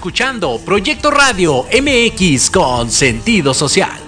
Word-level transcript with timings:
Escuchando 0.00 0.58
Proyecto 0.64 1.10
Radio 1.10 1.66
MX 1.78 2.48
con 2.48 2.90
sentido 2.90 3.52
social. 3.52 4.00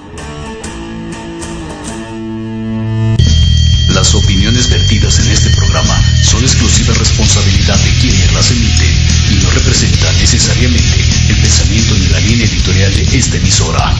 Las 3.91 4.15
opiniones 4.15 4.71
vertidas 4.71 5.19
en 5.21 5.31
este 5.31 5.51
programa 5.51 6.03
son 6.25 6.43
exclusiva 6.45 6.95
responsabilidad 6.95 7.77
de 7.77 7.91
quienes 8.01 8.33
las 8.33 8.51
emiten 8.51 8.91
y 9.33 9.45
no 9.45 9.51
representan 9.51 10.17
necesariamente 10.17 10.99
el 11.29 11.37
pensamiento 11.43 11.95
ni 11.95 12.07
la 12.07 12.21
línea 12.21 12.47
editorial 12.47 12.95
de 12.95 13.19
esta 13.19 13.37
emisora. 13.37 13.95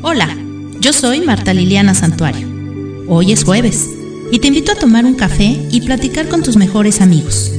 Hola, 0.00 0.34
yo 0.80 0.94
soy 0.94 1.20
Marta 1.20 1.52
Liliana 1.52 1.94
Santuario. 1.94 2.48
Hoy 3.08 3.32
es 3.32 3.44
jueves 3.44 3.95
y 4.32 4.38
te 4.38 4.48
invito 4.48 4.72
a 4.72 4.76
tomar 4.76 5.04
un 5.04 5.14
café 5.14 5.66
y 5.70 5.82
platicar 5.82 6.28
con 6.28 6.42
tus 6.42 6.56
mejores 6.56 7.00
amigos, 7.00 7.52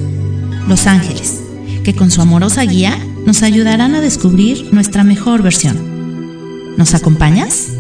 los 0.68 0.88
ángeles, 0.88 1.42
que 1.84 1.96
con 1.96 2.12
su 2.12 2.22
amorosa 2.22 2.64
guía 2.64 2.98
nos 3.26 3.44
ayudarán 3.44 3.96
a 3.96 4.02
descubrir 4.02 4.74
nuestra 4.74 5.04
mejor 5.04 5.42
versión. 5.42 6.76
¿Nos 6.78 6.94
acompañas? 6.94 7.77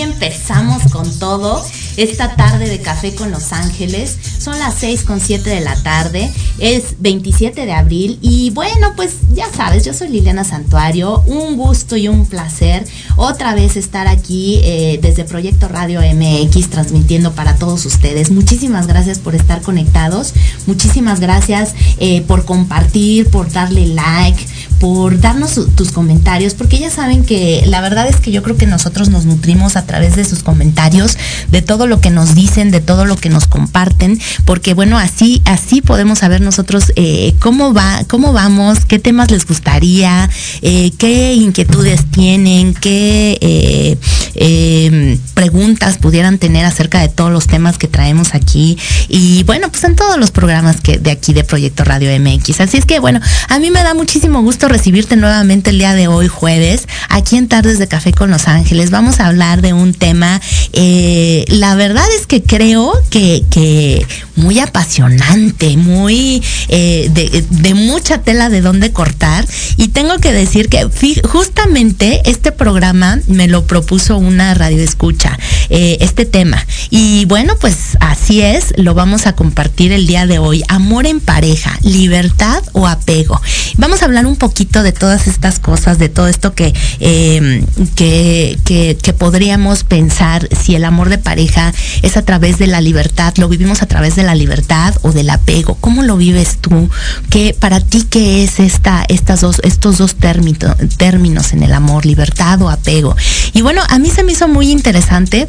Empezamos 0.00 0.82
con 0.92 1.18
todo 1.18 1.64
esta 1.96 2.34
tarde 2.36 2.68
de 2.68 2.80
café 2.80 3.14
con 3.14 3.30
Los 3.30 3.52
Ángeles. 3.52 4.16
Son 4.38 4.58
las 4.58 4.74
6 4.76 5.04
con 5.04 5.20
7 5.20 5.48
de 5.48 5.60
la 5.60 5.76
tarde. 5.82 6.32
Es 6.58 6.94
27 6.98 7.66
de 7.66 7.72
abril. 7.72 8.18
Y 8.22 8.50
bueno, 8.50 8.94
pues 8.96 9.16
ya 9.34 9.46
sabes, 9.52 9.84
yo 9.84 9.92
soy 9.92 10.08
Liliana 10.08 10.44
Santuario. 10.44 11.22
Un 11.26 11.56
gusto 11.56 11.96
y 11.96 12.08
un 12.08 12.26
placer 12.26 12.84
otra 13.16 13.54
vez 13.54 13.76
estar 13.76 14.08
aquí 14.08 14.60
eh, 14.64 14.98
desde 15.02 15.24
Proyecto 15.24 15.68
Radio 15.68 16.00
MX 16.00 16.70
transmitiendo 16.70 17.32
para 17.32 17.56
todos 17.56 17.84
ustedes. 17.86 18.30
Muchísimas 18.30 18.86
gracias 18.86 19.18
por 19.18 19.34
estar 19.34 19.60
conectados. 19.60 20.32
Muchísimas 20.66 21.20
gracias 21.20 21.74
eh, 21.98 22.22
por 22.22 22.44
compartir, 22.44 23.28
por 23.30 23.50
darle 23.52 23.86
like, 23.86 24.46
por 24.80 25.20
darnos 25.20 25.60
tus 25.76 25.92
comentarios, 25.92 26.54
porque 26.54 26.78
ya 26.78 26.90
saben 26.90 27.24
que 27.24 27.62
la 27.66 27.82
verdad 27.82 28.08
es 28.08 28.16
que 28.16 28.32
yo 28.32 28.42
creo 28.42 28.56
que 28.56 28.66
nosotros 28.66 29.10
nos 29.10 29.26
nutrimos 29.26 29.76
a 29.76 29.84
través 29.84 30.16
de 30.16 30.24
sus 30.24 30.42
comentarios, 30.42 31.18
de 31.50 31.60
todo 31.60 31.86
lo 31.86 32.00
que 32.00 32.10
nos 32.10 32.34
dicen, 32.34 32.70
de 32.70 32.80
todo 32.80 33.04
lo 33.04 33.16
que 33.16 33.28
nos 33.28 33.46
comparten, 33.46 34.18
porque 34.46 34.72
bueno, 34.72 34.98
así, 34.98 35.42
así 35.44 35.82
podemos 35.82 36.20
saber 36.20 36.40
nosotros 36.40 36.92
eh, 36.96 37.34
cómo 37.40 37.74
va, 37.74 38.04
cómo 38.08 38.32
vamos, 38.32 38.86
qué 38.86 38.98
temas 38.98 39.30
les 39.30 39.46
gustaría, 39.46 40.30
eh, 40.62 40.90
qué 40.98 41.34
inquietudes 41.34 42.06
tienen, 42.10 42.72
qué 42.72 43.38
eh, 43.40 43.98
eh, 44.34 45.18
preguntas 45.34 45.98
pudieran 45.98 46.38
tener 46.38 46.64
acerca 46.64 47.00
de 47.00 47.08
todos 47.08 47.30
los 47.30 47.46
temas 47.46 47.76
que 47.76 47.88
traemos 47.88 48.34
aquí. 48.34 48.78
Y 49.08 49.44
bueno, 49.44 49.68
pues 49.70 49.84
en 49.84 49.96
todos 49.96 50.18
los 50.18 50.30
programas 50.30 50.80
que 50.80 50.98
de 50.98 51.10
aquí 51.10 51.32
de 51.32 51.44
Proyecto 51.44 51.84
Radio 51.84 52.10
MX. 52.18 52.60
Así 52.60 52.78
es 52.78 52.86
que 52.86 53.00
bueno, 53.00 53.20
a 53.48 53.58
mí 53.58 53.70
me 53.70 53.82
da 53.82 53.94
muchísimo 53.94 54.42
gusto 54.42 54.68
recibirte 54.70 55.16
nuevamente 55.16 55.70
el 55.70 55.78
día 55.78 55.94
de 55.94 56.08
hoy, 56.08 56.28
jueves, 56.28 56.86
aquí 57.08 57.36
en 57.36 57.48
Tardes 57.48 57.78
de 57.78 57.88
Café 57.88 58.12
con 58.12 58.30
Los 58.30 58.48
Ángeles. 58.48 58.90
Vamos 58.90 59.20
a 59.20 59.26
hablar 59.26 59.62
de 59.62 59.72
un 59.72 59.92
tema, 59.92 60.40
eh, 60.72 61.44
la 61.48 61.74
verdad 61.74 62.06
es 62.18 62.26
que 62.26 62.42
creo 62.42 62.92
que, 63.10 63.44
que 63.50 64.06
muy 64.36 64.60
apasionante, 64.60 65.76
muy 65.76 66.42
eh, 66.68 67.10
de, 67.12 67.44
de 67.50 67.74
mucha 67.74 68.22
tela 68.22 68.48
de 68.48 68.60
dónde 68.60 68.92
cortar. 68.92 69.46
Y 69.76 69.88
tengo 69.88 70.18
que 70.18 70.32
decir 70.32 70.68
que 70.68 70.86
justamente 71.24 72.22
este 72.24 72.52
programa 72.52 73.18
me 73.26 73.48
lo 73.48 73.66
propuso 73.66 74.16
una 74.18 74.54
radio 74.54 74.82
escucha, 74.82 75.36
eh, 75.68 75.98
este 76.00 76.26
tema. 76.26 76.64
Y 76.90 77.24
bueno, 77.24 77.54
pues 77.60 77.98
así 78.00 78.40
es, 78.40 78.72
lo 78.76 78.94
vamos 78.94 79.26
a 79.26 79.34
compartir 79.34 79.92
el 79.92 80.06
día 80.06 80.26
de 80.26 80.38
hoy. 80.38 80.62
Amor 80.68 81.06
en 81.06 81.20
pareja, 81.20 81.76
libertad 81.82 82.62
o 82.72 82.86
apego. 82.86 83.40
Vamos 83.76 84.02
a 84.02 84.04
hablar 84.04 84.26
un 84.26 84.36
poquito 84.36 84.59
de 84.60 84.92
todas 84.92 85.26
estas 85.26 85.58
cosas, 85.58 85.98
de 85.98 86.08
todo 86.10 86.28
esto 86.28 86.54
que, 86.54 86.74
eh, 87.00 87.64
que, 87.96 88.58
que, 88.64 88.98
que 89.02 89.12
podríamos 89.14 89.84
pensar 89.84 90.48
si 90.54 90.74
el 90.74 90.84
amor 90.84 91.08
de 91.08 91.16
pareja 91.18 91.72
es 92.02 92.16
a 92.18 92.22
través 92.22 92.58
de 92.58 92.66
la 92.66 92.80
libertad, 92.82 93.32
lo 93.38 93.48
vivimos 93.48 93.82
a 93.82 93.86
través 93.86 94.16
de 94.16 94.22
la 94.22 94.34
libertad 94.34 94.94
o 95.02 95.12
del 95.12 95.30
apego. 95.30 95.76
¿Cómo 95.80 96.02
lo 96.02 96.16
vives 96.18 96.58
tú? 96.60 96.90
¿Qué, 97.30 97.56
para 97.58 97.80
ti 97.80 98.04
qué 98.08 98.44
es 98.44 98.60
esta, 98.60 99.04
estas 99.08 99.40
dos, 99.40 99.60
estos 99.64 99.96
dos 99.98 100.16
término- 100.16 100.76
términos 100.98 101.52
en 101.54 101.62
el 101.62 101.72
amor, 101.72 102.04
libertad 102.04 102.60
o 102.60 102.68
apego? 102.68 103.16
Y 103.54 103.62
bueno, 103.62 103.82
a 103.88 103.98
mí 103.98 104.10
se 104.10 104.24
me 104.24 104.32
hizo 104.32 104.46
muy 104.46 104.70
interesante 104.70 105.48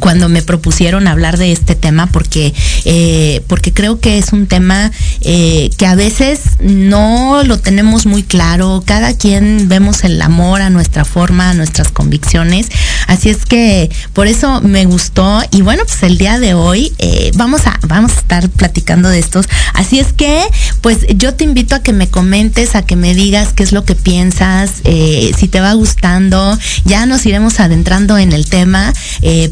cuando 0.00 0.28
me 0.28 0.42
propusieron 0.42 1.06
hablar 1.06 1.38
de 1.38 1.52
este 1.52 1.74
tema 1.74 2.06
porque 2.06 2.54
eh, 2.84 3.42
porque 3.46 3.72
creo 3.72 4.00
que 4.00 4.18
es 4.18 4.32
un 4.32 4.46
tema 4.46 4.92
eh, 5.22 5.70
que 5.76 5.86
a 5.86 5.94
veces 5.94 6.40
no 6.60 7.42
lo 7.44 7.58
tenemos 7.58 8.06
muy 8.06 8.22
claro. 8.22 8.82
Cada 8.84 9.14
quien 9.14 9.68
vemos 9.68 10.04
el 10.04 10.20
amor 10.20 10.60
a 10.60 10.70
nuestra 10.70 11.04
forma 11.04 11.50
a 11.50 11.54
nuestras 11.54 11.88
convicciones. 11.88 12.68
Así 13.06 13.30
es 13.30 13.46
que 13.46 13.90
por 14.12 14.26
eso 14.26 14.60
me 14.60 14.84
gustó. 14.84 15.42
Y 15.50 15.62
bueno 15.62 15.82
pues 15.86 16.02
el 16.02 16.18
día 16.18 16.38
de 16.38 16.54
hoy 16.54 16.92
eh, 16.98 17.30
vamos 17.34 17.66
a 17.66 17.78
vamos 17.82 18.12
a 18.12 18.20
estar 18.20 18.48
platicando 18.50 19.08
de 19.08 19.18
estos. 19.18 19.46
Así 19.72 19.98
es 19.98 20.12
que 20.12 20.42
pues 20.82 20.98
yo 21.16 21.34
te 21.34 21.44
invito 21.44 21.74
a 21.74 21.82
que 21.82 21.92
me 21.92 22.08
comentes 22.08 22.74
a 22.74 22.82
que 22.82 22.96
me 22.96 23.14
digas 23.14 23.52
qué 23.54 23.62
es 23.62 23.72
lo 23.72 23.84
que 23.84 23.94
piensas 23.94 24.70
si 24.84 25.48
te 25.48 25.60
va 25.60 25.72
gustando. 25.72 26.58
Ya 26.84 27.06
nos 27.06 27.24
iremos 27.26 27.60
adentrando 27.60 28.18
en 28.18 28.32
el 28.32 28.46
tema 28.46 28.92
eh, 29.22 29.50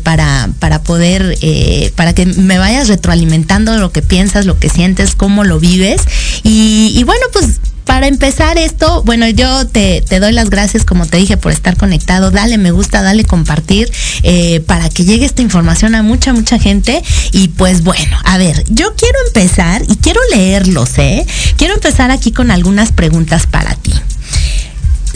para, 0.58 0.82
poder, 0.82 1.36
eh, 1.42 1.92
para 1.96 2.14
que 2.14 2.26
me 2.26 2.58
vayas 2.58 2.88
retroalimentando 2.88 3.76
lo 3.76 3.92
que 3.92 4.02
piensas, 4.02 4.46
lo 4.46 4.58
que 4.58 4.68
sientes, 4.68 5.14
cómo 5.14 5.44
lo 5.44 5.58
vives. 5.58 6.02
Y, 6.42 7.02
bueno, 7.04 7.26
pues 7.32 7.60
para 7.84 8.08
empezar 8.08 8.58
esto, 8.58 9.02
bueno, 9.04 9.28
yo 9.28 9.66
te, 9.68 10.02
te 10.02 10.18
doy 10.18 10.32
las 10.32 10.50
gracias, 10.50 10.84
como 10.84 11.06
te 11.06 11.18
dije, 11.18 11.36
por 11.36 11.52
estar 11.52 11.76
conectado. 11.76 12.30
Dale 12.30 12.58
me 12.58 12.72
gusta, 12.72 13.02
dale 13.02 13.24
compartir, 13.24 13.90
eh, 14.22 14.60
para 14.66 14.88
que 14.88 15.04
llegue 15.04 15.24
esta 15.24 15.42
información 15.42 15.94
a 15.94 16.02
mucha, 16.02 16.32
mucha 16.32 16.58
gente. 16.58 17.02
Y 17.32 17.48
pues 17.48 17.84
bueno, 17.84 18.18
a 18.24 18.38
ver, 18.38 18.64
yo 18.68 18.94
quiero 18.96 19.18
empezar 19.28 19.82
y 19.88 19.96
quiero 19.96 20.20
leerlos, 20.32 20.98
¿eh? 20.98 21.26
Quiero 21.56 21.74
empezar 21.74 22.10
aquí 22.10 22.32
con 22.32 22.50
algunas 22.50 22.92
preguntas 22.92 23.46
para 23.46 23.74
ti. 23.76 23.92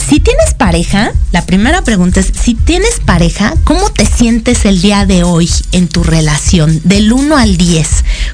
Si 0.07 0.19
tienes 0.19 0.53
pareja, 0.55 1.11
la 1.31 1.45
primera 1.45 1.83
pregunta 1.83 2.19
es, 2.19 2.31
si 2.39 2.53
tienes 2.53 2.99
pareja, 3.05 3.53
¿cómo 3.63 3.89
te 3.89 4.05
sientes 4.05 4.65
el 4.65 4.81
día 4.81 5.05
de 5.05 5.23
hoy 5.23 5.49
en 5.71 5.87
tu 5.87 6.03
relación? 6.03 6.81
Del 6.83 7.13
1 7.13 7.37
al 7.37 7.57
10, 7.57 7.87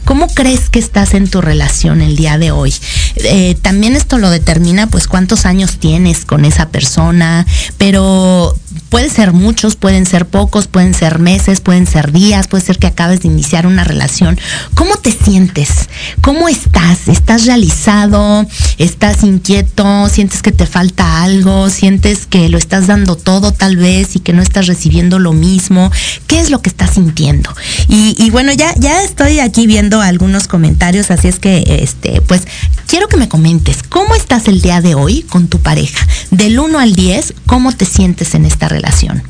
¿cómo 0.05 0.27
crees 0.27 0.69
que 0.69 0.79
estás 0.79 1.13
en 1.13 1.29
tu 1.29 1.41
relación 1.41 2.01
el 2.01 2.15
día 2.15 2.37
de 2.37 2.51
hoy? 2.51 2.73
Eh, 3.17 3.55
también 3.61 3.95
esto 3.95 4.17
lo 4.17 4.29
determina 4.29 4.87
pues 4.87 5.07
cuántos 5.07 5.45
años 5.45 5.77
tienes 5.77 6.25
con 6.25 6.45
esa 6.45 6.69
persona, 6.69 7.45
pero 7.77 8.55
pueden 8.89 9.09
ser 9.09 9.33
muchos, 9.33 9.75
pueden 9.75 10.05
ser 10.05 10.27
pocos, 10.27 10.67
pueden 10.67 10.93
ser 10.93 11.19
meses, 11.19 11.61
pueden 11.61 11.87
ser 11.87 12.11
días, 12.11 12.47
puede 12.47 12.63
ser 12.63 12.77
que 12.77 12.87
acabes 12.87 13.21
de 13.21 13.27
iniciar 13.27 13.67
una 13.67 13.83
relación. 13.83 14.39
¿Cómo 14.75 14.95
te 14.97 15.11
sientes? 15.11 15.89
¿Cómo 16.21 16.47
estás? 16.49 17.07
¿Estás 17.07 17.45
realizado? 17.45 18.45
¿Estás 18.77 19.23
inquieto? 19.23 20.09
¿Sientes 20.09 20.41
que 20.41 20.51
te 20.51 20.65
falta 20.65 21.23
algo? 21.23 21.56
¿Sientes 21.69 22.27
que 22.27 22.49
lo 22.49 22.57
estás 22.57 22.87
dando 22.87 23.15
todo 23.15 23.51
tal 23.51 23.77
vez 23.77 24.15
y 24.15 24.19
que 24.19 24.31
no 24.31 24.41
estás 24.41 24.67
recibiendo 24.67 25.17
lo 25.19 25.33
mismo? 25.33 25.91
¿Qué 26.27 26.39
es 26.39 26.49
lo 26.49 26.61
que 26.61 26.69
estás 26.69 26.91
sintiendo? 26.91 27.53
Y, 27.89 28.29
bueno, 28.29 28.53
ya, 28.53 28.73
ya 28.77 29.03
estoy 29.03 29.39
aquí 29.39 29.65
viendo 29.65 30.01
algunos 30.01 30.47
comentarios, 30.47 31.09
así 31.11 31.27
es 31.27 31.39
que, 31.39 31.79
este, 31.81 32.21
pues, 32.21 32.43
quiero 32.85 33.07
que 33.07 33.17
me 33.17 33.27
comentes, 33.27 33.83
¿cómo 33.83 34.15
estás 34.15 34.47
el 34.47 34.61
día 34.61 34.81
de 34.81 34.95
hoy 34.95 35.23
con 35.23 35.47
tu 35.47 35.59
pareja? 35.59 36.07
Del 36.31 36.59
1 36.59 36.79
al 36.79 36.93
10, 36.93 37.33
¿cómo 37.45 37.71
te 37.71 37.85
sientes 37.85 38.35
en 38.35 38.45
esta 38.45 38.69
relación? 38.69 39.23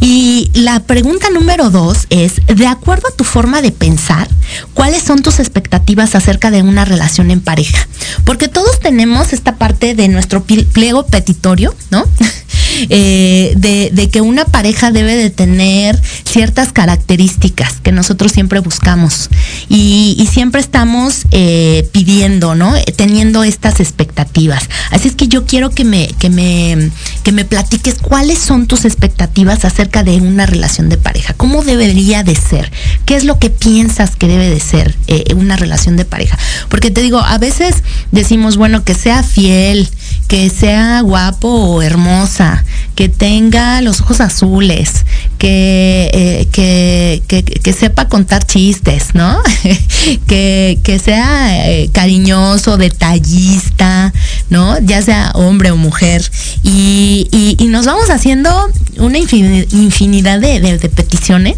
Y 0.00 0.50
la 0.54 0.80
pregunta 0.80 1.30
número 1.30 1.70
dos 1.70 2.06
es, 2.10 2.34
de 2.46 2.66
acuerdo 2.66 3.08
a 3.08 3.16
tu 3.16 3.24
forma 3.24 3.62
de 3.62 3.72
pensar, 3.72 4.28
¿cuáles 4.74 5.02
son 5.02 5.22
tus 5.22 5.38
expectativas 5.38 6.14
acerca 6.14 6.50
de 6.50 6.62
una 6.62 6.84
relación 6.84 7.30
en 7.30 7.40
pareja? 7.40 7.88
Porque 8.24 8.48
todos 8.48 8.80
tenemos 8.80 9.32
esta 9.32 9.56
parte 9.56 9.94
de 9.94 10.08
nuestro 10.08 10.44
pliego 10.44 11.06
petitorio, 11.06 11.74
¿no? 11.90 12.04
Eh, 12.90 13.54
de, 13.56 14.10
que 14.10 14.20
una 14.20 14.44
pareja 14.44 14.92
debe 14.92 15.16
de 15.16 15.30
tener 15.30 16.00
ciertas 16.24 16.72
características 16.72 17.80
que 17.82 17.90
nosotros 17.90 18.32
siempre 18.32 18.60
buscamos 18.60 19.30
y, 19.68 20.14
y 20.18 20.26
siempre 20.26 20.60
estamos 20.60 21.24
eh, 21.30 21.88
pidiendo, 21.90 22.54
¿no? 22.54 22.76
Eh, 22.76 22.84
Teniendo 22.94 23.42
estas 23.44 23.80
expectativas. 23.80 24.68
Así 24.90 25.08
es 25.08 25.14
que 25.14 25.26
yo 25.26 25.46
quiero 25.46 25.70
que 25.70 25.84
me, 25.84 26.08
que 26.18 26.30
me, 26.30 26.90
que 27.22 27.32
me 27.32 27.44
platiques 27.44 27.94
cuáles 27.94 28.38
son 28.38 28.66
tus 28.66 28.84
expectativas 28.84 29.64
acerca 29.64 30.04
de 30.04 30.16
una 30.16 30.46
relación 30.46 30.88
de 30.88 30.96
pareja. 30.96 31.14
pareja? 31.14 31.34
¿Cómo 31.34 31.62
debería 31.62 32.24
de 32.24 32.34
ser? 32.34 32.72
¿Qué 33.06 33.14
es 33.14 33.24
lo 33.24 33.38
que 33.38 33.48
piensas 33.48 34.16
que 34.16 34.26
debe 34.26 34.50
de 34.50 34.58
ser 34.58 34.96
eh, 35.06 35.32
una 35.36 35.56
relación 35.56 35.96
de 35.96 36.04
pareja? 36.04 36.36
Porque 36.68 36.90
te 36.90 37.02
digo, 37.02 37.20
a 37.20 37.38
veces 37.38 37.84
decimos, 38.10 38.56
bueno, 38.56 38.82
que 38.82 38.94
sea 38.94 39.22
fiel, 39.22 39.88
que 40.26 40.50
sea 40.50 41.00
guapo 41.02 41.48
o 41.48 41.82
hermosa, 41.82 42.63
que 42.94 43.08
tenga 43.08 43.80
los 43.80 44.00
ojos 44.00 44.20
azules, 44.20 45.04
que, 45.38 46.10
eh, 46.12 46.48
que, 46.52 47.42
que, 47.42 47.72
sepa 47.72 48.08
contar 48.08 48.46
chistes, 48.46 49.14
¿no? 49.14 49.42
que, 50.26 50.78
que, 50.82 50.98
sea 50.98 51.70
eh, 51.70 51.90
cariñoso, 51.92 52.76
detallista, 52.76 54.12
¿no? 54.50 54.78
Ya 54.80 55.02
sea 55.02 55.32
hombre 55.34 55.70
o 55.70 55.76
mujer. 55.76 56.30
Y, 56.62 57.28
y, 57.58 57.64
nos 57.66 57.86
vamos 57.86 58.10
haciendo 58.10 58.50
una 58.98 59.18
infinidad 59.18 60.38
de, 60.38 60.60
de, 60.60 60.88
peticiones 60.88 61.56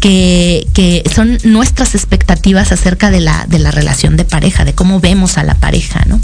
que, 0.00 0.66
que, 0.74 1.02
son 1.14 1.38
nuestras 1.44 1.94
expectativas 1.94 2.72
acerca 2.72 3.10
de 3.10 3.20
la, 3.20 3.46
de 3.48 3.58
la 3.58 3.70
relación 3.70 4.16
de 4.16 4.24
pareja, 4.24 4.64
de 4.64 4.74
cómo 4.74 5.00
vemos 5.00 5.38
a 5.38 5.42
la 5.44 5.54
pareja, 5.54 6.04
¿no? 6.06 6.20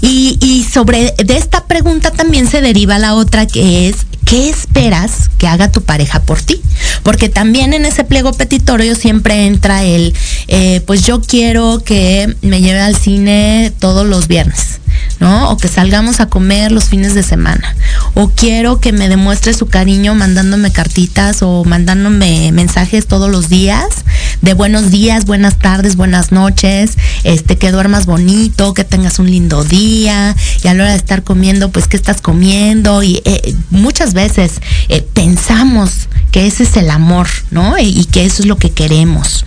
Y, 0.00 0.64
sobre 0.72 1.14
de 1.16 1.36
esta 1.36 1.66
pregunta 1.66 2.10
también 2.10 2.48
se 2.48 2.60
deriva 2.60 2.98
la 2.98 3.14
otra 3.14 3.46
que 3.46 3.88
es 3.88 3.96
¿qué 4.24 4.48
esperas 4.48 5.30
que 5.38 5.48
haga 5.48 5.72
tu 5.72 5.82
pareja 5.82 6.20
por 6.22 6.40
ti? 6.40 6.60
Porque 7.02 7.28
también 7.28 7.72
en 7.72 7.84
ese 7.84 8.04
pliego 8.04 8.32
petitorio 8.32 8.94
siempre 8.94 9.46
entra 9.46 9.84
el, 9.84 10.14
eh, 10.46 10.82
pues 10.86 11.04
yo 11.04 11.20
quiero 11.20 11.82
que 11.84 12.34
me 12.42 12.60
lleve 12.60 12.80
al 12.80 12.96
cine 12.96 13.72
todos 13.78 14.06
los 14.06 14.28
viernes. 14.28 14.80
¿No? 15.20 15.50
O 15.50 15.56
que 15.56 15.68
salgamos 15.68 16.20
a 16.20 16.26
comer 16.26 16.72
los 16.72 16.84
fines 16.84 17.14
de 17.14 17.22
semana. 17.22 17.74
O 18.14 18.28
quiero 18.28 18.80
que 18.80 18.92
me 18.92 19.08
demuestre 19.08 19.54
su 19.54 19.66
cariño 19.66 20.14
mandándome 20.14 20.72
cartitas 20.72 21.42
o 21.42 21.64
mandándome 21.64 22.52
mensajes 22.52 23.06
todos 23.06 23.30
los 23.30 23.48
días 23.48 24.04
de 24.42 24.54
buenos 24.54 24.90
días, 24.90 25.24
buenas 25.24 25.58
tardes, 25.58 25.96
buenas 25.96 26.32
noches, 26.32 26.96
este, 27.24 27.58
que 27.58 27.72
duermas 27.72 28.06
bonito, 28.06 28.74
que 28.74 28.84
tengas 28.84 29.18
un 29.18 29.30
lindo 29.30 29.64
día 29.64 30.34
y 30.62 30.68
a 30.68 30.74
la 30.74 30.84
hora 30.84 30.92
de 30.92 30.98
estar 30.98 31.24
comiendo, 31.24 31.70
pues, 31.70 31.88
¿qué 31.88 31.96
estás 31.96 32.20
comiendo? 32.20 33.02
Y 33.02 33.20
eh, 33.24 33.54
muchas 33.70 34.14
veces 34.14 34.60
eh, 34.88 35.06
pensamos 35.12 36.08
que 36.30 36.46
ese 36.46 36.62
es 36.64 36.76
el 36.76 36.90
amor, 36.90 37.26
¿no? 37.50 37.78
Y, 37.78 38.04
que 38.04 38.24
eso 38.24 38.42
es 38.42 38.46
lo 38.46 38.56
que 38.56 38.70
queremos. 38.70 39.44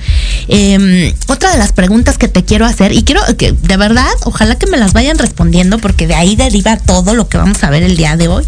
Em, 0.48 1.13
otra 1.27 1.51
de 1.51 1.57
las 1.57 1.71
preguntas 1.71 2.17
que 2.17 2.27
te 2.27 2.43
quiero 2.43 2.65
hacer, 2.65 2.91
y 2.91 3.03
quiero 3.03 3.21
que 3.38 3.51
de 3.51 3.77
verdad, 3.77 4.12
ojalá 4.24 4.55
que 4.55 4.67
me 4.67 4.77
las 4.77 4.93
vayan 4.93 5.17
respondiendo, 5.17 5.77
porque 5.77 6.07
de 6.07 6.15
ahí 6.15 6.36
deriva 6.36 6.77
todo 6.77 7.13
lo 7.13 7.27
que 7.27 7.38
vamos 7.38 7.63
a 7.63 7.69
ver 7.69 7.83
el 7.83 7.98
día 7.98 8.17
de 8.17 8.27
hoy. 8.27 8.45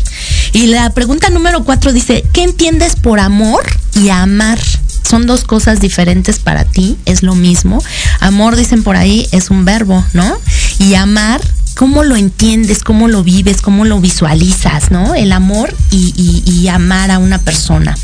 Y 0.51 0.67
la 0.67 0.89
pregunta 0.91 1.29
número 1.29 1.63
cuatro 1.63 1.93
dice, 1.93 2.23
¿qué 2.33 2.43
entiendes 2.43 2.95
por 2.95 3.19
amor 3.19 3.63
y 3.95 4.09
amar? 4.09 4.59
son 5.03 5.27
dos 5.27 5.43
cosas 5.43 5.79
diferentes 5.79 6.39
para 6.39 6.63
ti, 6.63 6.97
es 7.05 7.23
lo 7.23 7.35
mismo. 7.35 7.83
Amor, 8.19 8.55
dicen 8.55 8.83
por 8.83 8.95
ahí, 8.95 9.27
es 9.31 9.49
un 9.49 9.65
verbo, 9.65 10.03
¿no? 10.13 10.39
Y 10.79 10.95
amar 10.95 11.41
cómo 11.75 12.03
lo 12.03 12.15
entiendes, 12.15 12.83
cómo 12.83 13.07
lo 13.07 13.23
vives, 13.23 13.61
cómo 13.61 13.85
lo 13.85 13.99
visualizas, 13.99 14.91
¿no? 14.91 15.15
El 15.15 15.31
amor 15.31 15.75
y, 15.91 16.67
amar 16.67 17.11
a 17.11 17.19
una 17.19 17.39
persona. 17.39 17.95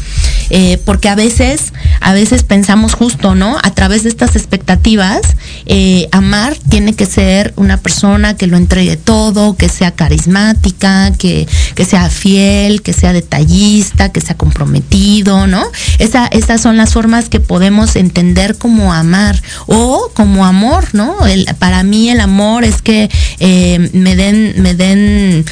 Eh, 0.51 0.79
porque 0.83 1.09
a 1.09 1.15
veces, 1.15 1.73
a 2.01 2.13
veces 2.13 2.43
pensamos 2.43 2.93
justo, 2.93 3.35
¿no? 3.35 3.57
A 3.63 3.71
través 3.71 4.03
de 4.03 4.09
estas 4.09 4.35
expectativas, 4.35 5.21
eh, 5.65 6.07
amar 6.11 6.55
tiene 6.69 6.93
que 6.93 7.05
ser 7.05 7.53
una 7.55 7.77
persona 7.77 8.35
que 8.35 8.47
lo 8.47 8.57
entregue 8.57 8.97
todo, 8.97 9.55
que 9.55 9.69
sea 9.69 9.91
carismática, 9.91 11.13
que, 11.17 11.47
que 11.75 11.85
sea 11.85 12.09
fiel, 12.09 12.81
que 12.81 12.93
sea 12.93 13.13
detallista, 13.13 14.11
que 14.11 14.21
sea 14.21 14.35
comprometido, 14.35 15.47
¿no? 15.47 15.63
Esa, 15.99 16.27
esas 16.27 16.61
son 16.61 16.77
las 16.77 16.93
formas 16.93 17.29
que 17.29 17.39
podemos 17.39 17.95
entender 17.95 18.57
como 18.57 18.93
amar 18.93 19.41
o 19.67 20.11
como 20.13 20.45
amor, 20.45 20.85
¿no? 20.93 21.15
para 21.59 21.83
mí 21.83 22.09
el 22.09 22.19
amor 22.19 22.63
es 22.63 22.81
que 22.81 23.09
eh, 23.39 23.58
me 23.93 24.15
den, 24.15 24.61
me 24.61 24.73
den 24.75 25.45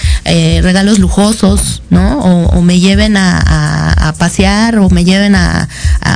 regalos 0.62 1.00
lujosos, 1.00 1.82
¿no? 1.90 2.20
O, 2.20 2.62
me 2.62 2.80
lleven 2.80 3.18
a, 3.18 4.14
pasear 4.18 4.78
o 4.80 4.90
me 4.90 5.04
lleven 5.04 5.36
a, 5.36 5.68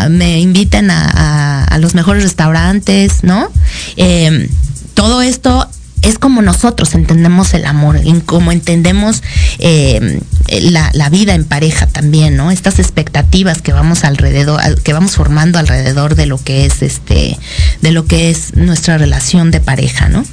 me 0.09 0.39
inviten 0.39 0.89
a, 0.91 1.77
los 1.79 1.95
mejores 1.95 2.23
restaurantes, 2.23 3.23
¿no? 3.23 3.49
Eh, 3.97 4.49
todo 4.93 5.21
esto 5.21 5.67
es 6.01 6.17
como 6.17 6.41
nosotros 6.41 6.95
entendemos 6.95 7.53
el 7.53 7.65
amor, 7.65 7.99
como 8.25 8.51
entendemos 8.51 9.23
eh, 9.59 10.19
la, 10.61 11.09
vida 11.09 11.35
en 11.35 11.45
pareja 11.45 11.87
también, 11.87 12.37
¿no? 12.37 12.51
Estas 12.51 12.79
expectativas 12.79 13.61
que 13.61 13.73
vamos 13.73 14.03
alrededor, 14.03 14.81
que 14.81 14.93
vamos 14.93 15.15
formando 15.15 15.59
alrededor 15.59 16.15
de 16.15 16.25
lo 16.25 16.37
que 16.37 16.65
es 16.65 16.81
este, 16.81 17.37
de 17.81 17.91
lo 17.91 18.05
que 18.05 18.29
es 18.29 18.55
nuestra 18.55 18.97
relación 18.97 19.51
de 19.51 19.59
pareja, 19.59 20.09
¿no? 20.09 20.25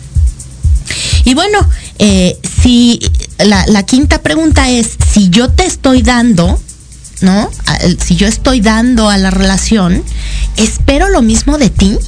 Y 1.28 1.34
bueno, 1.34 1.58
eh, 1.98 2.38
si 2.62 2.98
la, 3.38 3.62
la 3.66 3.82
quinta 3.82 4.22
pregunta 4.22 4.70
es 4.70 4.96
si 5.12 5.28
yo 5.28 5.50
te 5.50 5.66
estoy 5.66 6.00
dando, 6.00 6.58
¿no? 7.20 7.50
Si 8.02 8.16
yo 8.16 8.26
estoy 8.26 8.62
dando 8.62 9.10
a 9.10 9.18
la 9.18 9.30
relación, 9.30 10.02
espero 10.56 11.10
lo 11.10 11.20
mismo 11.20 11.58
de 11.58 11.68
ti. 11.68 11.98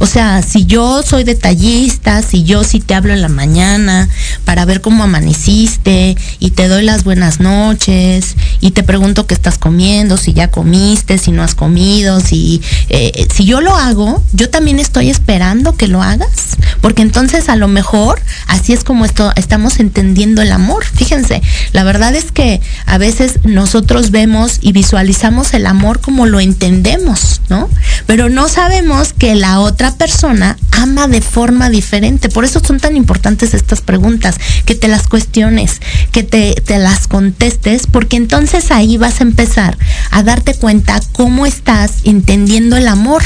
O 0.00 0.06
sea, 0.06 0.42
si 0.42 0.64
yo 0.64 1.02
soy 1.02 1.24
detallista, 1.24 2.22
si 2.22 2.44
yo 2.44 2.62
sí 2.62 2.78
te 2.78 2.94
hablo 2.94 3.12
en 3.12 3.20
la 3.20 3.28
mañana 3.28 4.08
para 4.44 4.64
ver 4.64 4.80
cómo 4.80 5.02
amaneciste 5.02 6.16
y 6.38 6.50
te 6.50 6.68
doy 6.68 6.84
las 6.84 7.02
buenas 7.02 7.40
noches 7.40 8.36
y 8.60 8.70
te 8.70 8.84
pregunto 8.84 9.26
qué 9.26 9.34
estás 9.34 9.58
comiendo, 9.58 10.16
si 10.16 10.32
ya 10.32 10.50
comiste, 10.50 11.18
si 11.18 11.32
no 11.32 11.42
has 11.42 11.54
comido, 11.56 12.20
si, 12.20 12.62
eh, 12.88 13.26
si 13.34 13.44
yo 13.44 13.60
lo 13.60 13.74
hago, 13.74 14.22
yo 14.32 14.50
también 14.50 14.78
estoy 14.78 15.10
esperando 15.10 15.76
que 15.76 15.88
lo 15.88 16.02
hagas, 16.02 16.56
porque 16.80 17.02
entonces 17.02 17.48
a 17.48 17.56
lo 17.56 17.66
mejor 17.66 18.20
así 18.46 18.72
es 18.72 18.84
como 18.84 19.04
esto, 19.04 19.32
estamos 19.34 19.80
entendiendo 19.80 20.42
el 20.42 20.52
amor. 20.52 20.84
Fíjense, 20.84 21.42
la 21.72 21.82
verdad 21.82 22.14
es 22.14 22.30
que 22.30 22.60
a 22.86 22.98
veces 22.98 23.40
nosotros 23.44 24.10
vemos 24.10 24.58
y 24.60 24.72
visualizamos 24.72 25.54
el 25.54 25.66
amor 25.66 26.00
como 26.00 26.26
lo 26.26 26.38
entendemos, 26.38 27.40
¿no? 27.48 27.68
Pero 28.06 28.28
no 28.28 28.48
sabemos 28.48 29.12
que 29.12 29.34
la 29.34 29.60
otra 29.60 29.87
persona 29.96 30.56
ama 30.72 31.08
de 31.08 31.20
forma 31.20 31.70
diferente. 31.70 32.28
Por 32.28 32.44
eso 32.44 32.60
son 32.60 32.80
tan 32.80 32.96
importantes 32.96 33.54
estas 33.54 33.80
preguntas, 33.80 34.36
que 34.64 34.74
te 34.74 34.88
las 34.88 35.08
cuestiones, 35.08 35.80
que 36.12 36.22
te, 36.22 36.54
te 36.54 36.78
las 36.78 37.08
contestes, 37.08 37.86
porque 37.86 38.16
entonces 38.16 38.70
ahí 38.70 38.96
vas 38.96 39.20
a 39.20 39.24
empezar 39.24 39.76
a 40.10 40.22
darte 40.22 40.54
cuenta 40.54 41.00
cómo 41.12 41.46
estás 41.46 41.92
entendiendo 42.04 42.76
el 42.76 42.88
amor. 42.88 43.22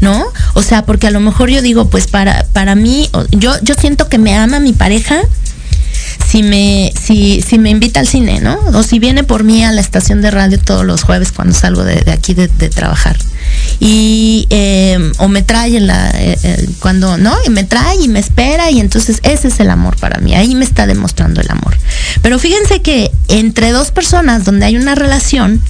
¿no? 0.00 0.26
O 0.54 0.62
sea, 0.62 0.84
porque 0.84 1.06
a 1.06 1.10
lo 1.10 1.20
mejor 1.20 1.50
yo 1.50 1.62
digo, 1.62 1.88
pues 1.88 2.06
para, 2.06 2.44
para 2.52 2.74
mí, 2.74 3.08
yo, 3.30 3.54
yo 3.62 3.74
siento 3.74 4.08
que 4.08 4.18
me 4.18 4.34
ama 4.34 4.60
mi 4.60 4.72
pareja 4.72 5.20
si 6.28 6.42
me, 6.42 6.92
si, 7.00 7.42
si 7.42 7.58
me 7.58 7.70
invita 7.70 8.00
al 8.00 8.06
cine, 8.06 8.40
¿no? 8.40 8.58
O 8.74 8.82
si 8.82 8.98
viene 8.98 9.24
por 9.24 9.44
mí 9.44 9.64
a 9.64 9.72
la 9.72 9.80
estación 9.80 10.22
de 10.22 10.30
radio 10.30 10.58
todos 10.58 10.84
los 10.84 11.02
jueves 11.02 11.32
cuando 11.32 11.54
salgo 11.54 11.84
de, 11.84 12.10
aquí 12.12 12.34
de, 12.34 12.48
trabajar. 12.48 13.16
Y, 13.80 14.46
em, 14.50 15.12
o 15.18 15.28
me 15.28 15.42
trae 15.42 15.80
la, 15.80 16.10
eh, 16.10 16.38
eh, 16.42 16.68
cuando, 16.80 17.18
¿no? 17.18 17.36
Y 17.46 17.50
me 17.50 17.64
trae 17.64 17.96
y 17.96 18.08
me 18.08 18.20
espera 18.20 18.70
y 18.70 18.80
entonces 18.80 19.20
ese 19.22 19.48
es 19.48 19.60
el 19.60 19.70
amor 19.70 19.96
para 19.96 20.20
mí. 20.20 20.34
Ahí 20.34 20.54
me 20.54 20.64
está 20.64 20.86
demostrando 20.86 21.40
el 21.40 21.50
amor. 21.50 21.76
Pero 22.22 22.38
fíjense 22.38 22.80
que 22.80 23.10
entre 23.28 23.72
dos 23.72 23.90
personas 23.90 24.44
donde 24.44 24.66
hay 24.66 24.76
una 24.76 24.94
relación, 24.94 25.60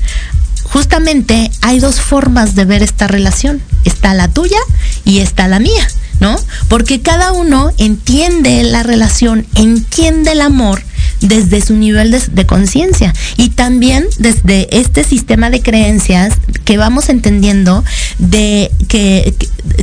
justamente 0.64 1.50
hay 1.62 1.80
dos 1.80 2.00
formas 2.00 2.54
de 2.54 2.64
ver 2.64 2.82
esta 2.82 3.06
relación. 3.06 3.62
Está 3.84 4.14
la 4.14 4.28
tuya 4.28 4.58
y 5.04 5.20
está 5.20 5.48
la 5.48 5.58
mía. 5.58 5.88
¿No? 6.20 6.36
Porque 6.68 7.00
cada 7.00 7.32
uno 7.32 7.70
entiende 7.78 8.62
la 8.62 8.82
relación, 8.82 9.46
entiende 9.54 10.32
el 10.32 10.42
amor 10.42 10.82
desde 11.20 11.60
su 11.60 11.74
nivel 11.74 12.10
de, 12.10 12.46
conciencia 12.46 13.12
y 13.36 13.50
también 13.50 14.06
desde 14.18 14.68
este 14.76 15.04
sistema 15.04 15.50
de 15.50 15.60
creencias 15.60 16.34
que 16.64 16.78
vamos 16.78 17.08
entendiendo 17.08 17.84
de 18.18 18.70
que, 18.88 19.34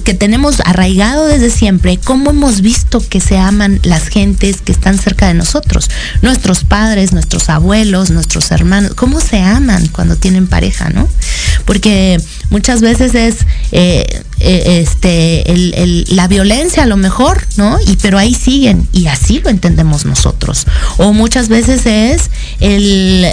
que, 0.03 0.13
tenemos 0.15 0.61
arraigado 0.65 1.27
desde 1.27 1.51
siempre, 1.51 1.99
cómo 2.03 2.31
hemos 2.31 2.61
visto 2.61 3.07
que 3.07 3.21
se 3.21 3.37
aman 3.37 3.79
las 3.83 4.07
gentes 4.07 4.61
que 4.61 4.71
están 4.71 4.97
cerca 4.97 5.27
de 5.27 5.35
nosotros, 5.35 5.89
nuestros 6.21 6.63
padres, 6.63 7.13
nuestros 7.13 7.49
abuelos, 7.49 8.09
nuestros 8.09 8.49
hermanos, 8.51 8.93
cómo 8.95 9.21
se 9.21 9.39
aman 9.39 9.87
cuando 9.89 10.15
tienen 10.15 10.47
pareja, 10.47 10.89
¿no? 10.89 11.07
Porque 11.65 12.19
muchas 12.49 12.81
veces 12.81 13.13
es 13.13 13.37
eh, 13.71 14.23
eh, 14.39 14.81
este 14.81 15.43
la 16.09 16.27
violencia 16.27 16.83
a 16.83 16.85
lo 16.85 16.97
mejor, 16.97 17.45
¿no? 17.57 17.77
Y 17.85 17.95
pero 17.97 18.17
ahí 18.17 18.33
siguen 18.33 18.87
y 18.91 19.07
así 19.07 19.39
lo 19.39 19.49
entendemos 19.49 20.05
nosotros. 20.05 20.65
O 20.97 21.13
muchas 21.13 21.49
veces 21.49 21.85
es 21.85 22.29
el, 22.59 23.25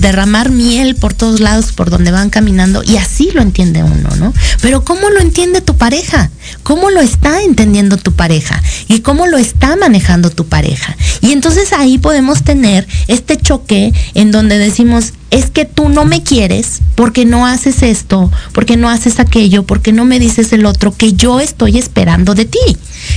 derramar 0.00 0.50
miel 0.50 0.96
por 0.96 1.14
todos 1.14 1.40
lados 1.40 1.72
por 1.72 1.90
donde 1.90 2.10
van 2.10 2.30
caminando 2.30 2.82
y 2.82 2.96
así 2.96 3.30
lo 3.32 3.42
entiende 3.42 3.82
uno, 3.82 4.10
¿no? 4.16 4.32
Pero 4.60 4.84
¿cómo 4.84 5.10
lo 5.10 5.20
entiende 5.20 5.60
tu 5.60 5.76
pareja? 5.76 6.30
¿Cómo 6.62 6.90
lo 6.90 7.00
está 7.00 7.42
entendiendo 7.42 7.96
tu 7.96 8.12
pareja? 8.12 8.62
¿Y 8.88 9.00
cómo 9.00 9.26
lo 9.26 9.38
está 9.38 9.76
manejando 9.76 10.30
tu 10.30 10.46
pareja? 10.46 10.96
Y 11.20 11.32
entonces 11.32 11.72
ahí 11.72 11.98
podemos 11.98 12.42
tener 12.42 12.86
este 13.08 13.36
choque 13.36 13.92
en 14.14 14.30
donde 14.32 14.58
decimos, 14.58 15.12
es 15.32 15.50
que 15.50 15.64
tú 15.64 15.88
no 15.88 16.04
me 16.04 16.22
quieres 16.22 16.82
porque 16.94 17.24
no 17.24 17.46
haces 17.46 17.82
esto, 17.82 18.30
porque 18.52 18.76
no 18.76 18.88
haces 18.88 19.18
aquello, 19.18 19.64
porque 19.64 19.90
no 19.90 20.04
me 20.04 20.20
dices 20.20 20.52
el 20.52 20.66
otro 20.66 20.94
que 20.94 21.14
yo 21.14 21.40
estoy 21.40 21.78
esperando 21.78 22.34
de 22.34 22.44
ti, 22.44 22.76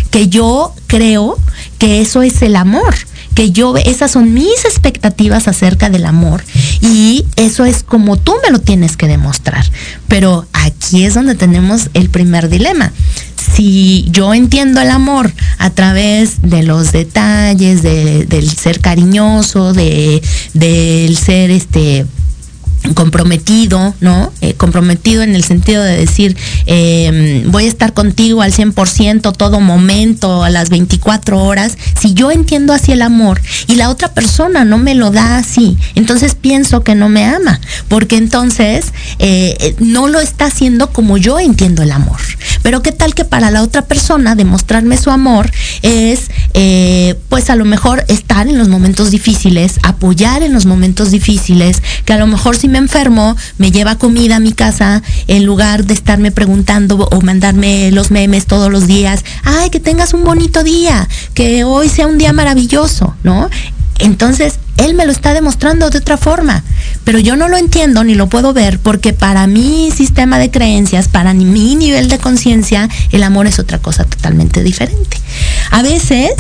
que 0.10 0.29
yo 0.29 0.74
creo 0.88 1.38
que 1.77 2.01
eso 2.01 2.24
es 2.24 2.41
el 2.41 2.55
amor 2.55 2.95
que 3.36 3.51
yo, 3.51 3.75
esas 3.77 4.12
son 4.12 4.34
mis 4.34 4.65
expectativas 4.65 5.48
acerca 5.48 5.89
del 5.89 6.06
amor 6.06 6.44
y 6.82 7.25
eso 7.36 7.65
es 7.65 7.84
como 7.84 8.18
tú 8.18 8.34
me 8.44 8.50
lo 8.50 8.60
tienes 8.60 8.98
que 8.98 9.08
demostrar. 9.08 9.65
Pero 10.08 10.48
aquí 10.54 11.04
es 11.04 11.13
donde 11.13 11.36
tenemos 11.36 11.89
el 11.94 12.10
primer 12.10 12.50
dilema. 12.50 12.92
Si 13.54 14.08
yo 14.10 14.34
entiendo 14.34 14.82
el 14.82 14.89
amor 14.89 15.32
a 15.60 15.70
través 15.70 16.42
de 16.42 16.63
los 16.63 16.92
detalles, 16.94 17.84
del 17.84 18.50
ser 18.50 18.80
cariñoso, 18.80 19.74
de, 19.74 20.22
del 20.54 21.15
ser 21.18 21.51
este 21.51 22.06
comprometido, 22.94 23.94
¿no? 24.00 24.32
Eh, 24.42 24.54
comprometido 24.54 25.24
en 25.24 25.36
el 25.36 25.44
sentido 25.44 25.84
de 25.84 25.98
decir, 25.98 26.36
em, 26.65 27.50
voy 27.51 27.65
a 27.65 27.68
estar 27.68 27.94
contigo 27.94 28.42
al 28.42 28.54
100% 28.54 29.32
todo 29.32 29.60
momento, 29.60 30.44
a 30.44 30.50
las 30.50 30.70
24 30.70 31.44
horas. 31.44 31.77
Si 32.00 32.13
yo 32.13 32.32
entiendo 32.32 32.74
así 32.74 32.92
el 32.92 33.01
amor 33.01 33.42
y 33.68 33.75
la 33.75 33.89
otra 33.89 34.13
persona 34.13 34.65
no 34.65 34.77
me 34.77 34.96
lo 34.96 35.12
da 35.12 35.38
así, 35.38 35.77
entonces 35.96 36.36
pienso 36.36 36.84
que 36.84 36.96
no 36.96 37.10
me 37.10 37.25
ama, 37.25 37.60
porque 37.88 38.18
entonces 38.18 38.94
eh, 39.20 39.75
no 39.80 40.08
lo 40.08 40.20
está 40.20 40.46
haciendo 40.46 40.92
como 40.92 41.18
yo 41.18 41.39
entiendo 41.39 41.84
el 41.84 41.92
amor. 41.92 42.20
Pero 42.62 42.82
qué 42.82 42.92
tal 42.92 43.13
que 43.13 43.25
para 43.25 43.51
la 43.51 43.62
otra 43.62 43.84
persona 43.84 44.36
demostrarme 44.36 44.98
su 44.98 45.12
amor 45.12 45.51
es, 45.82 46.32
eh, 46.54 47.15
pues 47.30 47.50
a 47.50 47.56
lo 47.56 47.65
mejor 47.65 48.04
estar 48.08 48.48
en 48.48 48.58
los 48.58 48.70
momentos 48.70 49.12
difíciles, 49.12 49.80
apoyar 49.84 50.44
en 50.44 50.54
los 50.54 50.65
momentos 50.65 51.12
difíciles, 51.12 51.82
que 52.06 52.13
a 52.13 52.18
lo 52.18 52.27
mejor 52.27 52.58
si 52.58 52.68
me 52.68 52.75
enfermo, 52.77 53.36
me 53.58 53.72
lleva 53.72 53.98
comida 53.98 54.38
a 54.38 54.39
mi 54.39 54.53
casa 54.53 55.01
en 55.27 55.46
lugar 55.46 55.86
de 55.86 55.94
estarme 55.94 56.32
preguntando 56.32 57.08
o 57.12 57.22
mandarme 57.22 57.91
los 57.91 58.12
memes 58.12 58.46
todos 58.46 58.72
los 58.72 58.88
días. 58.88 59.24
Ay, 59.44 59.70
que 59.70 59.79
tengas 59.79 60.13
un 60.13 60.24
bonito 60.24 60.63
día, 60.63 61.08
que 61.34 61.63
hoy 61.63 61.89
sea 61.89 62.08
un 62.08 62.17
día 62.17 62.34
maravilloso, 62.34 63.15
¿no? 63.24 63.50
Entonces, 64.00 64.60
él 64.77 64.94
me 64.94 65.05
lo 65.05 65.12
está 65.12 65.34
demostrando 65.34 65.89
de 65.89 66.00
otra 66.00 66.17
forma, 66.17 66.63
pero 67.05 67.17
yo 67.20 67.36
no 67.38 67.48
lo 67.48 67.55
entiendo 67.55 68.03
ni 68.03 68.13
lo 68.13 68.27
puedo 68.27 68.51
ver 68.51 68.79
porque 68.79 69.13
para 69.13 69.48
mi 69.48 69.89
sistema 69.91 70.38
de 70.38 70.51
creencias, 70.51 71.08
para 71.08 71.34
mi 71.34 71.75
nivel 71.75 72.10
de 72.10 72.17
conciencia, 72.17 72.89
el 73.12 73.24
amor 73.24 73.48
es 73.48 73.58
otra 73.58 73.79
cosa 73.79 74.03
totalmente 74.03 74.63
diferente. 74.63 75.17
A 75.72 75.82
veces, 75.82 76.34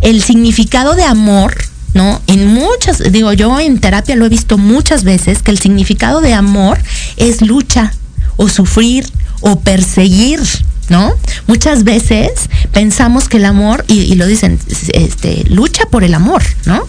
el 0.00 0.22
significado 0.22 0.94
de 0.94 1.04
amor 1.04 1.54
¿no? 1.94 2.20
En 2.26 2.48
muchas, 2.48 3.12
digo 3.12 3.32
yo 3.32 3.58
en 3.60 3.78
terapia 3.78 4.16
lo 4.16 4.26
he 4.26 4.28
visto 4.28 4.58
muchas 4.58 5.04
veces, 5.04 5.42
que 5.42 5.50
el 5.50 5.58
significado 5.58 6.20
de 6.20 6.34
amor 6.34 6.78
es 7.16 7.40
lucha 7.40 7.92
o 8.36 8.48
sufrir 8.48 9.06
o 9.40 9.60
perseguir, 9.60 10.40
¿no? 10.88 11.14
Muchas 11.46 11.84
veces 11.84 12.30
pensamos 12.72 13.28
que 13.28 13.36
el 13.36 13.44
amor, 13.44 13.84
y, 13.88 14.14
lo 14.16 14.26
dicen, 14.26 14.58
este, 14.92 15.44
lucha 15.48 15.86
por 15.86 16.04
el 16.04 16.14
amor, 16.14 16.42
¿no? 16.66 16.82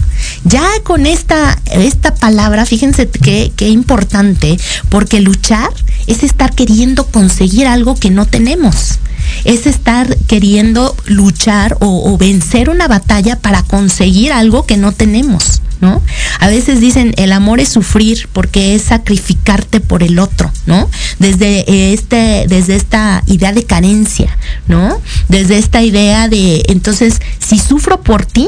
Ya 0.44 0.66
con 0.84 1.06
esta, 1.06 1.58
esta 1.72 2.14
palabra, 2.16 2.66
fíjense 2.66 3.08
qué, 3.08 3.52
qué 3.56 3.70
importante, 3.70 4.58
porque 4.90 5.22
luchar 5.22 5.70
es 6.08 6.24
estar 6.24 6.54
queriendo 6.54 7.06
conseguir 7.06 7.68
algo 7.68 7.96
que 7.96 8.10
no 8.10 8.26
tenemos 8.26 9.00
es 9.44 9.68
estar 9.68 10.16
queriendo 10.28 10.96
luchar 11.06 11.78
o, 11.80 12.18
vencer 12.18 12.70
una 12.70 12.88
batalla 12.88 13.38
para 13.38 13.64
conseguir 13.64 14.32
algo 14.32 14.66
que 14.66 14.78
no 14.78 14.92
tenemos. 14.92 15.62
¿No? 15.82 16.02
A 16.40 16.48
veces 16.48 16.80
dicen 16.80 17.14
el 17.18 17.34
amor 17.34 17.60
es 17.60 17.68
sufrir 17.68 18.30
porque 18.32 18.76
es 18.76 18.84
sacrificarte 18.84 19.82
por 19.82 20.04
el 20.04 20.20
otro, 20.20 20.50
¿no? 20.66 20.90
Desde 21.20 21.94
este, 21.94 22.46
desde 22.48 22.78
esta 22.78 23.22
idea 23.28 23.52
de 23.52 23.66
carencia, 23.66 24.36
¿no? 24.70 25.02
Desde 25.28 25.58
esta 25.58 25.84
idea 25.84 26.30
de 26.30 26.64
entonces, 26.70 27.20
si 27.46 27.60
sufro 27.60 28.02
por 28.02 28.26
ti, 28.26 28.48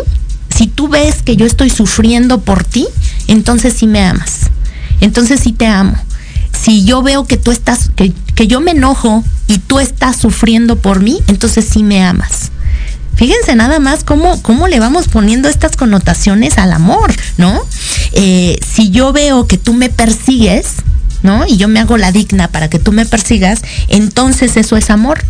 si 0.55 0.67
tú 0.67 0.87
ves 0.87 1.21
que 1.21 1.35
yo 1.35 1.45
estoy 1.45 1.69
sufriendo 1.69 2.39
por 2.39 2.63
ti, 2.63 2.87
entonces 3.27 3.73
sí 3.73 3.87
me 3.87 4.01
amas. 4.01 4.49
Entonces 5.01 5.41
sí 5.41 5.51
te 5.51 5.67
amo 5.67 5.97
si 6.59 6.83
yo 6.83 7.01
veo 7.01 7.25
que 7.25 7.37
tú 7.37 7.51
estás, 7.51 7.89
que, 7.95 8.13
que 8.35 8.47
yo 8.47 8.59
me 8.59 8.71
enojo 8.71 9.23
y 9.47 9.59
tú 9.59 9.79
estás 9.79 10.17
sufriendo 10.17 10.77
por 10.77 11.01
mí, 11.01 11.19
entonces 11.27 11.65
sí 11.69 11.83
me 11.83 12.03
amas. 12.03 12.51
Fíjense 13.15 13.55
nada 13.55 13.79
más 13.79 14.03
cómo, 14.03 14.41
cómo 14.43 14.67
le 14.67 14.79
vamos 14.79 15.07
poniendo 15.07 15.49
estas 15.49 15.75
connotaciones 15.75 16.59
al 16.59 16.71
amor, 16.71 17.11
¿no? 17.37 17.59
Eh, 18.13 18.59
si 18.63 18.91
yo 18.91 19.11
veo 19.11 19.47
que 19.47 19.57
tú 19.57 19.73
me 19.73 19.89
persigues, 19.89 20.67
¿no? 21.23 21.47
Y 21.47 21.57
yo 21.57 21.67
me 21.67 21.79
hago 21.79 21.97
la 21.97 22.11
digna 22.11 22.47
para 22.47 22.69
que 22.69 22.77
tú 22.77 22.91
me 22.91 23.07
persigas, 23.07 23.61
entonces 23.87 24.55
eso 24.55 24.77
es 24.77 24.91
amor. 24.91 25.23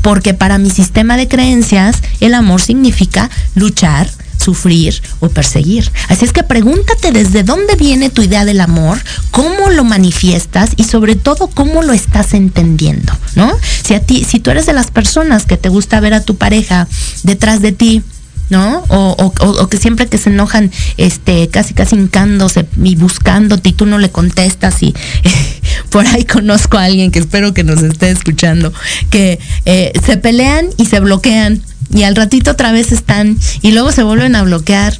Porque 0.00 0.32
para 0.32 0.58
mi 0.58 0.70
sistema 0.70 1.16
de 1.18 1.28
creencias, 1.28 1.96
el 2.20 2.34
amor 2.34 2.62
significa 2.62 3.30
luchar, 3.54 4.08
sufrir 4.44 5.02
o 5.20 5.28
perseguir. 5.28 5.90
Así 6.08 6.24
es 6.24 6.32
que 6.32 6.42
pregúntate 6.42 7.12
desde 7.12 7.42
dónde 7.42 7.74
viene 7.76 8.10
tu 8.10 8.22
idea 8.22 8.44
del 8.44 8.60
amor, 8.60 8.98
cómo 9.30 9.70
lo 9.70 9.84
manifiestas 9.84 10.70
y 10.76 10.84
sobre 10.84 11.16
todo 11.16 11.48
cómo 11.48 11.82
lo 11.82 11.92
estás 11.92 12.34
entendiendo, 12.34 13.12
¿no? 13.34 13.52
Si 13.82 13.94
a 13.94 14.00
ti, 14.00 14.24
si 14.24 14.40
tú 14.40 14.50
eres 14.50 14.66
de 14.66 14.72
las 14.72 14.90
personas 14.90 15.46
que 15.46 15.56
te 15.56 15.68
gusta 15.68 16.00
ver 16.00 16.14
a 16.14 16.20
tu 16.20 16.36
pareja 16.36 16.86
detrás 17.22 17.60
de 17.60 17.72
ti, 17.72 18.02
¿no? 18.50 18.84
O, 18.88 19.68
que 19.68 19.78
siempre 19.78 20.06
que 20.06 20.18
se 20.18 20.30
enojan, 20.30 20.70
este, 20.96 21.48
casi 21.48 21.74
casi 21.74 21.96
hincándose 21.96 22.66
y 22.82 22.96
buscándote 22.96 23.70
y 23.70 23.72
tú 23.72 23.86
no 23.86 23.98
le 23.98 24.10
contestas 24.10 24.82
y 24.82 24.94
por 25.90 26.06
ahí 26.06 26.24
conozco 26.24 26.78
a 26.78 26.84
alguien 26.84 27.10
que 27.10 27.18
espero 27.18 27.54
que 27.54 27.64
nos 27.64 27.82
esté 27.82 28.10
escuchando, 28.10 28.72
que 29.10 29.38
eh, 29.64 29.92
se 30.04 30.16
pelean 30.16 30.66
y 30.76 30.86
se 30.86 31.00
bloquean 31.00 31.62
y 31.92 32.02
al 32.02 32.16
ratito 32.16 32.52
otra 32.52 32.72
vez 32.72 32.92
están 32.92 33.38
y 33.62 33.72
luego 33.72 33.92
se 33.92 34.02
vuelven 34.02 34.36
a 34.36 34.42
bloquear, 34.42 34.98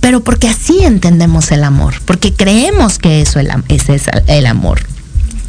pero 0.00 0.22
porque 0.22 0.48
así 0.48 0.78
entendemos 0.82 1.50
el 1.50 1.64
amor, 1.64 1.94
porque 2.04 2.32
creemos 2.32 2.98
que 2.98 3.20
eso 3.20 3.40
es 3.40 3.48
el 4.26 4.46
amor. 4.46 4.80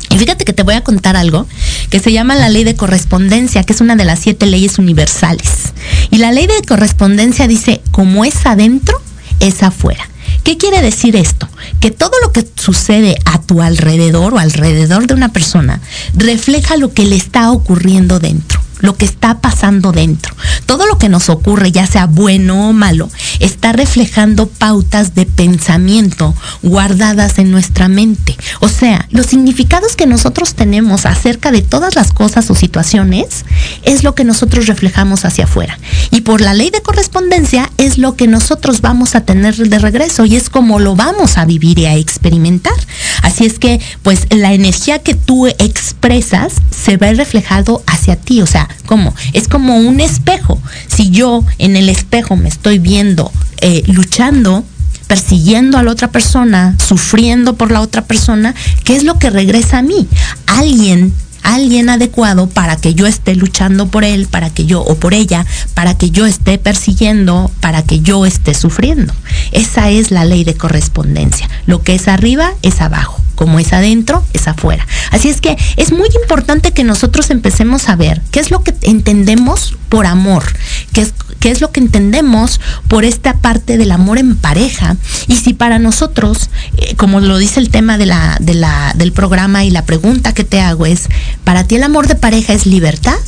Y 0.09 0.17
fíjate 0.17 0.45
que 0.45 0.53
te 0.53 0.63
voy 0.63 0.75
a 0.75 0.81
contar 0.81 1.17
algo 1.17 1.47
que 1.89 1.99
se 1.99 2.11
llama 2.11 2.35
la 2.35 2.49
ley 2.49 2.63
de 2.63 2.75
correspondencia, 2.75 3.63
que 3.63 3.73
es 3.73 3.81
una 3.81 3.95
de 3.95 4.05
las 4.05 4.19
siete 4.19 4.45
leyes 4.45 4.79
universales. 4.79 5.73
Y 6.11 6.17
la 6.17 6.31
ley 6.31 6.47
de 6.47 6.61
correspondencia 6.65 7.47
dice, 7.47 7.81
como 7.91 8.23
es 8.23 8.45
adentro, 8.45 8.99
es 9.39 9.63
afuera. 9.63 10.09
¿Qué 10.47 10.55
quiere 10.55 10.81
decir 10.81 11.17
esto? 11.17 11.49
Que 11.81 11.91
todo 11.91 12.13
lo 12.23 12.31
que 12.31 12.47
sucede 12.55 13.17
a 13.25 13.41
tu 13.41 13.61
alrededor 13.61 14.33
o 14.33 14.39
alrededor 14.39 15.05
de 15.05 15.13
una 15.13 15.33
persona 15.33 15.81
refleja 16.13 16.77
lo 16.77 16.93
que 16.93 17.03
le 17.03 17.17
está 17.17 17.51
ocurriendo 17.51 18.21
dentro 18.21 18.61
lo 18.79 18.95
que 18.95 19.05
está 19.05 19.39
pasando 19.41 19.91
dentro. 19.91 20.35
Todo 20.65 20.85
lo 20.85 20.97
que 20.97 21.09
nos 21.09 21.29
ocurre, 21.29 21.71
ya 21.71 21.87
sea 21.87 22.05
bueno 22.05 22.69
o 22.69 22.73
malo, 22.73 23.09
está 23.39 23.71
reflejando 23.71 24.47
pautas 24.47 25.15
de 25.15 25.25
pensamiento 25.25 26.35
guardadas 26.63 27.39
en 27.39 27.51
nuestra 27.51 27.87
mente. 27.87 28.35
O 28.59 28.69
sea, 28.69 29.07
los 29.11 29.27
significados 29.27 29.95
que 29.95 30.05
nosotros 30.05 30.55
tenemos 30.55 31.05
acerca 31.05 31.51
de 31.51 31.61
todas 31.61 31.95
las 31.95 32.11
cosas 32.11 32.49
o 32.49 32.55
situaciones 32.55 33.45
es 33.83 34.03
lo 34.03 34.15
que 34.15 34.23
nosotros 34.23 34.67
reflejamos 34.67 35.25
hacia 35.25 35.45
afuera. 35.45 35.77
Y 36.11 36.21
por 36.21 36.41
la 36.41 36.53
ley 36.53 36.69
de 36.69 36.81
correspondencia 36.81 37.69
es 37.77 37.97
lo 37.97 38.15
que 38.15 38.27
nosotros 38.27 38.81
vamos 38.81 39.15
a 39.15 39.21
tener 39.21 39.55
de 39.55 39.79
regreso 39.79 40.25
y 40.25 40.35
es 40.35 40.49
como 40.49 40.79
lo 40.79 40.95
vamos 40.95 41.37
a 41.37 41.45
vivir 41.45 41.79
y 41.79 41.85
a 41.85 41.95
experimentar. 41.95 42.73
Así 43.21 43.45
es 43.45 43.59
que, 43.59 43.79
pues, 44.03 44.27
la 44.29 44.53
energía 44.53 44.99
que 44.99 45.13
tú 45.13 45.47
expresas 45.47 46.53
se 46.71 46.97
ve 46.97 47.13
reflejado 47.13 47.83
hacia 47.87 48.15
ti. 48.15 48.41
O 48.41 48.47
sea, 48.47 48.66
¿cómo? 48.85 49.13
Es 49.33 49.47
como 49.47 49.77
un 49.77 49.99
espejo. 49.99 50.61
Si 50.87 51.09
yo 51.09 51.43
en 51.57 51.75
el 51.75 51.89
espejo 51.89 52.35
me 52.35 52.49
estoy 52.49 52.79
viendo 52.79 53.31
eh, 53.61 53.83
luchando, 53.87 54.63
persiguiendo 55.07 55.77
a 55.77 55.83
la 55.83 55.91
otra 55.91 56.11
persona, 56.11 56.75
sufriendo 56.85 57.55
por 57.55 57.71
la 57.71 57.81
otra 57.81 58.05
persona, 58.05 58.53
¿qué 58.83 58.95
es 58.95 59.03
lo 59.03 59.19
que 59.19 59.29
regresa 59.29 59.79
a 59.79 59.81
mí? 59.81 60.07
Alguien 60.45 61.13
alguien 61.43 61.87
adecuado 61.87 62.49
para 62.49 62.75
que 62.75 62.93
yo 62.93 63.07
esté 63.07 63.33
luchando 63.33 63.87
por 63.87 64.03
él, 64.03 64.27
para 64.27 64.49
que 64.49 64.65
yo 64.65 64.81
o 64.81 64.95
por 64.95 65.13
ella, 65.13 65.45
para 65.73 65.97
que 65.97 66.11
yo 66.11 66.25
esté 66.25 66.57
persiguiendo, 66.57 67.49
para 67.61 67.83
que 67.83 68.01
yo 68.01 68.25
esté 68.25 68.53
sufriendo. 68.53 69.13
Esa 69.53 69.89
es 69.89 70.11
la 70.11 70.25
ley 70.25 70.43
de 70.43 70.55
correspondencia. 70.55 71.49
Lo 71.65 71.83
que 71.83 71.95
es 71.95 72.09
arriba 72.09 72.51
es 72.63 72.81
abajo 72.81 73.21
como 73.37 73.59
es 73.59 73.71
adentro, 73.71 74.25
es 74.33 74.47
afuera. 74.47 74.85
Así 75.11 75.29
es 75.29 75.41
que 75.41 75.55
es 75.77 75.91
muy 75.91 76.09
importante 76.19 76.71
que 76.71 76.83
nosotros 76.83 77.29
empecemos 77.29 77.87
a 77.87 77.95
ver 77.95 78.19
qué 78.31 78.39
es 78.39 78.49
lo 78.49 78.63
que 78.63 78.73
entendemos 78.81 79.77
por 79.89 80.07
amor, 80.07 80.43
qué 80.91 81.01
es, 81.01 81.13
qué 81.39 81.51
es 81.51 81.61
lo 81.61 81.71
que 81.71 81.79
entendemos 81.79 82.59
por 82.87 83.05
esta 83.05 83.37
parte 83.37 83.77
del 83.77 83.91
amor 83.91 84.17
en 84.17 84.35
pareja. 84.35 84.97
Y 85.27 85.35
si 85.35 85.53
para 85.53 85.77
nosotros, 85.77 86.49
eh, 86.77 86.95
como 86.95 87.19
lo 87.19 87.37
dice 87.37 87.59
el 87.59 87.69
tema 87.69 87.99
de 87.99 88.07
la, 88.07 88.37
de 88.41 88.55
la, 88.55 88.93
del 88.95 89.11
programa 89.11 89.63
y 89.63 89.69
la 89.69 89.85
pregunta 89.85 90.33
que 90.33 90.43
te 90.43 90.59
hago 90.59 90.87
es, 90.87 91.07
¿para 91.43 91.63
ti 91.63 91.75
el 91.75 91.83
amor 91.83 92.07
de 92.07 92.15
pareja 92.15 92.53
es 92.53 92.65
libertad 92.65 93.19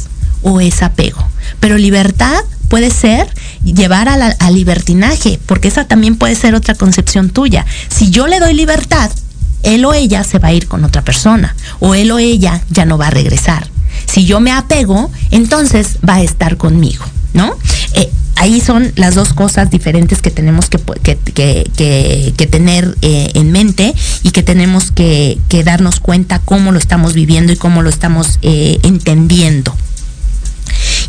o 0.41 0.59
es 0.59 0.81
apego? 0.81 1.23
Pero 1.59 1.77
libertad 1.77 2.43
puede 2.67 2.89
ser 2.89 3.27
llevar 3.63 4.09
al 4.09 4.53
libertinaje, 4.55 5.39
porque 5.45 5.67
esa 5.67 5.85
también 5.85 6.15
puede 6.15 6.33
ser 6.33 6.55
otra 6.55 6.73
concepción 6.73 7.29
tuya. 7.29 7.67
Si 7.89 8.09
yo 8.09 8.27
le 8.27 8.39
doy 8.39 8.55
libertad, 8.55 9.11
él 9.63 9.85
o 9.85 9.93
ella 9.93 10.23
se 10.23 10.39
va 10.39 10.49
a 10.49 10.53
ir 10.53 10.67
con 10.67 10.83
otra 10.83 11.03
persona 11.03 11.55
o 11.79 11.95
él 11.95 12.11
o 12.11 12.19
ella 12.19 12.61
ya 12.69 12.85
no 12.85 12.97
va 12.97 13.07
a 13.07 13.11
regresar. 13.11 13.67
Si 14.05 14.25
yo 14.25 14.39
me 14.39 14.51
apego, 14.51 15.11
entonces 15.31 15.97
va 16.07 16.15
a 16.15 16.21
estar 16.21 16.57
conmigo, 16.57 17.05
¿no? 17.33 17.55
Eh, 17.93 18.09
ahí 18.35 18.61
son 18.61 18.91
las 18.95 19.15
dos 19.15 19.33
cosas 19.33 19.69
diferentes 19.69 20.21
que 20.21 20.31
tenemos 20.31 20.69
que, 20.69 20.79
tener 22.49 22.97
eh, 23.01 23.31
en 23.33 23.51
mente 23.51 23.93
y 24.23 24.31
que 24.31 24.43
tenemos 24.43 24.91
que, 24.91 25.37
darnos 25.65 25.99
cuenta 25.99 26.39
cómo 26.39 26.71
lo 26.71 26.79
estamos 26.79 27.13
viviendo 27.13 27.51
y 27.51 27.57
cómo 27.57 27.81
lo 27.81 27.89
estamos 27.89 28.39
eh, 28.41 28.79
entendiendo. 28.83 29.75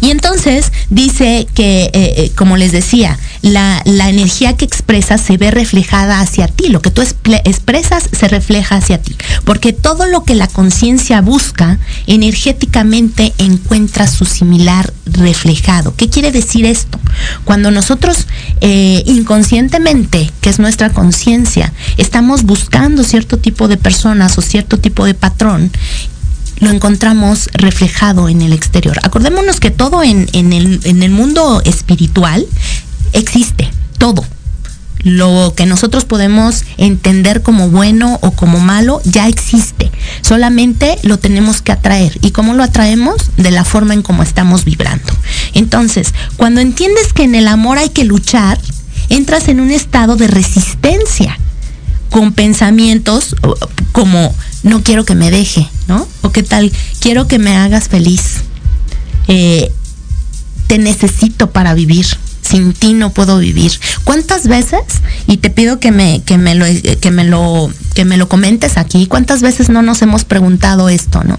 Y 0.01 0.11
entonces 0.11 0.73
dice 0.89 1.47
que, 1.55 1.85
eh, 1.85 1.91
eh, 1.95 2.33
como 2.37 2.57
les 2.57 2.73
decía, 2.73 3.19
la, 3.43 3.83
energía 3.85 4.57
que 4.57 4.65
expresas 4.65 5.21
se 5.21 5.37
ve 5.37 5.51
reflejada 5.51 6.21
hacia 6.21 6.49
ti. 6.49 6.69
Lo 6.69 6.81
que 6.83 6.91
tú 6.91 7.03
expresas 7.03 8.09
se 8.11 8.29
refleja 8.29 8.77
hacia 8.77 9.01
ti. 9.01 9.15
Porque 9.45 9.73
todo 9.73 10.07
lo 10.07 10.25
que 10.25 10.35
la 10.35 10.47
conciencia 10.47 11.21
busca, 11.21 11.79
energéticamente 12.07 13.33
encuentra 13.39 14.07
su 14.07 14.25
similar 14.25 14.93
reflejado. 15.07 15.95
¿Qué 15.97 16.09
quiere 16.09 16.33
decir 16.33 16.67
esto? 16.67 16.99
Cuando 17.45 17.71
nosotros 17.71 18.27
eh, 18.61 19.03
inconscientemente, 19.07 20.31
que 20.41 20.51
es 20.51 20.59
nuestra 20.59 20.91
conciencia, 20.91 21.73
estamos 21.97 22.45
buscando 22.45 23.05
cierto 23.05 23.39
tipo 23.39 23.69
de 23.69 23.77
personas 23.77 24.37
o 24.39 24.43
cierto 24.43 24.79
tipo 24.79 25.05
de 25.05 25.15
patrón, 25.15 25.71
lo 26.61 26.71
encontramos 26.71 27.49
reflejado 27.53 28.29
en 28.29 28.43
el 28.43 28.53
exterior. 28.53 28.99
Acordémonos 29.03 29.61
que 29.61 29.71
todo 29.71 30.03
en, 30.03 30.29
el, 30.33 30.81
en 30.85 31.03
el 31.03 31.11
mundo 31.11 31.63
espiritual 31.65 32.47
existe, 33.13 33.71
todo. 33.99 34.25
Lo 35.03 35.55
que 35.57 35.65
nosotros 35.65 36.05
podemos 36.05 36.65
entender 36.77 37.43
como 37.43 37.71
bueno 37.71 38.19
o 38.21 38.33
como 38.33 38.61
malo 38.61 39.01
ya 39.05 39.29
existe. 39.29 39.91
Solamente 40.21 40.99
lo 41.03 41.19
tenemos 41.19 41.63
que 41.63 41.73
atraer. 41.73 42.19
¿Y 42.21 42.33
cómo 42.33 42.53
lo 42.53 42.63
atraemos? 42.63 43.31
De 43.39 43.51
la 43.51 43.65
forma 43.65 43.95
en 43.95 44.03
cómo 44.03 44.23
estamos 44.23 44.67
vibrando. 44.67 45.13
Entonces, 45.55 46.13
cuando 46.37 46.61
entiendes 46.61 47.15
que 47.15 47.23
en 47.23 47.35
el 47.35 47.49
amor 47.49 47.79
hay 47.79 47.89
que 47.89 48.05
luchar, 48.05 48.61
entras 49.09 49.49
en 49.49 49.61
un 49.61 49.71
estado 49.71 50.17
de 50.17 50.29
resistencia 50.29 51.39
con 52.11 52.33
pensamientos 52.33 53.37
como 53.93 54.35
no 54.63 54.83
quiero 54.83 55.05
que 55.05 55.15
me 55.15 55.31
deje, 55.31 55.69
¿no? 55.89 56.07
O 56.23 56.31
qué 56.31 56.43
tal, 56.43 56.71
quiero 57.01 57.27
que 57.27 57.39
me 57.39 57.57
hagas 57.57 57.89
feliz. 57.89 58.43
Eh, 59.29 59.73
te 60.67 60.79
necesito 60.79 61.51
para 61.51 61.75
vivir. 61.75 62.07
Sin 62.43 62.73
ti 62.73 62.95
no 62.95 63.11
puedo 63.11 63.39
vivir. 63.39 63.73
¿Cuántas 64.03 64.49
veces? 64.49 64.81
Y 65.27 65.37
te 65.37 65.51
pido 65.51 65.79
que 65.79 65.93
me, 65.93 66.23
que 66.25 66.37
me 66.37 66.55
lo, 66.55 66.65
que 67.01 67.11
me 67.11 67.25
lo, 67.25 67.71
que 67.95 68.05
me 68.05 68.17
lo 68.17 68.29
comentes 68.29 68.77
aquí. 68.77 69.07
¿Cuántas 69.07 69.41
veces 69.41 69.69
no 69.69 69.83
nos 69.83 70.03
hemos 70.03 70.25
preguntado 70.25 70.89
esto, 70.89 71.23
no? 71.23 71.39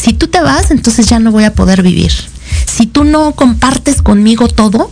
Si 0.00 0.12
tú 0.12 0.28
te 0.28 0.40
vas, 0.40 0.70
entonces 0.70 1.06
ya 1.06 1.18
no 1.18 1.30
voy 1.30 1.44
a 1.44 1.52
poder 1.52 1.82
vivir. 1.82 2.12
Si 2.64 2.86
tú 2.86 3.04
no 3.04 3.32
compartes 3.32 4.02
conmigo 4.02 4.48
todo, 4.48 4.90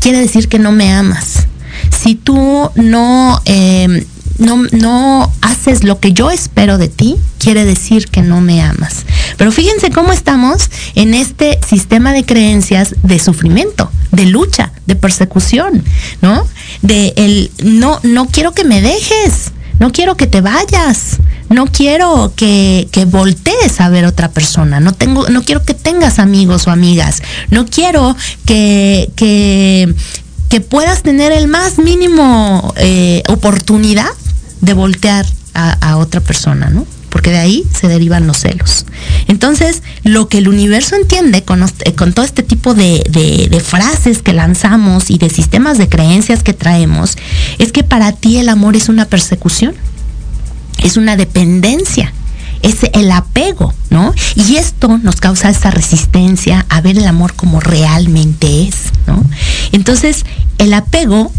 quiere 0.00 0.20
decir 0.20 0.48
que 0.48 0.58
no 0.58 0.72
me 0.72 0.92
amas. 0.92 1.46
Si 1.90 2.14
tú 2.14 2.70
no 2.76 3.42
eh, 3.44 4.06
no, 4.38 4.62
no 4.72 5.32
haces 5.40 5.84
lo 5.84 6.00
que 6.00 6.12
yo 6.12 6.30
espero 6.30 6.78
de 6.78 6.88
ti, 6.88 7.16
quiere 7.38 7.64
decir 7.64 8.08
que 8.08 8.22
no 8.22 8.40
me 8.40 8.62
amas. 8.62 9.04
Pero 9.36 9.52
fíjense 9.52 9.90
cómo 9.90 10.12
estamos 10.12 10.70
en 10.94 11.14
este 11.14 11.58
sistema 11.66 12.12
de 12.12 12.24
creencias 12.24 12.94
de 13.02 13.18
sufrimiento, 13.18 13.90
de 14.12 14.26
lucha, 14.26 14.72
de 14.86 14.96
persecución, 14.96 15.84
¿no? 16.22 16.46
De 16.82 17.12
el 17.16 17.50
no, 17.62 18.00
no 18.02 18.26
quiero 18.26 18.52
que 18.52 18.64
me 18.64 18.80
dejes, 18.80 19.52
no 19.78 19.92
quiero 19.92 20.16
que 20.16 20.26
te 20.26 20.40
vayas, 20.40 21.18
no 21.48 21.66
quiero 21.66 22.32
que, 22.36 22.88
que, 22.90 23.04
voltees 23.04 23.80
a 23.80 23.88
ver 23.88 24.04
otra 24.04 24.30
persona, 24.30 24.80
no 24.80 24.92
tengo, 24.92 25.28
no 25.28 25.42
quiero 25.42 25.64
que 25.64 25.74
tengas 25.74 26.18
amigos 26.18 26.66
o 26.66 26.70
amigas, 26.70 27.22
no 27.50 27.66
quiero 27.66 28.16
que, 28.46 29.10
que, 29.16 29.94
puedas 30.70 31.02
tener 31.02 31.32
el 31.32 31.48
más 31.48 31.78
mínimo 31.78 32.72
eh, 32.76 33.24
oportunidad 33.28 34.06
de 34.60 34.72
voltear 34.74 35.26
a, 35.54 35.96
otra 35.98 36.20
persona, 36.20 36.68
¿no? 36.68 36.84
porque 37.08 37.30
de 37.30 37.38
ahí 37.38 37.64
se 37.72 37.86
derivan 37.86 38.26
los 38.26 38.38
celos. 38.38 38.86
Entonces, 39.28 39.84
lo 40.02 40.28
que 40.28 40.38
el 40.38 40.48
universo 40.48 40.96
entiende 40.96 41.44
con, 41.44 41.62
eh, 41.62 41.92
con 41.94 42.12
todo 42.12 42.24
este 42.24 42.42
tipo 42.42 42.74
de, 42.74 43.04
de, 43.08 43.60
frases 43.60 44.20
que 44.20 44.32
lanzamos 44.32 45.12
y 45.12 45.18
de 45.18 45.30
sistemas 45.30 45.78
de 45.78 45.88
creencias 45.88 46.42
que 46.42 46.54
traemos, 46.54 47.16
es 47.58 47.70
que 47.70 47.84
para 47.84 48.10
ti 48.10 48.38
el 48.38 48.48
amor 48.48 48.74
es 48.74 48.88
una 48.88 49.04
persecución, 49.04 49.76
es 50.82 50.96
una 50.96 51.16
dependencia, 51.16 52.12
es 52.62 52.78
el 52.92 53.12
apego, 53.12 53.72
¿no? 53.90 54.12
Y 54.34 54.56
esto 54.56 54.98
nos 54.98 55.16
causa 55.16 55.50
esa 55.50 55.70
resistencia 55.70 56.66
a 56.68 56.80
ver 56.80 56.98
el 56.98 57.06
amor 57.06 57.34
como 57.34 57.60
realmente 57.60 58.66
es, 58.66 58.74
¿no? 59.06 59.24
Entonces, 59.70 60.24
el 60.58 60.74
apego 60.74 61.30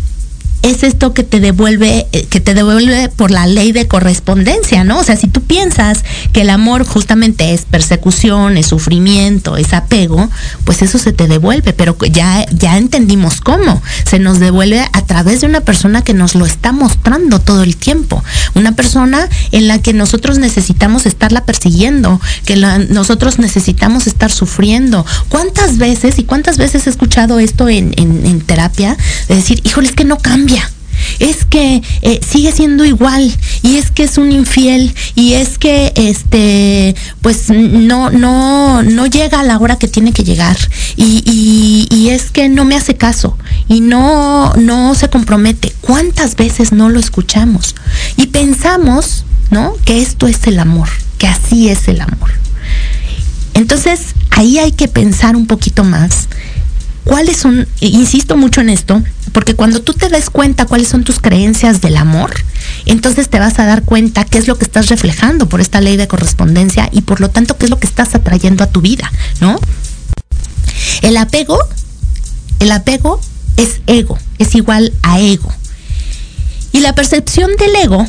es 0.65 0.81
esto 0.81 1.13
que 1.13 1.23
te 1.23 1.39
devuelve, 1.39 2.07
eh, 2.11 2.25
que 2.27 2.39
te 2.39 2.55
devuelve 2.55 3.09
por 3.09 3.29
la 3.29 3.45
ley 3.45 3.71
de 3.71 3.87
correspondencia, 3.87 4.83
¿no? 4.83 4.97
O 4.97 5.03
sea, 5.03 5.15
si 5.15 5.27
tú 5.27 5.41
piensas 5.41 6.03
que 6.33 6.41
el 6.41 6.49
amor 6.49 6.85
justamente 6.85 7.53
es 7.53 7.65
persecución, 7.65 8.57
es 8.57 8.65
sufrimiento, 8.65 9.57
es 9.57 9.73
apego, 9.73 10.27
pues 10.63 10.81
eso 10.81 10.97
se 10.97 11.13
te 11.13 11.27
devuelve, 11.27 11.73
pero 11.73 11.95
ya, 12.11 12.47
ya 12.51 12.79
entendimos 12.79 13.41
cómo. 13.41 13.81
Se 14.05 14.17
nos 14.17 14.39
devuelve 14.39 14.83
a 14.91 15.05
través 15.05 15.41
de 15.41 15.47
una 15.47 15.61
persona 15.61 16.01
que 16.01 16.15
nos 16.15 16.33
lo 16.33 16.47
está 16.47 16.71
mostrando 16.71 17.39
todo 17.39 17.61
el 17.61 17.77
tiempo. 17.77 18.23
Una 18.55 18.71
persona 18.71 19.29
en 19.51 19.67
la 19.67 19.79
que 19.79 19.93
nosotros 19.93 20.39
necesitamos 20.39 21.05
estarla 21.05 21.45
persiguiendo, 21.45 22.19
que 22.45 22.55
nosotros 22.89 23.37
necesitamos 23.37 24.07
estar 24.07 24.31
sufriendo. 24.31 25.05
¿Cuántas 25.29 25.77
veces 25.77 26.17
y 26.17 26.23
cuántas 26.23 26.57
veces 26.57 26.87
he 26.87 26.89
escuchado 26.89 27.37
esto 27.37 27.69
en, 27.69 27.93
en 27.97 28.41
terapia? 28.41 28.97
De 29.27 29.35
decir, 29.35 29.61
híjole, 29.63 29.89
es 29.89 29.95
que 29.95 30.05
no 30.05 30.17
cambia 30.17 30.54
es 31.19 31.45
que 31.45 31.81
eh, 32.01 32.19
sigue 32.27 32.51
siendo 32.51 32.85
igual 32.85 33.33
y 33.61 33.77
es 33.77 33.91
que 33.91 34.03
es 34.03 34.17
un 34.17 34.31
infiel 34.31 34.93
y 35.15 35.33
es 35.33 35.57
que 35.57 35.93
este 35.95 36.95
pues 37.21 37.49
no 37.49 38.09
no 38.09 38.83
no 38.83 39.05
llega 39.05 39.39
a 39.39 39.43
la 39.43 39.57
hora 39.57 39.77
que 39.77 39.87
tiene 39.87 40.11
que 40.11 40.23
llegar 40.23 40.57
y, 40.97 41.87
y, 41.89 42.09
es 42.09 42.31
que 42.31 42.47
no 42.49 42.63
me 42.65 42.75
hace 42.75 42.95
caso 42.95 43.37
y 43.67 43.81
no 43.81 44.53
no 44.53 44.95
se 44.95 45.09
compromete. 45.09 45.73
Cuántas 45.81 46.35
veces 46.35 46.71
no 46.71 46.89
lo 46.89 46.99
escuchamos 46.99 47.75
y 48.17 48.27
pensamos 48.27 49.25
no 49.51 49.73
que 49.85 50.01
esto 50.01 50.27
es 50.27 50.45
el 50.47 50.59
amor 50.59 50.89
que 51.17 51.27
así 51.27 51.69
es 51.69 51.87
el 51.87 52.01
amor. 52.01 52.31
Entonces 53.53 54.15
ahí 54.31 54.59
hay 54.59 54.71
que 54.71 54.87
pensar 54.87 55.35
un 55.35 55.47
poquito 55.47 55.83
más 55.83 56.27
cuáles 57.05 57.37
son, 57.37 57.67
insisto 57.79 58.35
mucho 58.35 58.59
en 58.59 58.69
esto, 58.69 59.01
porque 59.31 59.55
cuando 59.55 59.81
tú 59.81 59.93
te 59.93 60.09
des 60.09 60.29
cuenta 60.29 60.65
cuáles 60.65 60.89
son 60.89 61.03
tus 61.03 61.19
creencias 61.19 61.79
del 61.79 61.95
amor, 61.95 62.33
entonces 62.85 63.29
te 63.29 63.39
vas 63.39 63.57
a 63.59 63.65
dar 63.65 63.83
cuenta 63.83 64.25
qué 64.25 64.37
es 64.37 64.47
lo 64.47 64.57
que 64.57 64.65
estás 64.65 64.89
reflejando 64.89 65.47
por 65.47 65.61
esta 65.61 65.79
ley 65.81 65.95
de 65.95 66.07
correspondencia 66.07 66.89
y 66.91 67.01
por 67.01 67.21
lo 67.21 67.29
tanto 67.29 67.57
qué 67.57 67.65
es 67.65 67.69
lo 67.69 67.79
que 67.79 67.87
estás 67.87 68.13
atrayendo 68.15 68.63
a 68.63 68.67
tu 68.67 68.81
vida, 68.81 69.09
¿no? 69.39 69.57
El 71.01 71.15
apego, 71.17 71.59
el 72.59 72.71
apego 72.71 73.21
es 73.55 73.81
ego, 73.87 74.17
es 74.39 74.55
igual 74.55 74.91
a 75.03 75.19
ego. 75.19 75.53
Y 76.71 76.79
la 76.81 76.93
percepción 76.93 77.51
del 77.57 77.75
ego 77.75 78.07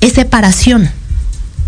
es 0.00 0.14
separación. 0.14 0.90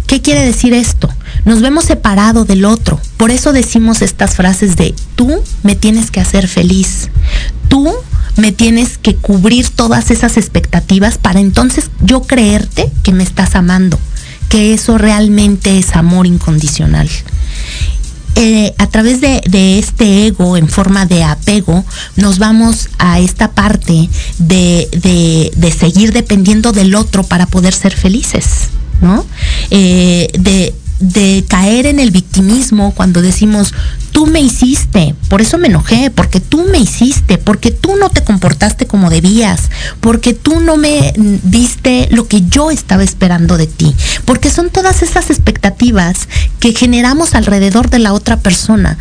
¿Qué 0.06 0.22
quiere 0.22 0.44
decir 0.44 0.72
esto? 0.72 1.08
Nos 1.44 1.60
vemos 1.60 1.84
separado 1.84 2.44
del 2.44 2.64
otro. 2.64 3.00
Por 3.16 3.30
eso 3.30 3.52
decimos 3.52 4.02
estas 4.02 4.36
frases 4.36 4.76
de 4.76 4.94
tú 5.16 5.42
me 5.62 5.76
tienes 5.76 6.10
que 6.10 6.20
hacer 6.20 6.48
feliz. 6.48 7.08
Tú 7.68 7.92
me 8.36 8.52
tienes 8.52 8.98
que 8.98 9.16
cubrir 9.16 9.68
todas 9.68 10.10
esas 10.10 10.36
expectativas 10.36 11.18
para 11.18 11.40
entonces 11.40 11.90
yo 12.00 12.22
creerte 12.22 12.90
que 13.02 13.12
me 13.12 13.22
estás 13.22 13.54
amando, 13.54 13.98
que 14.48 14.74
eso 14.74 14.98
realmente 14.98 15.78
es 15.78 15.94
amor 15.94 16.26
incondicional. 16.26 17.08
Eh, 18.36 18.72
a 18.78 18.86
través 18.86 19.20
de, 19.20 19.78
este 19.78 20.26
ego 20.26 20.56
en 20.56 20.68
forma 20.68 21.04
de 21.04 21.24
apego, 21.24 21.84
nos 22.16 22.38
vamos 22.38 22.88
a 22.98 23.18
esta 23.18 23.50
parte 23.50 24.08
de, 24.38 25.50
de 25.54 25.72
seguir 25.72 26.12
dependiendo 26.12 26.72
del 26.72 26.94
otro 26.94 27.22
para 27.22 27.46
poder 27.46 27.74
ser 27.74 27.94
felices. 27.94 28.70
¿no? 29.00 29.24
Eh, 29.70 30.28
de, 30.38 30.74
de 31.00 31.44
caer 31.48 31.86
en 31.86 31.98
el 31.98 32.10
victimismo 32.10 32.94
cuando 32.94 33.22
decimos, 33.22 33.74
tú 34.12 34.26
me 34.26 34.40
hiciste, 34.40 35.14
por 35.28 35.40
eso 35.40 35.58
me 35.58 35.68
enojé, 35.68 36.10
porque 36.10 36.40
tú 36.40 36.64
me 36.70 36.78
hiciste, 36.78 37.38
porque 37.38 37.70
tú 37.70 37.96
no 37.96 38.10
te 38.10 38.22
comportaste 38.22 38.86
como 38.86 39.10
debías, 39.10 39.70
porque 40.00 40.34
tú 40.34 40.60
no 40.60 40.76
me 40.76 41.12
diste 41.16 42.08
lo 42.10 42.26
que 42.26 42.42
yo 42.48 42.70
estaba 42.70 43.02
esperando 43.02 43.56
de 43.56 43.66
ti, 43.66 43.94
porque 44.24 44.50
son 44.50 44.70
todas 44.70 45.02
esas 45.02 45.30
expectativas 45.30 46.28
que 46.58 46.74
generamos 46.74 47.34
alrededor 47.34 47.90
de 47.90 47.98
la 47.98 48.12
otra 48.12 48.38
persona, 48.38 48.98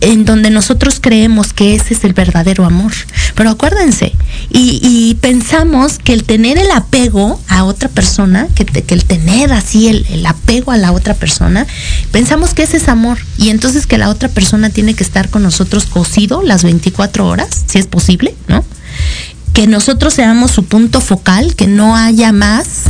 en 0.00 0.24
donde 0.24 0.50
nosotros 0.50 0.98
creemos 1.00 1.52
que 1.52 1.74
ese 1.74 1.94
es 1.94 2.04
el 2.04 2.12
verdadero 2.12 2.64
amor. 2.64 2.92
Pero 3.34 3.50
acuérdense, 3.50 4.12
y, 4.50 5.16
pensamos 5.20 5.98
que 5.98 6.12
el 6.14 6.24
tener 6.24 6.58
el 6.58 6.70
apego 6.70 7.40
a 7.48 7.64
otra 7.64 7.88
persona, 7.88 8.48
que, 8.54 8.66
el 8.88 9.04
tener 9.04 9.52
así 9.52 9.88
el, 9.88 10.06
el 10.10 10.26
apego 10.26 10.72
a 10.72 10.76
la 10.76 10.92
otra 10.92 11.14
persona, 11.14 11.66
pensamos 12.10 12.54
que 12.54 12.62
ese 12.62 12.78
es 12.78 12.88
amor. 12.88 13.18
Y 13.38 13.50
entonces 13.50 13.86
que 13.86 13.98
la 13.98 14.08
otra 14.08 14.28
persona 14.28 14.61
tiene 14.70 14.94
que 14.94 15.04
estar 15.04 15.28
con 15.28 15.42
nosotros 15.42 15.86
cosido 15.86 16.42
las 16.42 16.62
24 16.64 17.26
horas, 17.26 17.48
si 17.66 17.78
es 17.78 17.86
posible, 17.86 18.34
¿no? 18.48 18.64
Que 19.52 19.66
nosotros 19.66 20.14
seamos 20.14 20.50
su 20.50 20.64
punto 20.64 21.00
focal, 21.00 21.54
que 21.54 21.66
no 21.66 21.96
haya 21.96 22.32
más, 22.32 22.82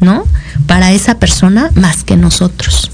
¿no? 0.00 0.24
Para 0.66 0.92
esa 0.92 1.18
persona 1.18 1.70
más 1.74 2.04
que 2.04 2.16
nosotros. 2.16 2.90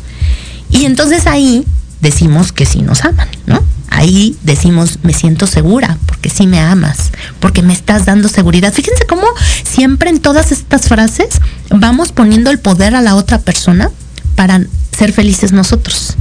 Y 0.70 0.85
entonces 0.85 1.27
ahí 1.27 1.64
decimos 2.01 2.53
que 2.53 2.66
sí 2.66 2.83
nos 2.83 3.05
aman, 3.05 3.29
¿no? 3.46 3.62
Ahí 3.90 4.37
decimos, 4.44 5.01
me 5.03 5.12
siento 5.12 5.46
segura, 5.46 5.99
porque 6.07 6.31
sí 6.31 6.46
me 6.46 6.61
amas, 6.61 7.11
porque 7.40 7.62
me 7.62 7.73
estás 7.73 8.07
dando 8.07 8.29
seguridad. 8.29 8.73
Fíjense 8.73 9.05
cómo 9.07 9.27
siempre 9.64 10.11
en 10.11 10.20
todas 10.20 10.53
estas 10.53 10.88
frases 10.88 11.40
vamos 11.70 12.12
poniendo 12.12 12.51
el 12.51 12.61
poder 12.61 12.94
a 12.94 13.03
la 13.03 13.16
otra 13.16 13.40
persona 13.40 13.90
para 14.37 14.62
ser 14.96 15.12
felices 15.12 15.53
nosotros. 15.53 16.14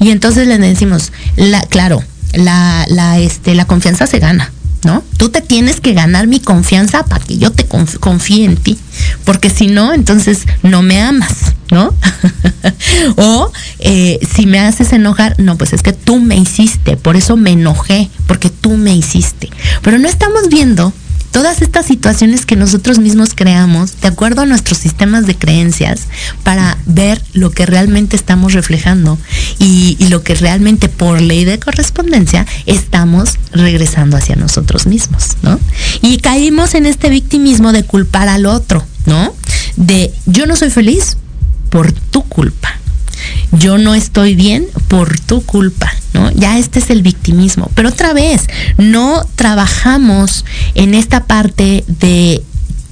Y 0.00 0.10
entonces 0.10 0.46
le 0.46 0.58
decimos, 0.58 1.12
la, 1.36 1.60
claro, 1.62 2.02
la, 2.32 2.84
la, 2.88 3.18
este, 3.18 3.54
la 3.54 3.66
confianza 3.66 4.06
se 4.06 4.18
gana. 4.18 4.50
¿no? 4.84 5.02
Tú 5.16 5.30
te 5.30 5.40
tienes 5.40 5.80
que 5.80 5.94
ganar 5.94 6.26
mi 6.26 6.40
confianza 6.40 7.04
para 7.04 7.24
que 7.24 7.38
yo 7.38 7.50
te 7.50 7.66
confíe 7.66 8.44
en 8.44 8.56
ti, 8.56 8.78
porque 9.24 9.50
si 9.50 9.66
no, 9.66 9.94
entonces 9.94 10.42
no 10.62 10.82
me 10.82 11.00
amas, 11.00 11.54
¿no? 11.70 11.94
o 13.16 13.50
eh, 13.78 14.18
si 14.34 14.46
me 14.46 14.60
haces 14.60 14.92
enojar, 14.92 15.34
no, 15.38 15.56
pues 15.56 15.72
es 15.72 15.82
que 15.82 15.92
tú 15.92 16.20
me 16.20 16.36
hiciste, 16.36 16.96
por 16.96 17.16
eso 17.16 17.36
me 17.36 17.52
enojé, 17.52 18.10
porque 18.26 18.50
tú 18.50 18.76
me 18.76 18.94
hiciste. 18.94 19.50
Pero 19.82 19.98
no 19.98 20.08
estamos 20.08 20.48
viendo 20.50 20.92
todas 21.34 21.62
estas 21.62 21.86
situaciones 21.86 22.46
que 22.46 22.54
nosotros 22.54 23.00
mismos 23.00 23.30
creamos 23.34 24.00
de 24.00 24.06
acuerdo 24.06 24.42
a 24.42 24.46
nuestros 24.46 24.78
sistemas 24.78 25.26
de 25.26 25.34
creencias 25.34 26.02
para 26.44 26.78
ver 26.86 27.20
lo 27.32 27.50
que 27.50 27.66
realmente 27.66 28.14
estamos 28.14 28.52
reflejando 28.52 29.18
y, 29.58 29.96
lo 30.10 30.22
que 30.22 30.36
realmente 30.36 30.88
por 30.88 31.20
ley 31.20 31.44
de 31.44 31.58
correspondencia 31.58 32.46
estamos 32.66 33.34
regresando 33.50 34.16
hacia 34.16 34.36
nosotros 34.36 34.86
mismos, 34.86 35.30
¿no? 35.42 35.58
Y 36.02 36.18
caímos 36.18 36.76
en 36.76 36.86
este 36.86 37.10
victimismo 37.10 37.72
de 37.72 37.82
culpar 37.82 38.28
al 38.28 38.46
otro, 38.46 38.86
¿no? 39.06 39.34
De 39.74 40.14
yo 40.26 40.46
no 40.46 40.54
soy 40.54 40.70
feliz 40.70 41.16
por 41.68 41.90
tu 41.90 42.22
culpa 42.22 42.78
yo 43.52 43.78
no 43.78 43.94
estoy 43.94 44.34
bien 44.34 44.66
por 44.88 45.18
tu 45.20 45.42
culpa, 45.44 45.92
¿no? 46.12 46.30
Ya 46.32 46.58
este 46.58 46.78
es 46.78 46.90
el 46.90 47.02
victimismo. 47.02 47.70
Pero 47.74 47.88
otra 47.90 48.12
vez, 48.12 48.48
no 48.78 49.26
trabajamos 49.36 50.44
en 50.74 50.94
esta 50.94 51.24
parte 51.24 51.84
de 51.86 52.42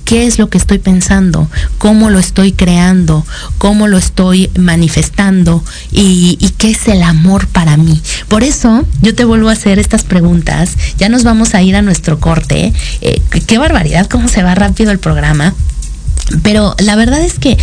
qué 0.05 0.27
es 0.27 0.39
lo 0.39 0.51
que 0.51 0.59
estoy 0.59 0.79
pensando, 0.79 1.49
cómo 1.79 2.11
lo 2.11 2.19
estoy 2.19 2.53
creando, 2.53 3.25
cómo 3.59 3.89
lo 3.89 3.97
estoy 3.99 4.51
manifestando 4.59 5.65
y, 5.91 6.37
qué 6.59 6.71
es 6.71 6.87
el 6.87 7.03
amor 7.03 7.49
para 7.49 7.77
mí. 7.77 8.01
Por 8.29 8.45
eso 8.45 8.85
yo 9.01 9.15
te 9.15 9.25
vuelvo 9.25 9.49
a 9.49 9.53
hacer 9.53 9.79
estas 9.79 10.05
preguntas. 10.05 10.77
Ya 10.99 11.09
nos 11.09 11.25
vamos 11.25 11.55
a 11.55 11.63
ir 11.63 11.77
a 11.77 11.83
nuestro 11.83 12.21
corte. 12.21 12.73
Eh, 13.01 13.23
qué 13.47 13.59
barbaridad, 13.59 14.07
cómo 14.07 14.29
se 14.29 14.43
va 14.43 14.55
rápido 14.55 14.93
el 14.93 14.99
programa. 14.99 15.55
Pero 16.43 16.75
la 16.79 16.97
verdad 16.97 17.21
es 17.23 17.39
que 17.39 17.59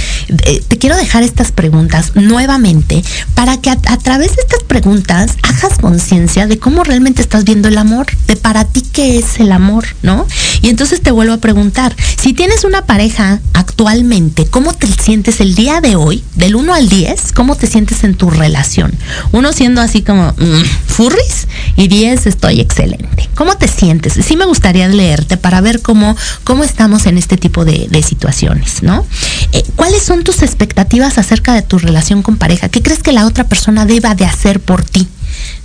eh, 0.45 0.63
te 0.67 0.77
quiero 0.77 0.95
dejar 0.95 1.23
estas 1.23 1.51
preguntas 1.51 2.12
nuevamente 2.15 3.03
para 3.34 3.58
que 3.58 3.69
a, 3.69 3.75
través 3.75 4.36
de 4.36 4.41
estas 4.41 4.63
preguntas 4.63 5.38
hagas 5.43 5.77
conciencia 5.79 6.47
de 6.47 6.60
cómo 6.60 6.84
realmente 6.84 7.21
estás 7.21 7.43
viendo 7.43 7.67
el 7.67 7.77
amor, 7.77 8.08
de 8.27 8.36
para 8.36 8.65
ti 8.65 8.82
qué 8.82 9.17
es 9.17 9.39
el 9.39 9.51
amor, 9.51 9.86
¿no? 10.03 10.27
Y 10.62 10.69
entonces 10.69 11.01
te 11.01 11.12
vuelvo 11.12 11.34
a 11.34 11.38
preguntar, 11.38 11.95
si 12.17 12.34
tienes 12.34 12.63
una 12.63 12.86
pareja 12.86 13.39
actualmente, 13.53 14.45
¿cómo 14.45 14.73
te 14.73 14.88
sientes 14.88 15.39
el 15.41 15.55
día 15.55 15.82
de 15.82 15.95
hoy, 15.95 16.23
del 16.36 16.55
1 16.55 16.73
al 16.73 16.89
10? 16.89 17.32
¿Cómo 17.34 17.55
te 17.55 17.67
sientes 17.67 18.03
en 18.03 18.15
tu 18.15 18.29
relación? 18.29 18.93
Uno 19.32 19.53
siendo 19.53 19.82
así 19.82 20.01
como 20.01 20.34
mm, 20.38 20.63
furris 20.88 21.47
y 21.75 21.88
10 21.88 22.27
estoy 22.27 22.60
excelente. 22.60 23.29
¿Cómo 23.36 23.55
te 23.55 23.67
sientes? 23.67 24.13
Sí 24.13 24.36
me 24.36 24.45
gustaría 24.45 24.88
leerte 24.88 25.38
para 25.38 25.62
ver 25.62 25.82
cómo, 25.82 26.15
cómo 26.43 26.63
estamos 26.63 27.05
en 27.05 27.17
este 27.17 27.38
tipo 27.38 27.65
de, 27.65 27.88
de 27.89 28.03
situaciones. 28.03 28.59
¿No? 28.82 29.06
Eh, 29.52 29.63
¿Cuáles 29.76 30.04
son 30.04 30.24
tus 30.24 30.41
expectativas 30.41 31.17
acerca 31.17 31.54
de 31.54 31.62
tu 31.62 31.80
relación 31.80 32.22
con 32.22 32.38
pareja? 32.38 32.69
¿Qué 32.69 32.82
crees 32.82 33.02
que 33.02 33.12
la 33.12 33.26
otra 33.26 33.45
persona 33.45 33.86
deba 33.86 34.15
de 34.15 34.26
hacer 34.26 34.60
por 34.60 34.84
ti? 34.84 35.08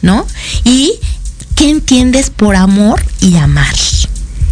¿No? 0.02 0.26
Y 0.64 0.94
¿qué 1.54 1.70
entiendes 1.70 2.30
por 2.30 2.56
amor 2.56 3.04
y 3.20 3.36
amar? 3.36 3.74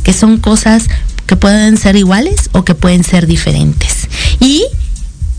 Que 0.02 0.12
son 0.12 0.38
cosas 0.38 0.84
que 1.26 1.36
pueden 1.36 1.76
ser 1.76 1.96
iguales 1.96 2.50
o 2.52 2.64
que 2.64 2.74
pueden 2.74 3.04
ser 3.04 3.26
diferentes. 3.26 4.08
Y 4.40 4.64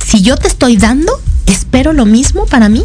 si 0.05 0.21
yo 0.21 0.37
te 0.37 0.47
estoy 0.47 0.77
dando, 0.77 1.11
espero 1.45 1.93
lo 1.93 2.05
mismo 2.05 2.45
para 2.45 2.69
mí. 2.69 2.83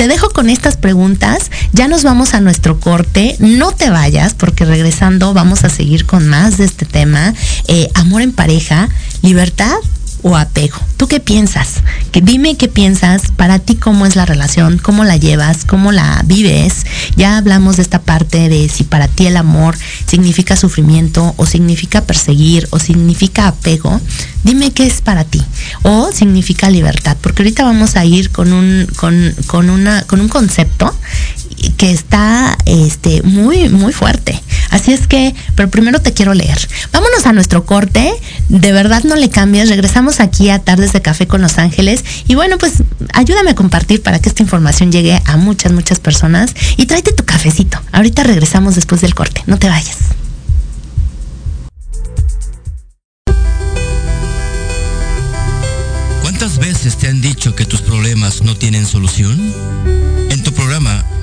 Te 0.00 0.08
dejo 0.08 0.30
con 0.30 0.48
estas 0.48 0.78
preguntas, 0.78 1.50
ya 1.74 1.86
nos 1.86 2.04
vamos 2.04 2.32
a 2.32 2.40
nuestro 2.40 2.80
corte, 2.80 3.36
no 3.38 3.72
te 3.72 3.90
vayas 3.90 4.32
porque 4.32 4.64
regresando 4.64 5.34
vamos 5.34 5.62
a 5.64 5.68
seguir 5.68 6.06
con 6.06 6.26
más 6.26 6.56
de 6.56 6.64
este 6.64 6.86
tema, 6.86 7.34
eh, 7.68 7.90
amor 7.92 8.22
en 8.22 8.32
pareja, 8.32 8.88
libertad 9.20 9.76
o 10.22 10.36
apego. 10.36 10.78
¿Tú 10.96 11.08
qué 11.08 11.20
piensas? 11.20 11.76
Que 12.12 12.20
dime 12.20 12.56
qué 12.56 12.68
piensas, 12.68 13.30
para 13.36 13.58
ti 13.58 13.74
cómo 13.74 14.06
es 14.06 14.16
la 14.16 14.26
relación, 14.26 14.78
cómo 14.78 15.04
la 15.04 15.16
llevas, 15.16 15.64
cómo 15.64 15.92
la 15.92 16.22
vives. 16.24 16.84
Ya 17.16 17.36
hablamos 17.36 17.76
de 17.76 17.82
esta 17.82 18.00
parte 18.00 18.48
de 18.48 18.68
si 18.68 18.84
para 18.84 19.08
ti 19.08 19.26
el 19.26 19.36
amor 19.36 19.76
significa 20.06 20.56
sufrimiento 20.56 21.34
o 21.36 21.46
significa 21.46 22.02
perseguir 22.02 22.68
o 22.70 22.78
significa 22.78 23.48
apego. 23.48 24.00
Dime 24.44 24.72
qué 24.72 24.86
es 24.86 25.00
para 25.00 25.24
ti 25.24 25.42
o 25.82 26.10
significa 26.12 26.70
libertad, 26.70 27.16
porque 27.20 27.42
ahorita 27.42 27.64
vamos 27.64 27.96
a 27.96 28.04
ir 28.04 28.30
con 28.30 28.52
un 28.52 28.86
con, 28.96 29.34
con 29.46 29.70
una 29.70 30.02
con 30.02 30.20
un 30.20 30.28
concepto 30.28 30.94
que 31.76 31.90
está 31.90 32.56
este, 32.66 33.22
muy, 33.22 33.68
muy 33.68 33.92
fuerte. 33.92 34.40
Así 34.70 34.92
es 34.92 35.06
que, 35.06 35.34
pero 35.54 35.70
primero 35.70 36.00
te 36.00 36.12
quiero 36.12 36.34
leer. 36.34 36.58
Vámonos 36.92 37.26
a 37.26 37.32
nuestro 37.32 37.64
corte. 37.66 38.12
De 38.48 38.72
verdad 38.72 39.04
no 39.04 39.16
le 39.16 39.30
cambies. 39.30 39.68
Regresamos 39.68 40.20
aquí 40.20 40.50
a 40.50 40.58
Tardes 40.58 40.92
de 40.92 41.02
Café 41.02 41.26
con 41.26 41.42
Los 41.42 41.58
Ángeles. 41.58 42.04
Y 42.28 42.34
bueno, 42.34 42.58
pues 42.58 42.74
ayúdame 43.14 43.50
a 43.50 43.54
compartir 43.54 44.02
para 44.02 44.18
que 44.18 44.28
esta 44.28 44.42
información 44.42 44.92
llegue 44.92 45.20
a 45.24 45.36
muchas, 45.36 45.72
muchas 45.72 45.98
personas. 45.98 46.54
Y 46.76 46.86
tráete 46.86 47.12
tu 47.12 47.24
cafecito. 47.24 47.80
Ahorita 47.92 48.22
regresamos 48.22 48.74
después 48.74 49.00
del 49.00 49.14
corte. 49.14 49.42
No 49.46 49.58
te 49.58 49.68
vayas. 49.68 49.96
¿Cuántas 56.22 56.58
veces 56.58 56.96
te 56.96 57.08
han 57.08 57.20
dicho 57.20 57.54
que 57.54 57.66
tus 57.66 57.82
problemas 57.82 58.42
no 58.42 58.56
tienen 58.56 58.86
solución? 58.86 59.52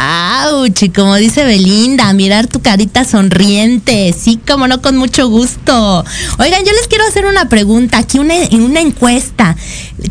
Auch, 0.00 0.92
como 0.94 1.16
dice 1.16 1.42
Belinda, 1.44 2.12
mirar 2.12 2.46
tu 2.46 2.60
carita 2.62 3.04
sonriente, 3.04 4.14
sí, 4.16 4.38
como 4.46 4.68
no, 4.68 4.80
con 4.80 4.96
mucho 4.96 5.28
gusto. 5.28 6.04
Oigan, 6.38 6.64
yo 6.64 6.72
les 6.72 6.86
quiero 6.88 7.04
hacer 7.04 7.26
una 7.26 7.48
pregunta, 7.48 7.98
aquí 7.98 8.20
una, 8.20 8.34
una 8.52 8.80
encuesta. 8.80 9.56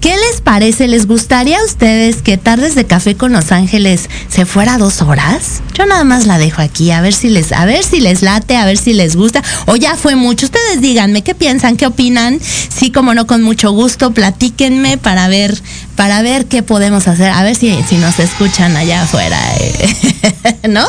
¿Qué 0.01 0.09
les 0.09 0.41
parece? 0.41 0.89
¿Les 0.89 1.07
gustaría 1.07 1.57
a 1.59 1.63
ustedes 1.63 2.21
que 2.21 2.37
Tardes 2.37 2.75
de 2.75 2.85
Café 2.85 3.15
con 3.15 3.31
Los 3.31 3.53
Ángeles 3.53 4.09
se 4.27 4.45
fuera 4.45 4.77
dos 4.77 5.01
horas? 5.01 5.61
Yo 5.73 5.85
nada 5.85 6.03
más 6.03 6.25
la 6.25 6.37
dejo 6.37 6.61
aquí, 6.61 6.91
a 6.91 6.99
ver 6.99 7.13
si 7.13 7.29
les, 7.29 7.53
a 7.53 7.63
ver 7.63 7.81
si 7.83 8.01
les 8.01 8.21
late, 8.21 8.57
a 8.57 8.65
ver 8.65 8.77
si 8.77 8.91
les 8.91 9.15
gusta, 9.15 9.41
o 9.67 9.77
ya 9.77 9.95
fue 9.95 10.17
mucho. 10.17 10.47
Ustedes 10.47 10.81
díganme, 10.81 11.21
¿qué 11.21 11.33
piensan? 11.33 11.77
¿Qué 11.77 11.87
opinan? 11.87 12.41
Sí, 12.41 12.91
como 12.91 13.13
no, 13.13 13.25
con 13.25 13.41
mucho 13.41 13.71
gusto, 13.71 14.11
platíquenme 14.11 14.97
para 14.97 15.29
ver, 15.29 15.57
para 15.95 16.21
ver 16.21 16.47
qué 16.47 16.61
podemos 16.61 17.07
hacer, 17.07 17.29
a 17.29 17.41
ver 17.43 17.55
si, 17.55 17.73
si 17.87 17.95
nos 17.95 18.19
escuchan 18.19 18.75
allá 18.75 19.03
afuera. 19.03 19.39
eh. 19.61 19.75
¿No? 20.69 20.85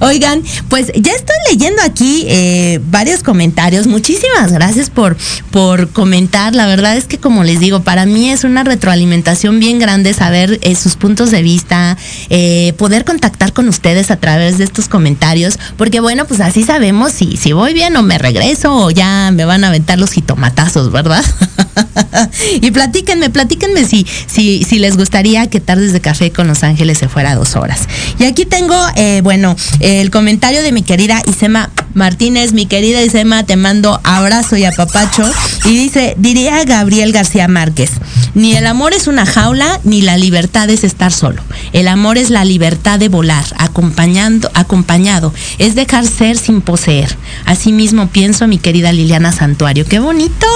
Oigan, 0.00 0.42
pues 0.68 0.92
ya 0.94 1.12
estoy 1.12 1.36
leyendo 1.50 1.82
aquí 1.82 2.24
eh, 2.28 2.80
varios 2.90 3.22
comentarios. 3.22 3.86
Muchísimas 3.86 4.52
gracias 4.52 4.90
por, 4.90 5.16
por 5.50 5.90
comentar. 5.90 6.54
La 6.54 6.66
verdad 6.66 6.96
es 6.96 7.04
que, 7.04 7.18
como 7.18 7.44
les 7.44 7.60
digo, 7.60 7.82
para 7.82 8.06
mí 8.06 8.30
es 8.30 8.44
una 8.44 8.64
retroalimentación 8.64 9.60
bien 9.60 9.78
grande 9.78 10.14
saber 10.14 10.58
eh, 10.62 10.74
sus 10.74 10.96
puntos 10.96 11.30
de 11.30 11.42
vista, 11.42 11.96
eh, 12.30 12.74
poder 12.78 13.04
contactar 13.04 13.52
con 13.52 13.68
ustedes 13.68 14.10
a 14.10 14.16
través 14.16 14.58
de 14.58 14.64
estos 14.64 14.88
comentarios, 14.88 15.58
porque 15.76 16.00
bueno, 16.00 16.26
pues 16.26 16.40
así 16.40 16.62
sabemos 16.62 17.12
si, 17.12 17.36
si 17.36 17.52
voy 17.52 17.74
bien 17.74 17.96
o 17.96 18.02
me 18.02 18.18
regreso 18.18 18.74
o 18.74 18.90
ya 18.90 19.30
me 19.32 19.44
van 19.44 19.64
a 19.64 19.68
aventar 19.68 19.98
los 19.98 20.12
jitomatazos, 20.12 20.92
¿verdad? 20.92 21.24
y 22.60 22.70
platíquenme, 22.70 23.30
platíquenme 23.30 23.84
si, 23.84 24.06
si, 24.26 24.64
si 24.64 24.78
les 24.78 24.96
gustaría 24.96 25.46
que 25.48 25.60
Tardes 25.60 25.92
de 25.92 26.00
Café 26.00 26.30
con 26.30 26.46
Los 26.46 26.62
Ángeles 26.62 26.98
se 26.98 27.08
fuera 27.08 27.34
dos 27.34 27.56
horas. 27.56 27.88
Y 28.22 28.24
aquí 28.24 28.44
tengo, 28.44 28.76
eh, 28.94 29.20
bueno, 29.24 29.56
el 29.80 30.12
comentario 30.12 30.62
de 30.62 30.70
mi 30.70 30.82
querida 30.82 31.20
Isema 31.26 31.70
Martínez. 31.94 32.52
Mi 32.52 32.66
querida 32.66 33.02
Isema, 33.02 33.44
te 33.44 33.56
mando 33.56 34.00
abrazo 34.04 34.56
y 34.56 34.64
apapacho. 34.64 35.28
Y 35.64 35.76
dice, 35.76 36.14
diría 36.18 36.62
Gabriel 36.64 37.10
García 37.10 37.48
Márquez, 37.48 37.90
ni 38.34 38.54
el 38.54 38.66
amor 38.66 38.94
es 38.94 39.08
una 39.08 39.26
jaula, 39.26 39.80
ni 39.82 40.02
la 40.02 40.16
libertad 40.16 40.70
es 40.70 40.84
estar 40.84 41.12
solo. 41.12 41.42
El 41.72 41.88
amor 41.88 42.16
es 42.16 42.30
la 42.30 42.44
libertad 42.44 43.00
de 43.00 43.08
volar, 43.08 43.44
acompañando, 43.58 44.50
acompañado. 44.54 45.34
Es 45.58 45.74
dejar 45.74 46.06
ser 46.06 46.36
sin 46.36 46.60
poseer. 46.60 47.16
Asimismo 47.44 48.06
pienso, 48.06 48.46
mi 48.46 48.58
querida 48.58 48.92
Liliana 48.92 49.32
Santuario. 49.32 49.84
¡Qué 49.84 49.98
bonito! 49.98 50.46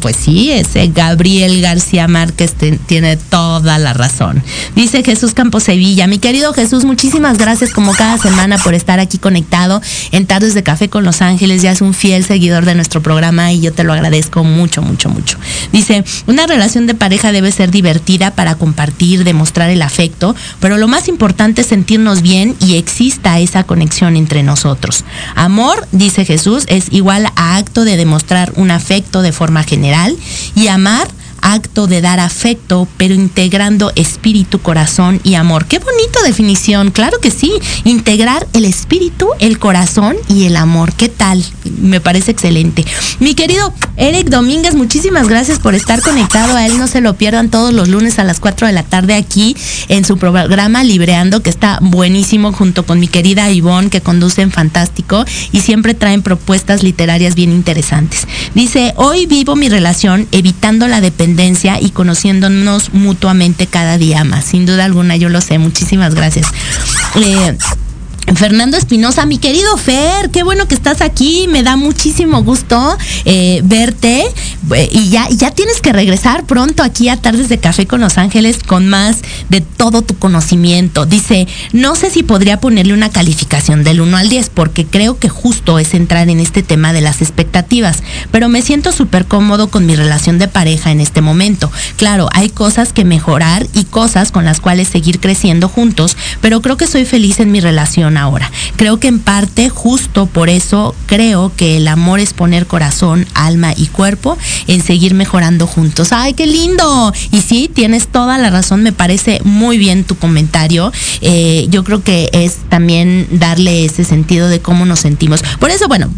Pues 0.00 0.16
sí, 0.16 0.50
ese 0.52 0.88
Gabriel 0.88 1.60
García 1.60 2.08
Márquez 2.08 2.54
tiene 2.86 3.18
toda 3.18 3.78
la 3.78 3.92
razón. 3.92 4.42
Dice 4.74 5.04
Jesús 5.04 5.34
Campos 5.34 5.64
Sevilla. 5.64 6.06
Mi 6.06 6.18
querido 6.18 6.54
Jesús, 6.54 6.84
muchísimas 6.84 7.09
gracias 7.18 7.72
como 7.72 7.92
cada 7.92 8.18
semana 8.18 8.56
por 8.58 8.74
estar 8.74 9.00
aquí 9.00 9.18
conectado 9.18 9.80
en 10.12 10.26
Tardes 10.26 10.54
de 10.54 10.62
Café 10.62 10.88
con 10.88 11.04
Los 11.04 11.22
Ángeles. 11.22 11.60
Ya 11.60 11.72
es 11.72 11.80
un 11.80 11.92
fiel 11.92 12.24
seguidor 12.24 12.64
de 12.64 12.74
nuestro 12.74 13.02
programa 13.02 13.52
y 13.52 13.60
yo 13.60 13.72
te 13.72 13.84
lo 13.84 13.92
agradezco 13.92 14.44
mucho, 14.44 14.80
mucho, 14.80 15.08
mucho. 15.08 15.38
Dice, 15.72 16.04
una 16.26 16.46
relación 16.46 16.86
de 16.86 16.94
pareja 16.94 17.32
debe 17.32 17.52
ser 17.52 17.70
divertida 17.70 18.30
para 18.30 18.54
compartir, 18.54 19.24
demostrar 19.24 19.70
el 19.70 19.82
afecto, 19.82 20.34
pero 20.60 20.78
lo 20.78 20.88
más 20.88 21.08
importante 21.08 21.62
es 21.62 21.66
sentirnos 21.66 22.22
bien 22.22 22.56
y 22.60 22.76
exista 22.76 23.38
esa 23.38 23.64
conexión 23.64 24.16
entre 24.16 24.42
nosotros. 24.42 25.04
Amor, 25.34 25.86
dice 25.92 26.24
Jesús, 26.24 26.64
es 26.68 26.86
igual 26.90 27.26
a 27.36 27.56
acto 27.56 27.84
de 27.84 27.96
demostrar 27.96 28.52
un 28.56 28.70
afecto 28.70 29.22
de 29.22 29.32
forma 29.32 29.62
general 29.62 30.16
y 30.54 30.68
amar 30.68 31.08
acto 31.42 31.86
de 31.86 32.00
dar 32.00 32.20
afecto, 32.20 32.86
pero 32.96 33.14
integrando 33.14 33.92
espíritu, 33.96 34.60
corazón 34.60 35.20
y 35.24 35.34
amor. 35.34 35.66
Qué 35.66 35.78
bonita 35.78 36.22
definición, 36.22 36.90
claro 36.90 37.18
que 37.20 37.30
sí. 37.30 37.52
Integrar 37.84 38.46
el 38.52 38.64
espíritu, 38.64 39.28
el 39.38 39.58
corazón 39.58 40.16
y 40.28 40.44
el 40.44 40.56
amor. 40.56 40.92
¿Qué 40.92 41.08
tal? 41.08 41.44
Me 41.80 42.00
parece 42.00 42.30
excelente. 42.30 42.84
Mi 43.18 43.34
querido 43.34 43.72
Eric 43.96 44.28
Domínguez, 44.28 44.74
muchísimas 44.74 45.28
gracias 45.28 45.58
por 45.58 45.74
estar 45.74 46.02
conectado. 46.02 46.56
A 46.56 46.66
él 46.66 46.78
no 46.78 46.86
se 46.86 47.00
lo 47.00 47.14
pierdan 47.14 47.50
todos 47.50 47.72
los 47.72 47.88
lunes 47.88 48.18
a 48.18 48.24
las 48.24 48.40
4 48.40 48.66
de 48.66 48.72
la 48.72 48.82
tarde 48.82 49.14
aquí 49.14 49.56
en 49.88 50.04
su 50.04 50.18
programa 50.18 50.84
Libreando, 50.84 51.42
que 51.42 51.50
está 51.50 51.78
buenísimo 51.80 52.52
junto 52.52 52.84
con 52.84 53.00
mi 53.00 53.08
querida 53.08 53.50
Ivonne, 53.50 53.90
que 53.90 54.00
conducen 54.00 54.50
fantástico 54.50 55.24
y 55.52 55.60
siempre 55.60 55.94
traen 55.94 56.22
propuestas 56.22 56.82
literarias 56.82 57.34
bien 57.34 57.50
interesantes. 57.50 58.26
Dice, 58.54 58.92
hoy 58.96 59.26
vivo 59.26 59.56
mi 59.56 59.68
relación 59.68 60.28
evitando 60.32 60.86
la 60.86 61.00
dependencia 61.00 61.29
y 61.80 61.90
conociéndonos 61.90 62.92
mutuamente 62.92 63.66
cada 63.66 63.98
día 63.98 64.24
más. 64.24 64.44
Sin 64.44 64.66
duda 64.66 64.84
alguna, 64.84 65.16
yo 65.16 65.28
lo 65.28 65.40
sé. 65.40 65.58
Muchísimas 65.58 66.14
gracias. 66.14 66.48
Eh, 67.16 67.56
Fernando 68.34 68.76
Espinosa, 68.76 69.26
mi 69.26 69.38
querido 69.38 69.76
Fer, 69.76 70.30
qué 70.30 70.44
bueno 70.44 70.68
que 70.68 70.74
estás 70.74 71.00
aquí, 71.00 71.46
me 71.48 71.62
da 71.62 71.76
muchísimo 71.76 72.44
gusto 72.44 72.96
eh, 73.24 73.60
verte 73.64 74.24
eh, 74.74 74.88
y 74.92 75.08
ya, 75.08 75.28
ya 75.30 75.50
tienes 75.50 75.80
que 75.80 75.92
regresar 75.92 76.44
pronto 76.46 76.84
aquí 76.84 77.08
a 77.08 77.16
Tardes 77.16 77.48
de 77.48 77.58
Café 77.58 77.86
con 77.86 78.00
Los 78.00 78.18
Ángeles 78.18 78.58
con 78.64 78.88
más 78.88 79.18
de 79.48 79.60
todo 79.60 80.02
tu 80.02 80.16
conocimiento. 80.16 81.06
Dice, 81.06 81.48
no 81.72 81.96
sé 81.96 82.10
si 82.10 82.22
podría 82.22 82.60
ponerle 82.60 82.94
una 82.94 83.10
calificación 83.10 83.82
del 83.82 84.00
1 84.00 84.16
al 84.16 84.28
10 84.28 84.50
porque 84.50 84.86
creo 84.86 85.18
que 85.18 85.28
justo 85.28 85.78
es 85.78 85.94
entrar 85.94 86.28
en 86.28 86.38
este 86.38 86.62
tema 86.62 86.92
de 86.92 87.00
las 87.00 87.22
expectativas, 87.22 88.02
pero 88.30 88.48
me 88.48 88.62
siento 88.62 88.92
súper 88.92 89.26
cómodo 89.26 89.70
con 89.70 89.86
mi 89.86 89.96
relación 89.96 90.38
de 90.38 90.46
pareja 90.46 90.92
en 90.92 91.00
este 91.00 91.20
momento. 91.20 91.72
Claro, 91.96 92.28
hay 92.32 92.48
cosas 92.48 92.92
que 92.92 93.04
mejorar 93.04 93.66
y 93.74 93.84
cosas 93.84 94.30
con 94.30 94.44
las 94.44 94.60
cuales 94.60 94.88
seguir 94.88 95.18
creciendo 95.18 95.68
juntos, 95.68 96.16
pero 96.40 96.62
creo 96.62 96.76
que 96.76 96.86
soy 96.86 97.04
feliz 97.04 97.40
en 97.40 97.50
mi 97.50 97.60
relación 97.60 98.09
ahora. 98.16 98.50
Creo 98.76 98.98
que 98.98 99.08
en 99.08 99.18
parte 99.18 99.68
justo 99.68 100.26
por 100.26 100.48
eso 100.48 100.94
creo 101.06 101.52
que 101.56 101.76
el 101.76 101.88
amor 101.88 102.20
es 102.20 102.32
poner 102.32 102.66
corazón, 102.66 103.26
alma 103.34 103.72
y 103.76 103.86
cuerpo 103.86 104.36
en 104.66 104.82
seguir 104.82 105.14
mejorando 105.14 105.66
juntos. 105.66 106.12
¡Ay, 106.12 106.34
qué 106.34 106.46
lindo! 106.46 107.12
Y 107.30 107.40
sí, 107.40 107.70
tienes 107.72 108.08
toda 108.08 108.38
la 108.38 108.50
razón, 108.50 108.82
me 108.82 108.92
parece 108.92 109.40
muy 109.44 109.78
bien 109.78 110.04
tu 110.04 110.16
comentario. 110.16 110.92
Eh, 111.20 111.66
yo 111.70 111.84
creo 111.84 112.02
que 112.02 112.30
es 112.32 112.56
también 112.68 113.26
darle 113.30 113.84
ese 113.84 114.04
sentido 114.04 114.48
de 114.48 114.60
cómo 114.60 114.86
nos 114.86 115.00
sentimos. 115.00 115.42
Por 115.58 115.70
eso, 115.70 115.88
bueno, 115.88 116.12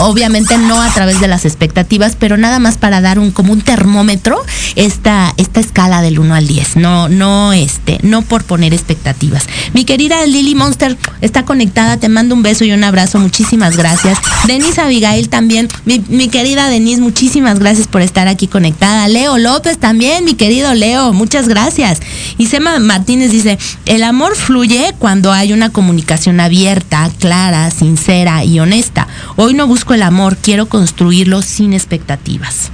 obviamente 0.00 0.58
no 0.58 0.80
a 0.80 0.92
través 0.92 1.20
de 1.20 1.28
las 1.28 1.44
expectativas, 1.44 2.16
pero 2.18 2.36
nada 2.36 2.58
más 2.58 2.78
para 2.78 3.00
dar 3.00 3.18
un 3.18 3.30
como 3.30 3.52
un 3.52 3.62
termómetro 3.62 4.40
esta, 4.76 5.32
esta 5.36 5.60
escala 5.60 6.02
del 6.02 6.18
1 6.18 6.34
al 6.34 6.46
10. 6.46 6.76
No, 6.76 7.08
no, 7.08 7.52
este, 7.52 7.98
no 8.02 8.22
por 8.22 8.44
poner 8.44 8.74
expectativas. 8.74 9.46
Mi 9.72 9.84
querida 9.84 10.24
Lily 10.26 10.54
Monster 10.54 10.96
está 11.32 11.46
conectada, 11.46 11.96
te 11.96 12.10
mando 12.10 12.34
un 12.34 12.42
beso 12.42 12.62
y 12.66 12.72
un 12.72 12.84
abrazo, 12.84 13.18
muchísimas 13.18 13.78
gracias. 13.78 14.18
Denise 14.46 14.82
Abigail 14.82 15.30
también, 15.30 15.66
mi, 15.86 16.04
mi 16.08 16.28
querida 16.28 16.68
Denise, 16.68 17.00
muchísimas 17.00 17.58
gracias 17.58 17.88
por 17.88 18.02
estar 18.02 18.28
aquí 18.28 18.48
conectada. 18.48 19.08
Leo 19.08 19.38
López 19.38 19.78
también, 19.78 20.26
mi 20.26 20.34
querido 20.34 20.74
Leo, 20.74 21.14
muchas 21.14 21.48
gracias. 21.48 22.00
Y 22.36 22.48
Sema 22.48 22.78
Martínez 22.80 23.30
dice, 23.30 23.58
el 23.86 24.02
amor 24.02 24.36
fluye 24.36 24.92
cuando 24.98 25.32
hay 25.32 25.54
una 25.54 25.70
comunicación 25.70 26.38
abierta, 26.38 27.10
clara, 27.18 27.70
sincera 27.70 28.44
y 28.44 28.60
honesta. 28.60 29.08
Hoy 29.36 29.54
no 29.54 29.66
busco 29.66 29.94
el 29.94 30.02
amor, 30.02 30.36
quiero 30.36 30.66
construirlo 30.66 31.40
sin 31.40 31.72
expectativas 31.72 32.70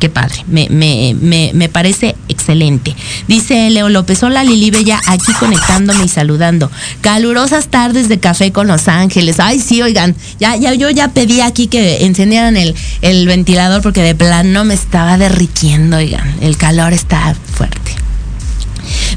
qué 0.00 0.08
padre, 0.08 0.44
me, 0.48 0.66
me, 0.70 1.14
me, 1.20 1.52
me, 1.54 1.68
parece 1.68 2.16
excelente. 2.28 2.96
Dice 3.28 3.70
Leo 3.70 3.88
López, 3.88 4.20
hola 4.24 4.42
Lili 4.42 4.72
Bella, 4.72 5.00
aquí 5.06 5.32
conectándome 5.38 6.04
y 6.06 6.08
saludando. 6.08 6.70
Calurosas 7.02 7.68
tardes 7.68 8.08
de 8.08 8.18
café 8.18 8.50
con 8.50 8.66
Los 8.66 8.88
Ángeles. 8.88 9.38
Ay, 9.38 9.60
sí, 9.60 9.80
oigan, 9.82 10.16
ya, 10.40 10.56
ya, 10.56 10.74
yo 10.74 10.90
ya 10.90 11.08
pedí 11.08 11.40
aquí 11.40 11.68
que 11.68 12.04
encendieran 12.04 12.56
el, 12.56 12.74
el 13.02 13.26
ventilador 13.26 13.82
porque 13.82 14.02
de 14.02 14.16
plano 14.16 14.64
me 14.64 14.74
estaba 14.74 15.18
derritiendo, 15.18 15.98
oigan, 15.98 16.34
el 16.40 16.56
calor 16.56 16.92
está 16.92 17.36
fuerte. 17.52 18.09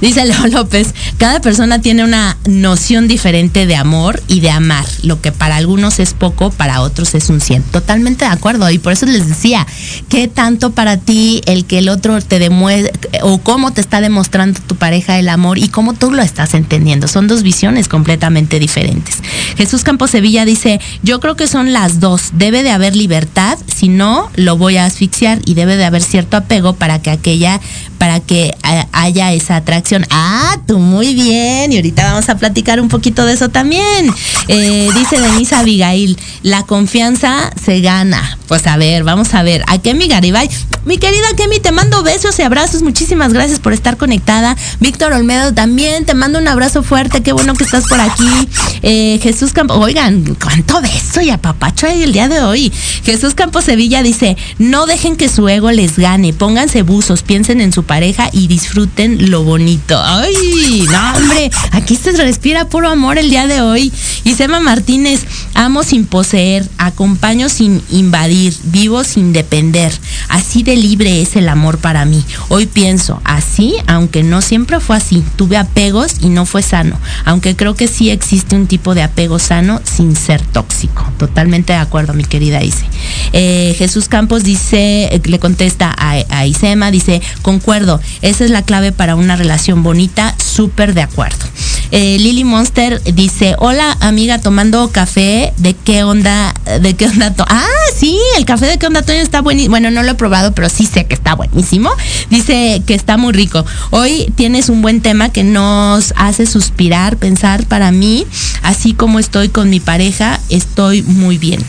Dice 0.04 0.26
Leo 0.26 0.48
López, 0.48 0.94
cada 1.18 1.40
persona 1.40 1.80
tiene 1.80 2.04
una 2.04 2.36
noción 2.46 3.08
diferente 3.08 3.66
de 3.66 3.78
amor 3.78 4.22
y 4.28 4.42
de 4.42 4.50
amar. 4.50 4.86
Lo 5.02 5.22
que 5.22 5.32
para 5.32 5.56
algunos 5.56 6.00
es 6.00 6.14
poco, 6.14 6.52
para 6.52 6.82
otros 6.82 7.16
es 7.16 7.30
un 7.30 7.40
cien. 7.40 7.64
Totalmente 7.64 8.26
de 8.26 8.32
acuerdo. 8.32 8.70
Y 8.70 8.80
por 8.80 8.92
eso 8.92 9.06
les 9.06 9.30
decía, 9.30 9.66
¿qué 10.10 10.28
tanto 10.28 10.72
para 10.72 10.98
ti 10.98 11.42
el 11.46 11.64
que 11.64 11.78
el 11.78 11.88
otro 11.88 12.20
te 12.20 12.40
demuestre 12.40 12.92
o 13.22 13.38
cómo 13.38 13.72
te 13.72 13.80
está 13.80 14.02
demostrando 14.02 14.60
tu 14.68 14.76
pareja 14.76 15.18
el 15.20 15.30
amor 15.30 15.58
y 15.58 15.70
cómo 15.70 15.94
tú 15.94 16.12
lo 16.12 16.22
estás 16.22 16.54
entendiendo? 16.54 17.08
Son 17.08 17.30
dos 17.30 17.42
visiones 17.42 17.88
completamente 17.88 18.60
diferentes. 18.60 19.20
Jesús 19.56 19.84
Campos 19.84 20.12
Sevilla 20.12 20.44
dice, 20.44 20.82
yo 21.02 21.22
creo 21.22 21.38
que 21.38 21.48
son 21.48 21.72
las 21.72 22.02
dos. 22.02 22.32
Debe 22.34 22.62
de 22.64 22.72
haber 22.72 22.98
libertad, 22.98 23.58
si 23.74 23.88
no, 23.88 24.30
lo 24.36 24.58
voy 24.58 24.76
a 24.76 24.86
asfixiar 24.86 25.40
y 25.46 25.54
debe 25.54 25.78
de 25.78 25.86
haber 25.86 26.02
cierto 26.02 26.36
apego 26.36 26.74
para 26.74 27.02
que 27.02 27.10
aquella, 27.10 27.62
para 27.98 28.20
que 28.20 28.54
haya 28.92 29.32
esa 29.32 29.56
atracción. 29.56 29.93
Ah, 30.10 30.58
tú 30.68 30.80
muy 30.80 31.14
bien. 31.14 31.72
Y 31.72 31.76
ahorita 31.76 32.04
vamos 32.12 32.30
a 32.30 32.38
platicar 32.38 32.80
un 32.80 32.90
poquito 32.90 33.26
de 33.26 33.34
eso 33.34 33.50
también. 33.50 34.10
Eh, 34.48 34.90
dice 34.96 35.20
Denise 35.20 35.56
Abigail, 35.56 36.18
la 36.42 36.64
confianza 36.64 37.52
se 37.64 37.82
gana. 37.82 38.38
Pues 38.48 38.68
a 38.68 38.78
ver, 38.78 39.04
vamos 39.04 39.34
a 39.34 39.44
ver. 39.44 39.64
A 39.68 39.78
Kemi 39.78 40.08
Garibay. 40.08 40.50
Mi 40.86 40.98
querida 40.98 41.28
Kemi, 41.38 41.60
te 41.60 41.72
mando 41.72 42.04
besos 42.04 42.38
y 42.40 42.42
abrazos. 42.42 42.82
Muchísimas 42.82 43.32
gracias 43.32 43.60
por 43.60 43.74
estar 43.74 43.96
conectada. 43.98 44.58
Víctor 44.80 45.14
Olmedo 45.14 45.54
también, 45.54 46.06
te 46.06 46.14
mando 46.14 46.40
un 46.40 46.48
abrazo 46.48 46.84
fuerte. 46.84 47.22
Qué 47.24 47.32
bueno 47.32 47.54
que 47.54 47.64
estás 47.64 47.88
por 47.88 48.02
aquí. 48.02 48.50
Eh, 48.82 49.20
Jesús 49.24 49.54
Campos, 49.54 49.78
oigan, 49.78 50.36
cuánto 50.42 50.82
beso 50.82 51.22
y 51.22 51.30
apapacho 51.30 51.88
hay 51.88 52.04
el 52.04 52.12
día 52.12 52.28
de 52.28 52.42
hoy. 52.42 52.72
Jesús 53.06 53.34
Campos 53.34 53.64
Sevilla 53.66 54.04
dice, 54.04 54.36
no 54.60 54.86
dejen 54.86 55.16
que 55.16 55.30
su 55.30 55.48
ego 55.48 55.72
les 55.72 55.98
gane. 55.98 56.34
Pónganse 56.34 56.82
buzos, 56.82 57.24
piensen 57.24 57.62
en 57.62 57.72
su 57.72 57.84
pareja 57.84 58.30
y 58.32 58.48
disfruten 58.48 59.32
lo 59.32 59.44
bonito. 59.44 59.73
Ay, 59.90 60.86
no, 60.90 61.14
hombre, 61.16 61.52
aquí 61.72 61.96
se 61.96 62.12
respira 62.12 62.66
puro 62.66 62.90
amor 62.90 63.18
el 63.18 63.30
día 63.30 63.48
de 63.48 63.62
hoy. 63.62 63.92
Y 64.24 64.36
Sema 64.36 64.60
Martínez, 64.60 65.26
amo 65.54 65.84
sin 65.84 66.06
poseer, 66.06 66.68
acompaño 66.78 67.50
sin 67.50 67.82
invadir, 67.90 68.56
vivo 68.66 69.04
sin 69.04 69.34
depender. 69.34 69.92
Así 70.30 70.64
de 70.64 70.76
libre 70.76 71.22
es 71.22 71.36
el 71.36 71.50
amor 71.50 71.80
para 71.80 72.06
mí. 72.06 72.24
Hoy 72.50 72.68
pienso, 72.68 73.22
así, 73.24 73.76
aunque 73.88 74.24
no 74.24 74.42
siempre 74.42 74.80
fue 74.80 74.98
así. 74.98 75.24
Tuve 75.36 75.58
apegos 75.58 76.18
y 76.22 76.30
no 76.30 76.46
fue 76.46 76.62
sano. 76.62 76.98
Aunque 77.26 77.56
creo 77.56 77.76
que 77.76 77.88
sí 77.88 78.10
existe 78.10 78.56
un 78.56 78.68
tipo 78.68 78.96
de 78.96 79.04
apego 79.04 79.40
sano 79.40 79.82
sin 79.84 80.16
ser 80.16 80.42
tóxico. 80.42 81.06
Totalmente 81.18 81.74
de 81.74 81.80
acuerdo, 81.80 82.14
mi 82.14 82.24
querida 82.24 82.64
Ise. 82.64 82.86
Eh, 83.34 83.76
Jesús 83.78 84.08
Campos 84.08 84.44
dice, 84.44 85.22
le 85.24 85.40
contesta 85.40 85.94
a, 85.98 86.24
a 86.30 86.46
Isema, 86.46 86.92
dice, 86.92 87.22
concuerdo, 87.42 88.00
esa 88.22 88.46
es 88.46 88.52
la 88.52 88.62
clave 88.62 88.92
para 88.92 89.16
una 89.16 89.36
relación 89.36 89.63
bonita, 89.72 90.36
súper 90.38 90.94
de 90.94 91.04
acuerdo. 91.04 91.46
Eh, 91.92 92.18
Lily 92.20 92.44
Monster 92.44 93.02
dice, 93.04 93.56
hola 93.60 93.96
amiga, 94.00 94.42
tomando 94.42 94.90
café, 94.90 95.54
¿de 95.58 95.76
qué 95.76 96.04
onda? 96.04 96.52
¿De 96.82 96.96
qué 96.96 97.06
onda? 97.06 97.34
ah, 97.48 97.68
sí, 97.96 98.20
el 98.36 98.46
café 98.46 98.66
de 98.66 98.80
qué 98.80 98.88
onda 98.88 99.04
Toño 99.04 99.20
está 99.20 99.42
buenísimo. 99.42 99.74
Bueno, 99.74 99.92
no 99.92 100.02
lo 100.02 100.12
he 100.12 100.16
probado, 100.16 100.56
pero 100.56 100.70
sí 100.70 100.88
sé 100.88 101.06
que 101.06 101.14
está 101.14 101.36
buenísimo. 101.36 101.92
Dice 102.32 102.82
que 102.88 102.96
está 102.96 103.18
muy 103.18 103.32
rico. 103.32 103.64
Hoy 103.92 104.34
tienes 104.36 104.70
un 104.70 104.82
buen 104.82 105.02
tema 105.02 105.30
que 105.30 105.44
nos 105.44 106.14
hace 106.18 106.48
suspirar, 106.48 107.18
pensar 107.18 107.66
para 107.68 107.92
mí, 107.92 108.26
así 108.64 108.94
como 108.94 109.20
estoy 109.20 109.50
con 109.50 109.70
mi 109.70 109.80
pareja, 109.80 110.40
estoy 110.50 111.04
muy 111.04 111.38
bien. 111.38 111.64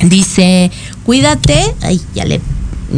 Dice, 0.00 0.70
cuídate, 1.04 1.74
ay, 1.80 2.00
ya 2.14 2.26
le 2.26 2.42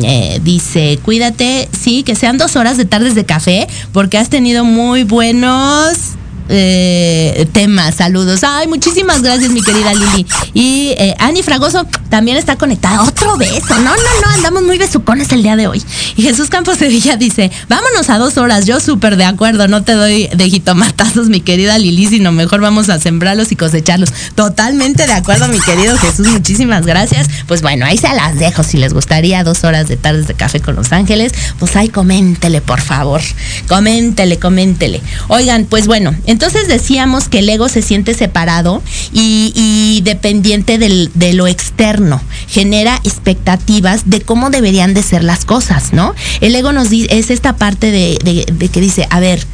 eh, 0.04 0.40
dice, 0.42 0.98
cuídate, 1.02 1.68
sí, 1.72 2.02
que 2.02 2.14
sean 2.14 2.38
dos 2.38 2.56
horas 2.56 2.76
de 2.76 2.84
tardes 2.84 3.14
de 3.14 3.24
café, 3.24 3.68
porque 3.92 4.18
has 4.18 4.28
tenido 4.28 4.64
muy 4.64 5.04
buenos 5.04 6.16
eh, 6.48 7.48
temas. 7.52 7.96
Saludos. 7.96 8.44
Ay, 8.44 8.68
muchísimas 8.68 9.22
gracias, 9.22 9.50
mi 9.50 9.62
querida 9.62 9.94
Lili. 9.94 10.26
Y 10.54 10.94
eh, 10.98 11.14
Ani 11.18 11.42
Fragoso 11.42 11.86
también 12.08 12.36
está 12.36 12.56
conectada. 12.56 13.02
Otro 13.02 13.36
beso. 13.36 13.74
No, 13.76 13.90
no, 13.90 14.20
no, 14.22 14.34
andamos 14.34 14.62
muy 14.62 14.78
besucones 14.78 15.30
el 15.32 15.42
día 15.42 15.56
de 15.56 15.66
hoy. 15.66 15.82
Y 16.16 16.22
Jesús 16.22 16.48
Campos 16.48 16.78
Sevilla 16.78 17.16
dice, 17.16 17.50
vámonos 17.68 18.10
a 18.10 18.18
dos 18.18 18.36
horas. 18.38 18.66
Yo 18.66 18.80
súper 18.80 19.16
de 19.16 19.24
acuerdo, 19.24 19.68
no 19.68 19.82
te 19.82 19.92
doy 19.92 20.28
de 20.28 20.50
jitomatazos, 20.50 21.28
mi 21.28 21.40
querida 21.40 21.78
Lili, 21.78 22.06
sino 22.06 22.32
mejor 22.32 22.60
vamos 22.60 22.88
a 22.88 22.98
sembrarlos 22.98 23.52
y 23.52 23.56
cosecharlos. 23.56 24.12
Totalmente 24.34 25.06
de 25.06 25.12
acuerdo, 25.12 25.48
mi 25.48 25.60
querido 25.60 25.96
Jesús. 25.98 26.28
Muchísimas 26.28 26.86
gracias. 26.86 27.28
Pues 27.46 27.62
bueno, 27.62 27.86
ahí 27.86 27.98
se 27.98 28.08
las 28.08 28.38
dejo. 28.38 28.62
Si 28.62 28.76
les 28.78 28.92
gustaría 28.92 29.44
dos 29.44 29.64
horas 29.64 29.88
de 29.88 29.96
tardes 29.96 30.26
de 30.26 30.34
café 30.34 30.60
con 30.60 30.76
Los 30.76 30.92
Ángeles, 30.92 31.32
pues 31.58 31.76
ahí 31.76 31.88
coméntele, 31.88 32.60
por 32.60 32.80
favor. 32.80 33.20
Coméntele, 33.68 34.38
coméntele. 34.38 35.00
Oigan, 35.28 35.64
pues 35.64 35.86
bueno, 35.86 36.14
entonces 36.36 36.68
decíamos 36.68 37.30
que 37.30 37.38
el 37.38 37.48
ego 37.48 37.70
se 37.70 37.80
siente 37.80 38.12
separado 38.12 38.82
y, 39.10 40.02
dependiente 40.04 40.76
de 40.76 41.32
lo 41.32 41.46
externo. 41.46 42.20
Genera 42.46 43.00
expectativas 43.04 44.10
de 44.10 44.20
cómo 44.20 44.50
deberían 44.50 44.92
de 44.92 45.02
ser 45.02 45.24
las 45.24 45.46
cosas, 45.46 45.94
¿no? 45.94 46.14
El 46.42 46.54
ego 46.54 46.72
nos 46.72 46.90
dice, 46.90 47.08
es 47.10 47.30
esta 47.30 47.56
parte 47.56 47.90
de, 47.90 48.18
de, 48.22 48.44
de 48.52 48.68
que 48.68 48.82
dice, 48.82 49.06
a 49.08 49.18
ver, 49.18 49.46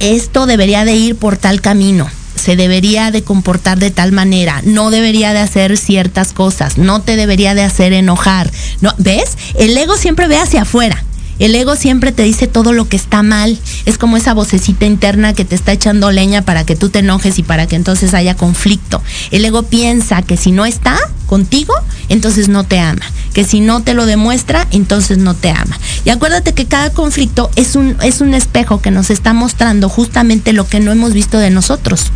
esto 0.00 0.46
debería 0.46 0.86
de 0.86 0.96
ir 0.96 1.16
por 1.16 1.36
tal 1.36 1.60
camino 1.60 2.08
se 2.38 2.56
debería 2.56 3.10
de 3.10 3.22
comportar 3.22 3.78
de 3.78 3.90
tal 3.90 4.12
manera, 4.12 4.62
no 4.64 4.90
debería 4.90 5.32
de 5.32 5.40
hacer 5.40 5.76
ciertas 5.76 6.32
cosas, 6.32 6.78
no 6.78 7.02
te 7.02 7.16
debería 7.16 7.54
de 7.54 7.64
hacer 7.64 7.92
enojar. 7.92 8.50
¿No? 8.80 8.94
¿Ves? 8.96 9.36
El 9.58 9.76
ego 9.76 9.96
siempre 9.96 10.28
ve 10.28 10.38
hacia 10.38 10.62
afuera. 10.62 11.04
El 11.38 11.54
ego 11.54 11.76
siempre 11.76 12.12
te 12.12 12.24
dice 12.24 12.46
todo 12.46 12.72
lo 12.72 12.88
que 12.88 12.96
está 12.96 13.22
mal. 13.22 13.58
Es 13.86 13.98
como 13.98 14.16
esa 14.16 14.34
vocecita 14.34 14.86
interna 14.86 15.34
que 15.34 15.44
te 15.44 15.54
está 15.54 15.72
echando 15.72 16.10
leña 16.10 16.42
para 16.42 16.64
que 16.64 16.76
tú 16.76 16.88
te 16.90 17.00
enojes 17.00 17.38
y 17.38 17.42
para 17.42 17.66
que 17.66 17.76
entonces 17.76 18.14
haya 18.14 18.34
conflicto. 18.34 19.02
El 19.30 19.44
ego 19.44 19.62
piensa 19.62 20.22
que 20.22 20.36
si 20.36 20.52
no 20.52 20.66
está 20.66 20.98
contigo, 21.26 21.74
entonces 22.08 22.48
no 22.48 22.64
te 22.64 22.80
ama. 22.80 23.04
Que 23.32 23.44
si 23.44 23.60
no 23.60 23.82
te 23.82 23.94
lo 23.94 24.06
demuestra, 24.06 24.66
entonces 24.70 25.18
no 25.18 25.34
te 25.34 25.50
ama. 25.50 25.78
Y 26.04 26.10
acuérdate 26.10 26.54
que 26.54 26.66
cada 26.66 26.90
conflicto 26.90 27.50
es 27.54 27.76
un, 27.76 27.96
es 28.02 28.20
un 28.20 28.34
espejo 28.34 28.80
que 28.80 28.90
nos 28.90 29.10
está 29.10 29.32
mostrando 29.32 29.88
justamente 29.88 30.52
lo 30.52 30.66
que 30.66 30.80
no 30.80 30.90
hemos 30.90 31.12
visto 31.12 31.38
de 31.38 31.50
nosotros. 31.50 32.06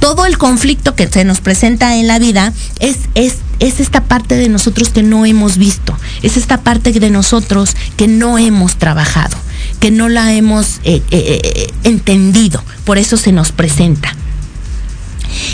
Todo 0.00 0.26
el 0.26 0.38
conflicto 0.38 0.94
que 0.94 1.08
se 1.08 1.24
nos 1.24 1.40
presenta 1.40 1.96
en 1.96 2.06
la 2.06 2.18
vida 2.18 2.52
es, 2.78 2.98
es, 3.14 3.36
es 3.58 3.80
esta 3.80 4.04
parte 4.04 4.36
de 4.36 4.48
nosotros 4.48 4.90
que 4.90 5.02
no 5.02 5.26
hemos 5.26 5.58
visto. 5.58 5.96
Es 6.22 6.36
esta 6.36 6.60
parte 6.62 6.92
de 6.92 7.10
nosotros 7.10 7.76
que 7.96 8.08
no 8.08 8.38
hemos 8.38 8.76
trabajado, 8.76 9.36
que 9.80 9.90
no 9.90 10.08
la 10.08 10.32
hemos 10.34 10.80
eh, 10.84 11.02
eh, 11.10 11.72
entendido. 11.82 12.62
Por 12.84 12.98
eso 12.98 13.16
se 13.16 13.32
nos 13.32 13.52
presenta. 13.52 14.14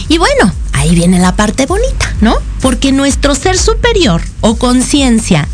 Y 0.09 0.19
bueno, 0.19 0.53
ahí 0.73 0.95
viene 0.95 1.19
la 1.19 1.35
parte 1.35 1.67
bonita, 1.67 2.15
¿no? 2.21 2.37
Porque 2.61 2.93
nuestro 2.93 3.35
ser 3.35 3.57
superior 3.57 4.23
o 4.41 4.57
conciencia 4.57 5.49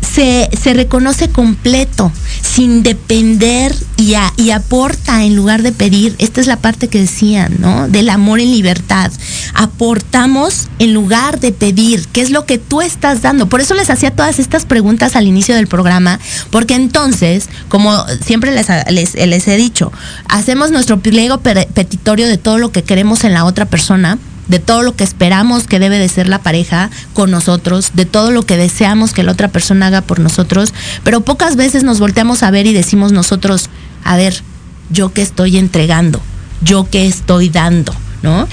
se, 0.00 0.48
se, 0.60 0.74
reconoce 0.74 1.30
completo, 1.30 2.12
sin 2.56 2.82
depender 2.82 3.76
y, 3.98 4.14
aporta 4.50 5.24
en 5.24 5.36
lugar 5.36 5.62
de 5.62 5.72
pedir. 5.72 6.14
Esta 6.16 6.40
es 6.40 6.46
la 6.46 6.56
parte 6.56 6.88
que 6.88 7.00
decían, 7.00 7.56
¿no? 7.58 7.86
Del 7.86 8.08
amor 8.08 8.40
en 8.40 8.50
libertad. 8.50 9.12
Aportamos 9.52 10.68
en 10.78 10.94
lugar 10.94 11.38
de 11.38 11.52
pedir. 11.52 12.08
¿Qué 12.08 12.22
es 12.22 12.30
lo 12.30 12.46
que 12.46 12.56
tú 12.56 12.80
estás 12.80 13.20
dando? 13.20 13.46
Por 13.46 13.60
eso 13.60 13.74
les 13.74 13.90
hacía 13.90 14.10
todas 14.10 14.38
estas 14.38 14.64
preguntas 14.64 15.16
al 15.16 15.26
inicio 15.26 15.54
del 15.54 15.66
programa, 15.66 16.18
porque 16.50 16.72
entonces, 16.72 17.50
como 17.68 18.06
siempre 18.24 18.54
les, 18.54 18.68
les, 18.90 19.14
les 19.14 19.48
he 19.48 19.56
dicho, 19.58 19.92
hacemos 20.26 20.70
nuestro 20.70 20.98
pliego 21.00 21.40
petitorio 21.40 22.26
de 22.26 22.38
todo 22.38 22.56
lo 22.56 22.72
que 22.72 22.82
queremos 22.82 23.24
en 23.24 23.34
la 23.34 23.44
otra 23.44 23.66
persona 23.66 24.16
de 24.48 24.58
todo 24.58 24.82
lo 24.82 24.94
que 24.94 25.04
esperamos 25.04 25.66
que 25.66 25.78
debe 25.78 25.98
de 25.98 26.08
ser 26.08 26.28
la 26.28 26.42
pareja 26.42 26.90
con 27.12 27.30
nosotros, 27.30 27.92
de 27.94 28.04
todo 28.04 28.30
lo 28.30 28.42
que 28.42 28.56
deseamos 28.56 29.12
que 29.12 29.22
la 29.22 29.32
otra 29.32 29.48
persona 29.48 29.88
haga 29.88 30.02
por 30.02 30.20
nosotros, 30.20 30.72
pero 31.04 31.22
pocas 31.22 31.56
veces 31.56 31.82
nos 31.84 32.00
volteamos 32.00 32.42
a 32.42 32.50
ver 32.50 32.66
y 32.66 32.72
decimos 32.72 33.12
nosotros, 33.12 33.68
a 34.04 34.16
ver, 34.16 34.42
yo 34.90 35.12
qué 35.12 35.22
estoy 35.22 35.56
entregando, 35.56 36.20
yo 36.62 36.88
qué 36.90 37.06
estoy 37.06 37.48
dando, 37.48 37.94
¿no? 38.22 38.46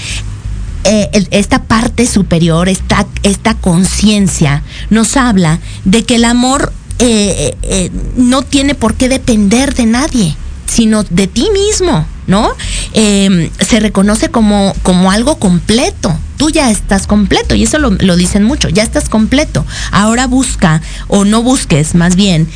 Eh, 0.86 1.26
esta 1.30 1.62
parte 1.62 2.06
superior, 2.06 2.68
esta, 2.68 3.06
esta 3.22 3.54
conciencia, 3.54 4.62
nos 4.90 5.16
habla 5.16 5.60
de 5.84 6.04
que 6.04 6.16
el 6.16 6.24
amor 6.26 6.72
eh, 6.98 7.56
eh, 7.62 7.90
no 8.16 8.42
tiene 8.42 8.74
por 8.74 8.94
qué 8.94 9.08
depender 9.08 9.74
de 9.74 9.86
nadie, 9.86 10.36
sino 10.66 11.02
de 11.04 11.26
ti 11.26 11.48
mismo, 11.52 12.06
¿no? 12.26 12.50
Em, 12.92 13.50
se 13.60 13.80
reconoce 13.80 14.28
como, 14.28 14.74
como 14.82 15.10
algo 15.10 15.36
completo. 15.38 16.16
Tú 16.36 16.50
ya 16.50 16.70
estás 16.70 17.06
completo, 17.06 17.54
y 17.54 17.62
eso 17.62 17.78
lo, 17.78 17.90
lo 17.90 18.16
dicen 18.16 18.42
mucho, 18.44 18.68
ya 18.68 18.82
estás 18.82 19.08
completo. 19.08 19.64
Ahora 19.92 20.26
busca, 20.26 20.82
o 21.08 21.24
no 21.24 21.42
busques, 21.42 21.94
más 21.94 22.16
bien, 22.16 22.48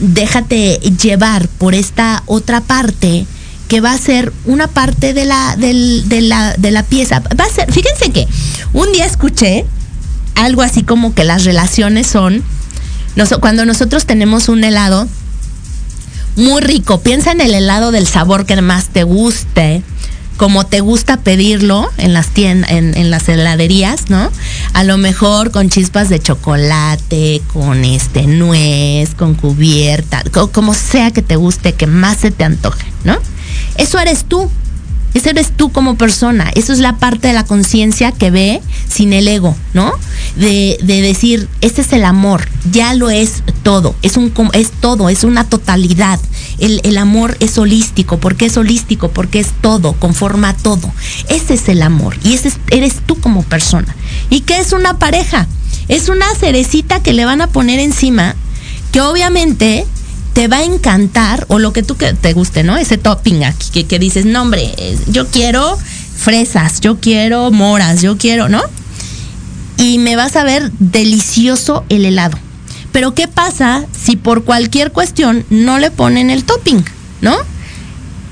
déjate 0.00 0.78
llevar 1.00 1.48
por 1.48 1.74
esta 1.74 2.22
otra 2.26 2.60
parte 2.60 3.26
que 3.68 3.80
va 3.80 3.92
a 3.92 3.98
ser 3.98 4.32
una 4.44 4.68
parte 4.68 5.12
de 5.12 5.24
la, 5.24 5.56
de 5.56 6.20
la, 6.22 6.54
de 6.56 6.70
la 6.70 6.82
pieza. 6.82 7.22
Va 7.38 7.44
a 7.44 7.50
ser, 7.50 7.70
fíjense 7.72 8.10
que 8.10 8.26
un 8.72 8.92
día 8.92 9.04
escuché 9.04 9.64
algo 10.34 10.62
así 10.62 10.82
como 10.82 11.14
que 11.14 11.24
las 11.24 11.44
relaciones 11.44 12.06
son, 12.06 12.42
cuando 13.40 13.64
nosotros 13.64 14.06
tenemos 14.06 14.48
un 14.48 14.62
helado 14.62 15.08
muy 16.36 16.60
rico, 16.60 17.00
piensa 17.00 17.32
en 17.32 17.40
el 17.40 17.54
helado 17.54 17.90
del 17.90 18.06
sabor 18.06 18.46
que 18.46 18.60
más 18.60 18.88
te 18.88 19.02
guste, 19.02 19.82
como 20.36 20.66
te 20.66 20.80
gusta 20.80 21.16
pedirlo 21.16 21.88
en 21.96 22.12
las 22.12 22.28
tiendas, 22.28 22.70
en, 22.70 23.10
las 23.10 23.28
heladerías, 23.28 24.10
¿no? 24.10 24.30
A 24.74 24.84
lo 24.84 24.98
mejor 24.98 25.50
con 25.50 25.70
chispas 25.70 26.10
de 26.10 26.20
chocolate, 26.20 27.40
con 27.52 27.84
este 27.84 28.26
nuez, 28.26 29.14
con 29.14 29.34
cubierta, 29.34 30.22
como 30.52 30.74
sea 30.74 31.10
que 31.10 31.22
te 31.22 31.36
guste, 31.36 31.72
que 31.72 31.86
más 31.86 32.18
se 32.18 32.30
te 32.30 32.44
antoje, 32.44 32.86
¿no? 33.04 33.16
Eso 33.76 33.98
eres 33.98 34.24
tú. 34.24 34.50
Ese 35.16 35.30
eres 35.30 35.50
tú 35.56 35.72
como 35.72 35.96
persona. 35.96 36.50
Eso 36.54 36.74
es 36.74 36.78
la 36.78 36.98
parte 36.98 37.28
de 37.28 37.32
la 37.32 37.46
conciencia 37.46 38.12
que 38.12 38.30
ve 38.30 38.60
sin 38.86 39.14
el 39.14 39.26
ego, 39.28 39.56
¿no? 39.72 39.90
De, 40.36 40.76
decir, 40.82 41.48
este 41.62 41.80
es 41.80 41.94
el 41.94 42.04
amor, 42.04 42.46
ya 42.70 42.92
lo 42.92 43.08
es 43.08 43.42
todo, 43.62 43.94
es, 44.02 44.18
un, 44.18 44.30
es 44.52 44.72
todo, 44.72 45.08
es 45.08 45.24
una 45.24 45.48
totalidad. 45.48 46.20
El, 46.58 46.98
amor 46.98 47.34
es 47.40 47.56
holístico. 47.56 48.18
¿Por 48.18 48.36
qué 48.36 48.44
es 48.44 48.58
holístico? 48.58 49.08
Porque 49.08 49.40
es 49.40 49.52
todo, 49.62 49.94
conforma 49.94 50.54
todo. 50.54 50.92
Ese 51.30 51.54
es 51.54 51.66
el 51.70 51.80
amor 51.80 52.18
y 52.22 52.34
ese 52.34 52.52
eres 52.70 52.96
tú 53.06 53.18
como 53.18 53.42
persona. 53.42 53.96
¿Y 54.28 54.40
qué 54.40 54.58
es 54.58 54.74
una 54.74 54.98
pareja? 54.98 55.46
Es 55.88 56.10
una 56.10 56.26
cerecita 56.34 57.02
que 57.02 57.14
le 57.14 57.24
van 57.24 57.40
a 57.40 57.46
poner 57.46 57.80
encima 57.80 58.36
que 58.92 59.00
obviamente 59.00 59.86
te 60.36 60.48
va 60.48 60.58
a 60.58 60.64
encantar 60.64 61.46
o 61.48 61.58
lo 61.58 61.72
que 61.72 61.82
tú 61.82 61.96
que 61.96 62.12
te 62.12 62.34
guste, 62.34 62.62
¿no? 62.62 62.76
Ese 62.76 62.98
topping 62.98 63.42
aquí 63.44 63.84
que, 63.84 63.98
dices, 63.98 64.26
no 64.26 64.42
hombre, 64.42 64.70
yo 65.06 65.28
quiero 65.28 65.78
fresas, 66.14 66.82
yo 66.82 67.00
quiero 67.00 67.50
moras, 67.50 68.02
yo 68.02 68.18
quiero, 68.18 68.50
¿no? 68.50 68.60
Y 69.78 69.96
me 69.96 70.14
vas 70.14 70.36
a 70.36 70.44
ver 70.44 70.70
delicioso 70.78 71.86
el 71.88 72.04
helado. 72.04 72.36
Pero 72.92 73.14
¿qué 73.14 73.28
pasa 73.28 73.86
si 73.98 74.16
por 74.16 74.44
cualquier 74.44 74.92
cuestión 74.92 75.46
no 75.48 75.78
le 75.78 75.90
ponen 75.90 76.28
el 76.28 76.44
topping, 76.44 76.84
¿no? 77.22 77.34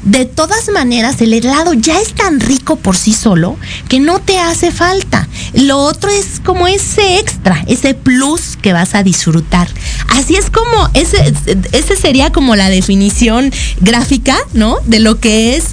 De 0.05 0.27
todas 0.27 0.69
maneras 0.69 1.21
el 1.21 1.33
helado 1.33 1.73
ya 1.73 1.99
es 2.01 2.13
tan 2.15 2.41
rico 2.41 2.77
por 2.77 2.97
sí 2.97 3.13
solo 3.13 3.57
que 3.89 4.01
no 4.01 4.21
te 4.21 4.39
hace 4.39 4.71
falta. 4.71 5.29
Lo 5.55 5.79
otro 5.79 6.11
es 6.11 6.41
como 6.45 6.69
ese 6.69 7.19
extra, 7.19 7.65
ese 7.67 7.95
plus 7.95 8.57
que 8.61 8.73
vas 8.73 8.95
a 8.95 9.03
disfrutar. 9.03 9.69
Así 10.09 10.37
es 10.37 10.51
como, 10.51 10.91
ese, 10.95 11.33
ese 11.73 11.97
sería 11.97 12.31
como 12.31 12.55
la 12.57 12.69
definición 12.69 13.53
gráfica, 13.81 14.37
¿no? 14.53 14.77
De 14.87 15.01
lo 15.01 15.19
que 15.21 15.57
es 15.57 15.67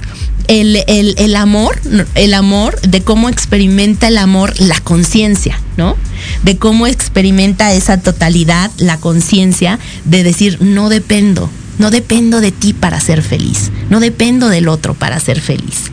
el, 0.48 0.82
el, 0.86 1.36
amor, 1.36 1.80
el 2.14 2.34
amor, 2.34 2.80
de 2.80 3.02
cómo 3.02 3.28
experimenta 3.28 4.08
el 4.08 4.18
amor 4.18 4.54
la 4.58 4.80
conciencia, 4.80 5.60
¿no? 5.76 5.96
De 6.42 6.56
cómo 6.56 6.86
experimenta 6.86 7.72
esa 7.72 8.00
totalidad, 8.00 8.70
la 8.78 8.98
conciencia, 8.98 9.78
de 10.04 10.22
decir, 10.22 10.58
no 10.60 10.88
dependo, 10.88 11.50
no 11.78 11.90
dependo 11.90 12.40
de 12.40 12.52
ti 12.52 12.72
para 12.72 13.00
ser 13.00 13.22
feliz, 13.22 13.70
no 13.90 14.00
dependo 14.00 14.48
del 14.48 14.68
otro 14.68 14.94
para 14.94 15.20
ser 15.20 15.40
feliz. 15.40 15.90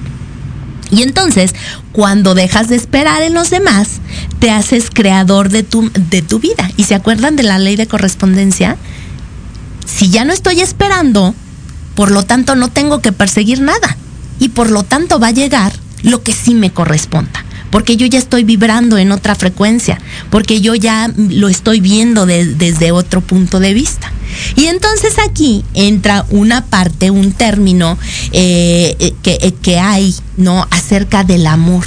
Y 0.92 1.04
entonces, 1.04 1.54
cuando 1.92 2.34
dejas 2.34 2.68
de 2.68 2.76
esperar 2.76 3.22
en 3.22 3.34
los 3.34 3.50
demás, 3.50 4.00
te 4.40 4.50
haces 4.50 4.90
creador 4.92 5.50
de 5.50 5.64
tu, 5.64 5.92
de 6.10 6.22
tu 6.22 6.40
vida. 6.40 6.70
¿Y 6.78 6.86
se 6.86 6.96
acuerdan 6.96 7.36
de 7.36 7.44
la 7.44 7.60
ley 7.60 7.76
de 7.76 7.88
correspondencia? 7.88 8.76
Si 9.86 10.10
ya 10.10 10.26
no 10.26 10.34
estoy 10.34 10.62
esperando, 10.62 11.36
por 11.94 12.10
lo 12.10 12.24
tanto 12.24 12.56
no 12.56 12.70
tengo 12.70 13.02
que 13.02 13.12
perseguir 13.12 13.62
nada. 13.62 13.98
Y 14.40 14.50
por 14.50 14.72
lo 14.72 14.84
tanto 14.84 15.20
va 15.20 15.28
a 15.28 15.32
llegar 15.32 15.74
lo 16.02 16.24
que 16.24 16.34
sí 16.34 16.56
me 16.56 16.72
corresponda 16.72 17.46
porque 17.72 17.98
yo 17.98 18.08
ya 18.08 18.20
estoy 18.20 18.44
vibrando 18.44 18.98
en 18.98 19.12
otra 19.12 19.36
frecuencia, 19.36 20.00
porque 20.30 20.62
yo 20.62 20.76
ya 20.76 21.12
lo 21.16 21.50
estoy 21.50 21.80
viendo 21.80 22.26
desde 22.26 22.92
otro 22.92 23.22
punto 23.22 23.60
de 23.60 23.74
vista. 23.74 24.12
Y 24.56 24.66
entonces 24.66 25.16
aquí 25.20 25.64
entra 25.74 26.26
una 26.30 26.66
parte, 26.66 27.12
un 27.12 27.32
término 27.32 27.98
eh, 28.32 28.96
eh, 29.00 29.14
que, 29.24 29.40
eh, 29.42 29.54
que 29.62 29.80
hay, 29.80 30.16
¿no? 30.38 30.68
Acerca 30.72 31.24
del 31.24 31.48
amor 31.48 31.86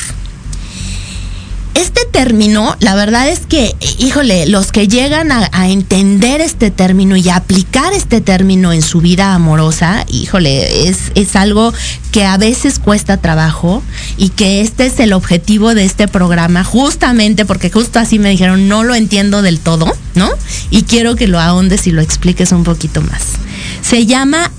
este 1.74 2.02
término, 2.10 2.76
la 2.80 2.94
verdad 2.94 3.28
es 3.28 3.40
que, 3.40 3.74
híjole, 3.98 4.46
los 4.46 4.72
que 4.72 4.88
llegan 4.88 5.32
a, 5.32 5.48
entender 5.68 6.40
este 6.40 6.70
término 6.70 7.16
y 7.16 7.28
a 7.28 7.36
aplicar 7.36 7.92
este 7.94 8.20
término 8.20 8.72
en 8.72 8.82
su 8.82 9.00
vida 9.00 9.34
amorosa, 9.34 10.04
híjole, 10.08 10.88
es, 10.88 11.12
es 11.14 11.34
algo 11.34 11.72
que 12.10 12.24
a 12.24 12.36
veces 12.36 12.78
cuesta 12.78 13.16
trabajo 13.16 13.82
y 14.18 14.28
que 14.30 14.60
este 14.60 14.86
es 14.86 15.00
el 15.00 15.12
objetivo 15.12 15.74
de 15.74 15.84
este 15.84 16.08
programa, 16.08 16.62
justamente 16.62 17.46
porque 17.46 17.70
justo 17.70 17.98
así 17.98 18.18
me 18.18 18.30
dijeron, 18.30 18.68
no 18.68 18.84
lo 18.84 18.94
entiendo 18.94 19.40
del 19.40 19.58
todo, 19.58 19.90
¿no? 20.14 20.30
Y 20.70 20.82
quiero 20.82 21.16
que 21.16 21.26
lo 21.26 21.40
ahondes 21.40 21.86
y 21.86 21.92
lo 21.92 22.02
expliques 22.02 22.52
un 22.52 22.64
poquito 22.64 23.00
más. 23.00 23.22
Se 23.82 24.04
llama 24.04 24.50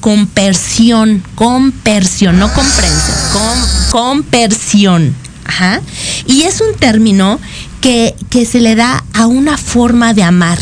compersión, 0.00 1.22
compersión, 1.34 2.38
no 2.38 2.52
comprensión, 2.52 3.58
compersión 3.90 5.14
Ajá. 5.48 5.80
Y 6.28 6.42
es 6.42 6.60
un 6.60 6.78
término 6.78 7.40
que, 7.80 8.14
que 8.30 8.44
se 8.44 8.60
le 8.60 8.76
da 8.76 9.02
a 9.14 9.26
una 9.26 9.56
forma 9.56 10.14
de 10.14 10.22
amar, 10.22 10.58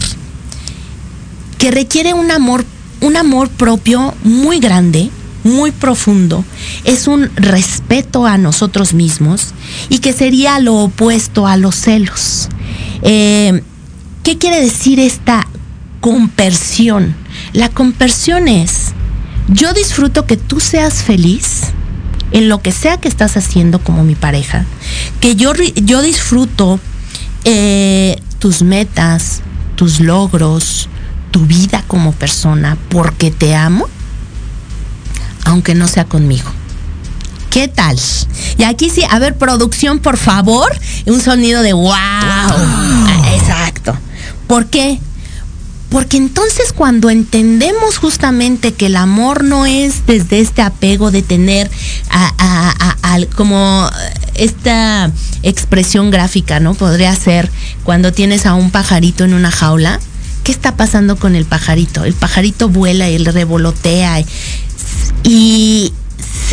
que 1.58 1.70
requiere 1.70 2.14
un 2.14 2.30
amor, 2.30 2.64
un 3.00 3.16
amor 3.16 3.50
propio 3.50 4.14
muy 4.22 4.60
grande, 4.60 5.10
muy 5.42 5.72
profundo, 5.72 6.44
es 6.84 7.06
un 7.08 7.30
respeto 7.36 8.26
a 8.26 8.38
nosotros 8.38 8.94
mismos 8.94 9.54
y 9.88 9.98
que 9.98 10.12
sería 10.12 10.58
lo 10.60 10.76
opuesto 10.76 11.46
a 11.46 11.56
los 11.56 11.74
celos. 11.74 12.48
Eh, 13.02 13.62
¿Qué 14.22 14.38
quiere 14.38 14.60
decir 14.60 14.98
esta 14.98 15.46
compersión? 16.00 17.14
La 17.52 17.68
compersión 17.68 18.48
es, 18.48 18.92
yo 19.48 19.72
disfruto 19.72 20.26
que 20.26 20.36
tú 20.36 20.60
seas 20.60 21.02
feliz, 21.02 21.72
en 22.32 22.48
lo 22.48 22.60
que 22.60 22.72
sea 22.72 22.98
que 22.98 23.08
estás 23.08 23.36
haciendo 23.36 23.78
como 23.78 24.04
mi 24.04 24.14
pareja, 24.14 24.64
que 25.20 25.36
yo, 25.36 25.52
yo 25.54 26.02
disfruto 26.02 26.80
eh, 27.44 28.20
tus 28.38 28.62
metas, 28.62 29.42
tus 29.76 30.00
logros, 30.00 30.88
tu 31.30 31.46
vida 31.46 31.84
como 31.86 32.12
persona, 32.12 32.76
porque 32.88 33.30
te 33.30 33.54
amo, 33.54 33.86
aunque 35.44 35.74
no 35.74 35.86
sea 35.88 36.04
conmigo. 36.04 36.50
¿Qué 37.50 37.68
tal? 37.68 37.98
Y 38.58 38.64
aquí 38.64 38.90
sí, 38.90 39.02
a 39.08 39.18
ver, 39.18 39.36
producción, 39.36 39.98
por 40.00 40.18
favor, 40.18 40.70
un 41.06 41.20
sonido 41.20 41.62
de 41.62 41.72
wow. 41.72 41.92
Ah, 41.94 43.32
exacto. 43.34 43.96
¿Por 44.46 44.66
qué? 44.66 45.00
Porque 45.96 46.18
entonces 46.18 46.74
cuando 46.74 47.08
entendemos 47.08 47.96
justamente 47.96 48.74
que 48.74 48.84
el 48.84 48.96
amor 48.96 49.44
no 49.44 49.64
es 49.64 50.04
desde 50.04 50.40
este 50.40 50.60
apego 50.60 51.10
de 51.10 51.22
tener 51.22 51.70
a, 52.10 53.18
como 53.34 53.88
esta 54.34 55.10
expresión 55.42 56.10
gráfica, 56.10 56.60
¿no? 56.60 56.74
Podría 56.74 57.16
ser 57.16 57.50
cuando 57.82 58.12
tienes 58.12 58.44
a 58.44 58.52
un 58.52 58.70
pajarito 58.70 59.24
en 59.24 59.32
una 59.32 59.50
jaula. 59.50 59.98
¿Qué 60.44 60.52
está 60.52 60.76
pasando 60.76 61.16
con 61.16 61.34
el 61.34 61.46
pajarito? 61.46 62.04
El 62.04 62.12
pajarito 62.12 62.68
vuela 62.68 63.08
y 63.08 63.14
él 63.14 63.24
revolotea 63.24 64.22
y 65.22 65.94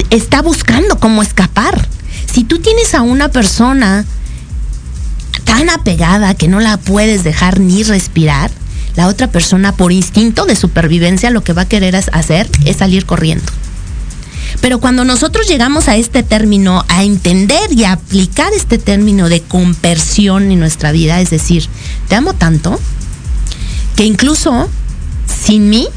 está 0.09 0.41
buscando 0.41 0.99
cómo 0.99 1.21
escapar. 1.21 1.89
Si 2.31 2.45
tú 2.45 2.59
tienes 2.59 2.95
a 2.95 3.01
una 3.01 3.27
persona 3.27 4.05
tan 5.43 5.69
apegada 5.69 6.33
que 6.33 6.47
no 6.47 6.61
la 6.61 6.77
puedes 6.77 7.25
dejar 7.25 7.59
ni 7.59 7.83
respirar, 7.83 8.49
la 8.95 9.07
otra 9.07 9.27
persona 9.27 9.75
por 9.75 9.91
instinto 9.91 10.45
de 10.45 10.55
supervivencia 10.55 11.31
lo 11.31 11.43
que 11.43 11.53
va 11.53 11.63
a 11.63 11.67
querer 11.67 11.95
hacer 11.95 12.49
es 12.65 12.77
salir 12.77 13.05
corriendo. 13.05 13.51
Pero 14.61 14.79
cuando 14.79 15.03
nosotros 15.03 15.47
llegamos 15.47 15.87
a 15.87 15.97
este 15.97 16.23
término, 16.23 16.85
a 16.87 17.03
entender 17.03 17.71
y 17.71 17.85
a 17.85 17.93
aplicar 17.93 18.53
este 18.55 18.77
término 18.77 19.29
de 19.29 19.41
compersión 19.41 20.51
en 20.51 20.59
nuestra 20.59 20.91
vida, 20.91 21.19
es 21.21 21.31
decir, 21.31 21.67
te 22.07 22.15
amo 22.15 22.33
tanto 22.33 22.79
que 23.95 24.05
incluso 24.05 24.69
sin 25.27 25.69
mí 25.69 25.87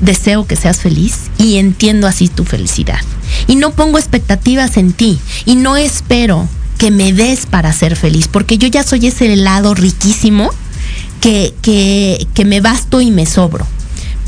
deseo 0.00 0.46
que 0.46 0.56
seas 0.56 0.78
feliz 0.78 1.30
y 1.38 1.56
entiendo 1.56 2.06
así 2.06 2.28
tu 2.28 2.44
felicidad. 2.44 3.00
y 3.46 3.56
no 3.56 3.70
pongo 3.70 3.98
expectativas 3.98 4.76
en 4.76 4.92
ti 4.92 5.18
y 5.44 5.54
no 5.54 5.76
espero 5.76 6.48
que 6.78 6.90
me 6.90 7.12
des 7.12 7.46
para 7.46 7.72
ser 7.72 7.94
feliz, 7.94 8.26
porque 8.26 8.58
yo 8.58 8.66
ya 8.66 8.82
soy 8.82 9.06
ese 9.06 9.32
helado 9.32 9.74
riquísimo 9.74 10.50
que, 11.20 11.54
que, 11.62 12.26
que 12.34 12.44
me 12.44 12.60
basto 12.60 13.00
y 13.00 13.10
me 13.10 13.26
sobro. 13.26 13.66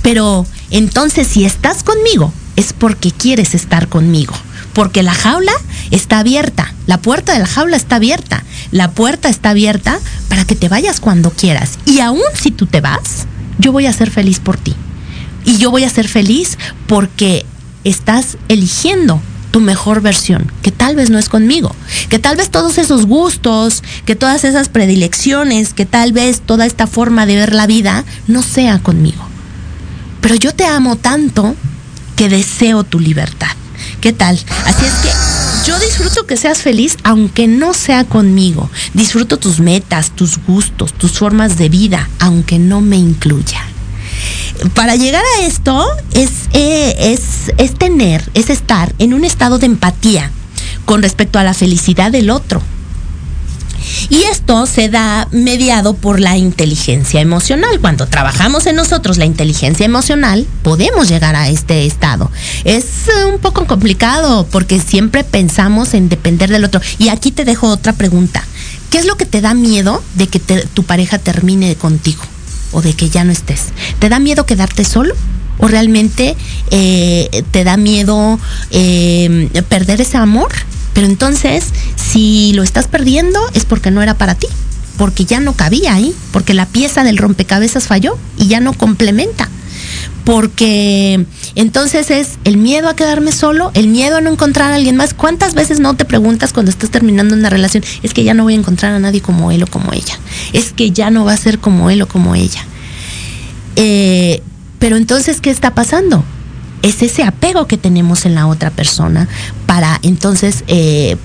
Pero 0.03 0.47
entonces 0.71 1.27
si 1.27 1.45
estás 1.45 1.83
conmigo 1.83 2.33
es 2.57 2.73
porque 2.73 3.11
quieres 3.11 3.55
estar 3.55 3.89
conmigo, 3.89 4.35
porque 4.73 5.03
la 5.03 5.15
jaula 5.15 5.53
está 5.91 6.19
abierta, 6.19 6.75
la 6.87 6.99
puerta 6.99 7.33
de 7.33 7.39
la 7.41 7.47
jaula 7.47 7.77
está 7.77 7.97
abierta, 7.97 8.45
la 8.71 8.91
puerta 8.91 9.29
está 9.29 9.51
abierta 9.51 9.99
para 10.29 10.45
que 10.45 10.57
te 10.57 10.69
vayas 10.69 11.01
cuando 11.01 11.31
quieras. 11.31 11.79
Y 11.87 12.01
aún 12.01 12.23
si 12.35 12.51
tú 12.51 12.67
te 12.67 12.81
vas, 12.81 13.27
yo 13.59 13.73
voy 13.73 13.87
a 13.87 13.93
ser 13.93 14.11
feliz 14.11 14.41
por 14.41 14.57
ti. 14.57 14.75
Y 15.45 15.59
yo 15.59 15.71
voy 15.71 15.85
a 15.85 15.91
ser 15.91 16.09
feliz 16.09 16.59
porque 16.87 17.45
estás 17.85 18.37
eligiendo 18.49 19.21
tu 19.53 19.61
mejor 19.61 20.01
versión, 20.01 20.51
que 20.63 20.73
tal 20.73 20.97
vez 20.97 21.11
no 21.11 21.19
es 21.19 21.29
conmigo, 21.29 21.77
que 22.09 22.19
tal 22.19 22.37
vez 22.37 22.51
todos 22.51 22.79
esos 22.79 23.07
gustos, 23.07 23.85
que 24.05 24.17
todas 24.17 24.43
esas 24.43 24.69
predilecciones, 24.69 25.75
que 25.75 25.87
tal 25.87 26.13
vez 26.13 26.41
toda 26.41 26.67
esta 26.67 26.89
forma 26.89 27.27
de 27.27 27.37
ver 27.37 27.55
la 27.55 27.69
vida 27.69 28.05
no 28.27 28.43
sea 28.43 28.81
conmigo. 28.81 29.25
Pero 30.21 30.35
yo 30.35 30.55
te 30.55 30.65
amo 30.65 30.97
tanto 30.97 31.55
que 32.17 32.29
deseo 32.29 32.83
tu 32.83 32.99
libertad. 32.99 33.53
¿Qué 34.01 34.13
tal? 34.13 34.39
Así 34.65 34.85
es 34.85 34.93
que 34.95 35.69
yo 35.69 35.79
disfruto 35.79 36.27
que 36.27 36.37
seas 36.37 36.59
feliz 36.59 36.97
aunque 37.05 37.47
no 37.47 37.75
sea 37.75 38.05
conmigo. 38.05 38.71
Disfruto 38.95 39.39
tus 39.39 39.61
metas, 39.61 40.11
tus 40.11 40.39
gustos, 40.45 40.93
tus 40.95 41.13
formas 41.13 41.59
de 41.59 41.69
vida, 41.69 42.09
aunque 42.19 42.59
no 42.59 42.81
me 42.81 42.97
incluya 42.97 43.72
para 44.71 44.97
llegar 44.97 45.23
a 45.39 45.47
esto 45.47 45.85
es, 46.15 46.31
eh, 46.53 46.95
es, 46.99 47.53
es 47.59 47.75
tener, 47.75 48.29
es 48.35 48.51
estar 48.51 48.95
en 48.99 49.15
un 49.15 49.25
estado 49.25 49.59
de 49.59 49.67
empatía 49.67 50.31
con 50.85 51.03
respecto 51.03 51.39
a 51.39 51.45
la 51.45 51.55
felicidad 51.55 52.11
del 52.11 52.31
otro. 52.31 52.63
Y 54.09 54.23
esto 54.25 54.67
se 54.67 54.89
da 54.89 55.29
mediado 55.33 55.95
por 55.95 56.21
la 56.21 56.37
inteligencia 56.37 57.21
emocional. 57.21 57.81
Cuando 57.81 58.07
trabajamos 58.07 58.67
en 58.67 58.77
nosotros 58.77 59.19
la 59.19 59.25
inteligencia 59.25 59.87
emocional, 59.87 60.47
podemos 60.63 61.09
llegar 61.09 61.35
a 61.35 61.49
este 61.49 61.87
estado. 61.87 62.31
Es 62.65 62.85
un 63.33 63.39
poco 63.39 63.67
complicado 63.67 64.47
porque 64.51 64.81
siempre 64.81 65.25
pensamos 65.25 65.95
en 65.95 66.09
depender 66.09 66.51
del 66.51 66.65
otro. 66.65 66.81
Y 66.99 67.09
aquí 67.09 67.33
te 67.33 67.45
dejo 67.45 67.69
otra 67.69 67.93
pregunta. 67.93 68.45
¿Qué 68.91 68.99
es 68.99 69.07
lo 69.07 69.17
que 69.17 69.27
te 69.27 69.41
da 69.41 69.55
miedo 69.55 70.03
de 70.15 70.29
que 70.29 70.39
tu 70.39 70.85
pareja 70.85 71.19
termine 71.19 71.75
contigo? 71.77 72.23
O 72.73 72.83
de 72.83 72.95
que 72.95 73.11
ya 73.11 73.25
no 73.25 73.33
estés? 73.33 73.69
¿Te 73.99 74.09
da 74.09 74.19
miedo 74.19 74.47
quedarte 74.47 74.85
solo? 74.85 75.15
¿O 75.59 75.69
realmente 75.69 76.35
eh, 76.71 77.45
te 77.51 77.65
da 77.65 77.77
miedo 77.77 78.39
eh, 78.71 79.49
perder 79.69 80.01
ese 80.01 80.17
amor? 80.17 80.51
Pero 80.93 81.07
entonces, 81.07 81.67
si 81.97 82.53
lo 82.55 82.63
estás 82.63 82.89
perdiendo 82.89 83.41
es 83.55 83.65
porque 83.65 83.91
no 83.91 84.03
era 84.03 84.15
para 84.15 84.35
ti, 84.35 84.49
porque 84.97 85.25
ya 85.25 85.41
no 85.41 85.55
cabía 85.55 85.95
ahí, 85.95 86.15
porque 86.33 86.55
la 86.55 86.67
pieza 86.67 87.05
del 87.05 87.17
rompecabezas 87.17 87.87
falló 87.87 88.19
y 88.37 88.49
ya 88.49 88.61
no 88.61 88.73
complementa 88.73 89.49
porque 90.25 91.27
entonces 91.55 92.11
es 92.11 92.39
el 92.45 92.57
miedo 92.57 92.89
a 92.89 92.97
quedarme 92.97 93.33
solo, 93.33 93.71
el 93.75 93.89
miedo 93.89 94.17
a 94.17 94.21
no 94.21 94.31
encontrar 94.31 94.73
a 94.73 94.77
alguien 94.77 94.97
más. 94.97 95.15
¿Cuántas 95.15 95.55
veces 95.55 95.81
no 95.81 95.95
te 95.95 96.05
preguntas 96.05 96.53
cuando 96.53 96.71
estás 96.71 96.91
terminando 96.91 97.35
una 97.35 97.51
relación? 97.51 97.83
Es 98.03 98.15
que 98.15 98.25
ya 98.25 98.35
no 98.35 98.45
voy 98.45 98.55
a 98.55 98.59
encontrar 98.59 98.93
a 98.93 98.99
nadie 98.99 99.21
como 99.21 99.51
él 99.51 99.63
o 99.63 99.67
como 99.67 99.93
ella. 99.93 100.19
Es 100.53 100.73
que 100.73 100.91
ya 100.91 101.11
no 101.11 101.25
va 101.25 101.33
a 101.33 101.37
ser 101.37 101.59
como 101.59 101.91
él 101.91 102.03
o 102.03 102.09
como 102.09 102.35
ella. 102.35 102.65
Eh, 103.77 104.43
pero 104.79 104.97
entonces, 104.97 105.41
¿qué 105.41 105.51
está 105.51 105.75
pasando? 105.75 106.25
Es 106.83 107.03
ese 107.03 107.23
apego 107.23 107.67
que 107.67 107.79
tenemos 107.79 108.27
en 108.27 108.35
la 108.35 108.47
otra 108.47 108.71
persona 108.71 109.29
para 109.67 109.99
entonces 110.03 110.65
eh, 110.67 111.17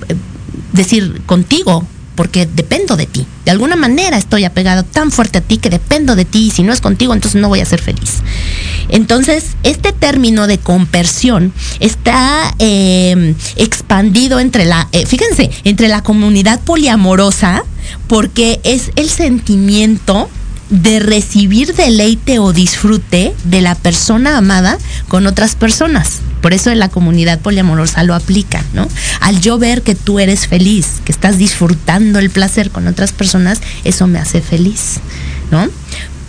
decir 0.73 1.21
contigo 1.25 1.85
porque 2.17 2.47
dependo 2.47 2.97
de 2.97 3.05
ti. 3.05 3.25
De 3.45 3.51
alguna 3.51 3.77
manera 3.77 4.17
estoy 4.17 4.43
apegado 4.43 4.83
tan 4.83 5.11
fuerte 5.11 5.37
a 5.37 5.41
ti 5.41 5.59
que 5.59 5.69
dependo 5.69 6.15
de 6.15 6.25
ti 6.25 6.47
y 6.47 6.51
si 6.51 6.63
no 6.63 6.73
es 6.73 6.81
contigo 6.81 7.13
entonces 7.13 7.39
no 7.39 7.47
voy 7.47 7.61
a 7.61 7.65
ser 7.65 7.79
feliz. 7.79 8.15
Entonces, 8.89 9.55
este 9.63 9.93
término 9.93 10.47
de 10.47 10.57
compersión 10.57 11.53
está 11.79 12.55
em, 12.57 13.35
expandido 13.55 14.39
entre 14.39 14.65
la, 14.65 14.87
eh, 14.93 15.05
fíjense, 15.05 15.51
entre 15.63 15.87
la 15.89 16.01
comunidad 16.01 16.59
poliamorosa 16.61 17.63
porque 18.07 18.59
es 18.63 18.91
el 18.95 19.09
sentimiento 19.09 20.29
de 20.69 20.99
recibir 20.99 21.73
deleite 21.73 22.39
o 22.39 22.53
disfrute 22.53 23.33
de 23.45 23.61
la 23.61 23.75
persona 23.75 24.37
amada 24.37 24.77
con 25.07 25.27
otras 25.27 25.55
personas. 25.55 26.19
Por 26.41 26.53
eso 26.53 26.71
en 26.71 26.79
la 26.79 26.89
comunidad 26.89 27.39
poliamorosa 27.39 28.03
lo 28.03 28.13
aplica, 28.13 28.63
¿no? 28.73 28.87
Al 29.21 29.39
yo 29.41 29.57
ver 29.57 29.81
que 29.81 29.95
tú 29.95 30.19
eres 30.19 30.47
feliz, 30.47 31.01
que 31.03 31.11
estás 31.11 31.37
disfrutando 31.37 32.19
el 32.19 32.29
placer 32.29 32.69
con 32.69 32.87
otras 32.87 33.11
personas, 33.11 33.61
eso 33.83 34.07
me 34.07 34.19
hace 34.19 34.41
feliz, 34.41 34.99
¿no? 35.51 35.67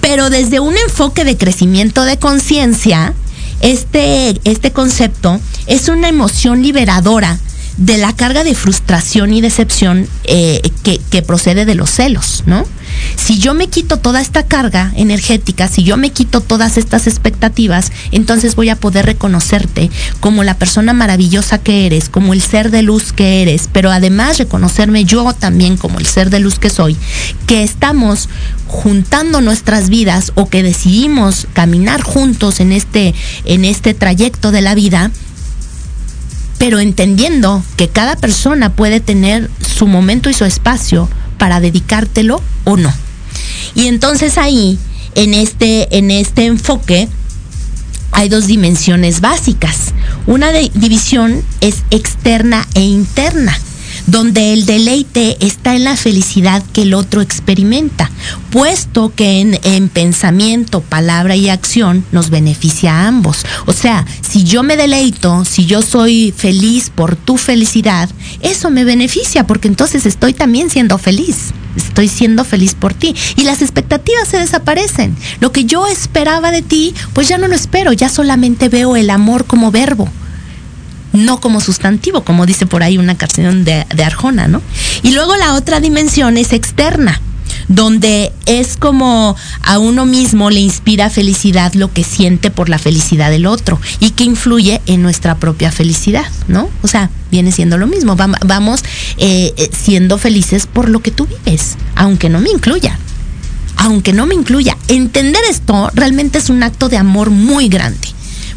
Pero 0.00 0.30
desde 0.30 0.60
un 0.60 0.76
enfoque 0.76 1.24
de 1.24 1.36
crecimiento 1.36 2.04
de 2.04 2.18
conciencia, 2.18 3.14
este, 3.60 4.40
este 4.44 4.70
concepto 4.72 5.40
es 5.66 5.88
una 5.88 6.08
emoción 6.08 6.62
liberadora 6.62 7.38
de 7.76 7.98
la 7.98 8.12
carga 8.12 8.44
de 8.44 8.54
frustración 8.54 9.32
y 9.32 9.40
decepción 9.40 10.08
eh, 10.24 10.60
que, 10.82 11.00
que, 11.10 11.22
procede 11.22 11.64
de 11.64 11.74
los 11.74 11.90
celos, 11.90 12.42
¿no? 12.46 12.64
Si 13.16 13.38
yo 13.38 13.54
me 13.54 13.68
quito 13.68 13.98
toda 13.98 14.20
esta 14.20 14.44
carga 14.46 14.92
energética, 14.96 15.68
si 15.68 15.82
yo 15.82 15.96
me 15.96 16.10
quito 16.10 16.40
todas 16.40 16.78
estas 16.78 17.06
expectativas, 17.06 17.92
entonces 18.12 18.54
voy 18.54 18.68
a 18.68 18.76
poder 18.76 19.06
reconocerte 19.06 19.90
como 20.20 20.44
la 20.44 20.54
persona 20.54 20.92
maravillosa 20.92 21.58
que 21.58 21.86
eres, 21.86 22.08
como 22.08 22.32
el 22.32 22.40
ser 22.40 22.70
de 22.70 22.82
luz 22.82 23.12
que 23.12 23.42
eres, 23.42 23.68
pero 23.72 23.90
además 23.90 24.38
reconocerme 24.38 25.04
yo 25.04 25.32
también 25.32 25.76
como 25.76 25.98
el 25.98 26.06
ser 26.06 26.30
de 26.30 26.40
luz 26.40 26.58
que 26.58 26.70
soy, 26.70 26.96
que 27.46 27.62
estamos 27.62 28.28
juntando 28.66 29.40
nuestras 29.40 29.88
vidas 29.88 30.32
o 30.34 30.48
que 30.48 30.62
decidimos 30.62 31.46
caminar 31.52 32.02
juntos 32.02 32.60
en 32.60 32.72
este, 32.72 33.14
en 33.44 33.64
este 33.64 33.94
trayecto 33.94 34.50
de 34.50 34.62
la 34.62 34.74
vida 34.74 35.10
pero 36.58 36.80
entendiendo 36.80 37.62
que 37.76 37.88
cada 37.88 38.16
persona 38.16 38.70
puede 38.70 39.00
tener 39.00 39.48
su 39.60 39.86
momento 39.86 40.28
y 40.28 40.34
su 40.34 40.44
espacio 40.44 41.08
para 41.38 41.60
dedicártelo 41.60 42.42
o 42.64 42.76
no. 42.76 42.92
Y 43.74 43.86
entonces 43.86 44.38
ahí, 44.38 44.78
en 45.14 45.34
este, 45.34 45.96
en 45.96 46.10
este 46.10 46.46
enfoque, 46.46 47.08
hay 48.12 48.28
dos 48.28 48.46
dimensiones 48.46 49.20
básicas. 49.20 49.94
Una 50.26 50.50
división 50.50 51.42
es 51.60 51.76
externa 51.90 52.66
e 52.74 52.80
interna 52.80 53.58
donde 54.08 54.54
el 54.54 54.64
deleite 54.64 55.36
está 55.40 55.76
en 55.76 55.84
la 55.84 55.94
felicidad 55.94 56.62
que 56.72 56.82
el 56.82 56.94
otro 56.94 57.20
experimenta, 57.20 58.10
puesto 58.50 59.12
que 59.14 59.40
en, 59.40 59.88
pensamiento, 59.90 60.80
palabra 60.80 61.36
y 61.36 61.50
acción 61.50 62.04
nos 62.10 62.30
beneficia 62.30 62.94
a 62.94 63.08
ambos. 63.08 63.44
O 63.66 63.72
sea, 63.72 64.06
si 64.22 64.44
yo 64.44 64.62
me 64.62 64.78
deleito, 64.78 65.44
si 65.44 65.66
yo 65.66 65.82
soy 65.82 66.32
feliz 66.34 66.90
por 66.94 67.16
tu 67.16 67.36
felicidad, 67.36 68.08
eso 68.40 68.70
me 68.70 68.84
beneficia 68.84 69.46
porque 69.46 69.68
entonces 69.68 70.06
estoy 70.06 70.32
también 70.32 70.70
siendo 70.70 70.98
feliz. 70.98 71.52
Estoy 71.76 72.08
siendo 72.08 72.44
feliz 72.44 72.74
por 72.74 72.94
ti. 72.94 73.14
Y 73.36 73.44
las 73.44 73.62
expectativas 73.62 74.28
se 74.28 74.38
desaparecen. 74.38 75.16
Lo 75.40 75.52
que 75.52 75.64
yo 75.64 75.86
esperaba 75.86 76.50
de 76.50 76.62
ti, 76.62 76.94
pues 77.12 77.28
ya 77.28 77.38
no 77.38 77.46
lo 77.46 77.54
espero, 77.54 77.92
ya 77.92 78.08
solamente 78.08 78.68
veo 78.68 78.96
el 78.96 79.10
amor 79.10 79.44
como 79.44 79.70
verbo 79.70 80.08
no 81.12 81.40
como 81.40 81.60
sustantivo, 81.60 82.22
como 82.22 82.46
dice 82.46 82.66
por 82.66 82.82
ahí 82.82 82.98
una 82.98 83.16
canción 83.16 83.64
de, 83.64 83.86
Arjona, 84.04 84.48
¿no? 84.48 84.62
Y 85.02 85.12
luego 85.12 85.36
la 85.36 85.54
otra 85.54 85.80
dimensión 85.80 86.36
es 86.36 86.52
externa, 86.52 87.20
donde 87.68 88.32
es 88.46 88.76
como 88.76 89.36
a 89.62 89.78
uno 89.78 90.06
mismo 90.06 90.50
le 90.50 90.60
inspira 90.60 91.10
felicidad 91.10 91.74
lo 91.74 91.92
que 91.92 92.04
siente 92.04 92.50
por 92.50 92.68
la 92.68 92.78
felicidad 92.78 93.30
del 93.30 93.46
otro 93.46 93.80
y 94.00 94.10
que 94.10 94.24
influye 94.24 94.80
en 94.86 95.02
nuestra 95.02 95.36
propia 95.36 95.70
felicidad, 95.70 96.26
¿no? 96.48 96.68
O 96.82 96.88
sea, 96.88 97.10
viene 97.30 97.52
siendo 97.52 97.78
lo 97.78 97.86
mismo, 97.86 98.16
vamos 98.16 98.82
eh, 99.18 99.52
eh, 99.56 99.70
siendo 99.76 100.18
felices 100.18 100.66
por 100.66 100.88
lo 100.88 101.00
que 101.00 101.10
tú 101.10 101.26
vives, 101.26 101.76
aunque 101.94 102.28
no 102.28 102.40
me 102.40 102.50
incluya. 102.50 102.98
Aunque 103.80 104.12
no 104.12 104.26
me 104.26 104.34
incluya, 104.34 104.76
entender 104.88 105.40
esto 105.48 105.88
realmente 105.94 106.38
es 106.38 106.50
un 106.50 106.64
acto 106.64 106.88
de 106.88 106.96
amor 106.96 107.30
muy 107.30 107.68
grande 107.68 108.08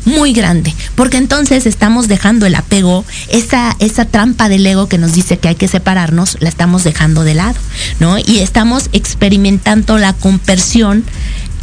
muy 0.06 0.34
grande, 0.34 0.74
porque 0.95 1.18
entonces 1.18 1.66
estamos 1.66 2.08
dejando 2.08 2.45
el 2.45 2.56
apego, 2.56 3.06
esa, 3.30 3.76
esa 3.80 4.06
trampa 4.06 4.49
del 4.49 4.66
ego 4.66 4.88
que 4.88 4.97
nos 4.97 5.14
dice 5.14 5.38
que 5.38 5.49
hay 5.49 5.56
que 5.56 5.68
separarnos, 5.68 6.38
la 6.39 6.49
estamos 6.49 6.84
dejando 6.84 7.24
de 7.24 7.36
lado, 7.36 7.60
¿no? 7.99 8.18
Y 8.18 8.39
estamos 8.39 8.89
experimentando 8.93 9.97
la 9.97 10.14
compersión 10.14 11.04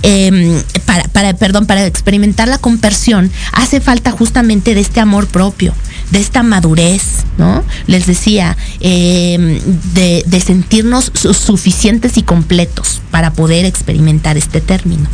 em, 0.02 0.62
para, 0.86 1.04
para, 1.08 1.34
perdón, 1.34 1.66
para 1.66 1.84
experimentar 1.84 2.46
la 2.46 2.58
compersión 2.58 3.32
hace 3.52 3.80
falta 3.80 4.12
justamente 4.12 4.74
de 4.74 4.80
este 4.80 5.00
amor 5.00 5.26
propio, 5.26 5.74
de 6.12 6.20
esta 6.20 6.44
madurez, 6.44 7.02
¿no? 7.38 7.64
Les 7.88 8.06
decía, 8.06 8.56
em, 8.80 9.58
de, 9.94 10.22
de, 10.26 10.40
sentirnos 10.40 11.10
suficientes 11.14 12.16
y 12.16 12.22
completos 12.22 13.00
para 13.10 13.32
poder 13.32 13.64
experimentar 13.64 14.36
este 14.36 14.60
término. 14.60 15.08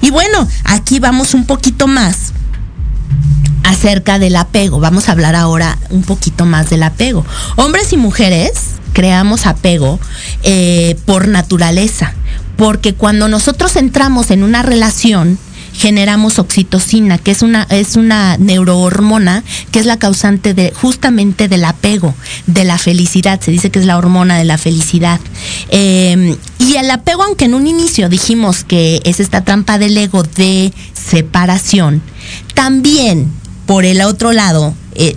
Y 0.00 0.10
bueno, 0.10 0.48
aquí 0.64 1.00
vamos 1.00 1.34
un 1.34 1.44
poquito 1.44 1.88
más 1.88 2.32
acerca 3.64 4.18
del 4.18 4.36
apego. 4.36 4.80
Vamos 4.80 5.08
a 5.08 5.12
hablar 5.12 5.36
ahora 5.36 5.78
un 5.90 6.02
poquito 6.02 6.44
más 6.44 6.70
del 6.70 6.82
apego. 6.82 7.24
Hombres 7.56 7.92
y 7.92 7.96
mujeres 7.96 8.52
creamos 8.92 9.46
apego 9.46 10.00
eh, 10.42 10.96
por 11.06 11.28
naturaleza, 11.28 12.14
porque 12.56 12.94
cuando 12.94 13.28
nosotros 13.28 13.76
entramos 13.76 14.30
en 14.30 14.42
una 14.42 14.62
relación, 14.62 15.38
generamos 15.72 16.38
oxitocina, 16.38 17.16
que 17.16 17.30
es 17.30 17.42
una, 17.42 17.66
es 17.70 17.96
una 17.96 18.36
neurohormona 18.36 19.44
que 19.70 19.78
es 19.78 19.86
la 19.86 19.98
causante 19.98 20.52
de 20.52 20.72
justamente 20.74 21.48
del 21.48 21.64
apego, 21.64 22.14
de 22.46 22.64
la 22.64 22.76
felicidad. 22.76 23.40
Se 23.40 23.50
dice 23.50 23.70
que 23.70 23.78
es 23.78 23.86
la 23.86 23.96
hormona 23.96 24.36
de 24.36 24.44
la 24.44 24.58
felicidad. 24.58 25.20
Em, 25.70 26.36
y 26.58 26.76
el 26.76 26.90
apego, 26.90 27.22
aunque 27.22 27.46
en 27.46 27.54
un 27.54 27.66
inicio 27.66 28.08
dijimos 28.08 28.64
que 28.64 29.00
es 29.04 29.20
esta 29.20 29.42
trampa 29.42 29.78
del 29.78 29.96
ego 29.96 30.22
de 30.22 30.72
separación, 30.92 32.02
también 32.54 33.30
por 33.66 33.84
el 33.84 34.02
otro 34.02 34.32
lado, 34.32 34.74
eh, 34.94 35.14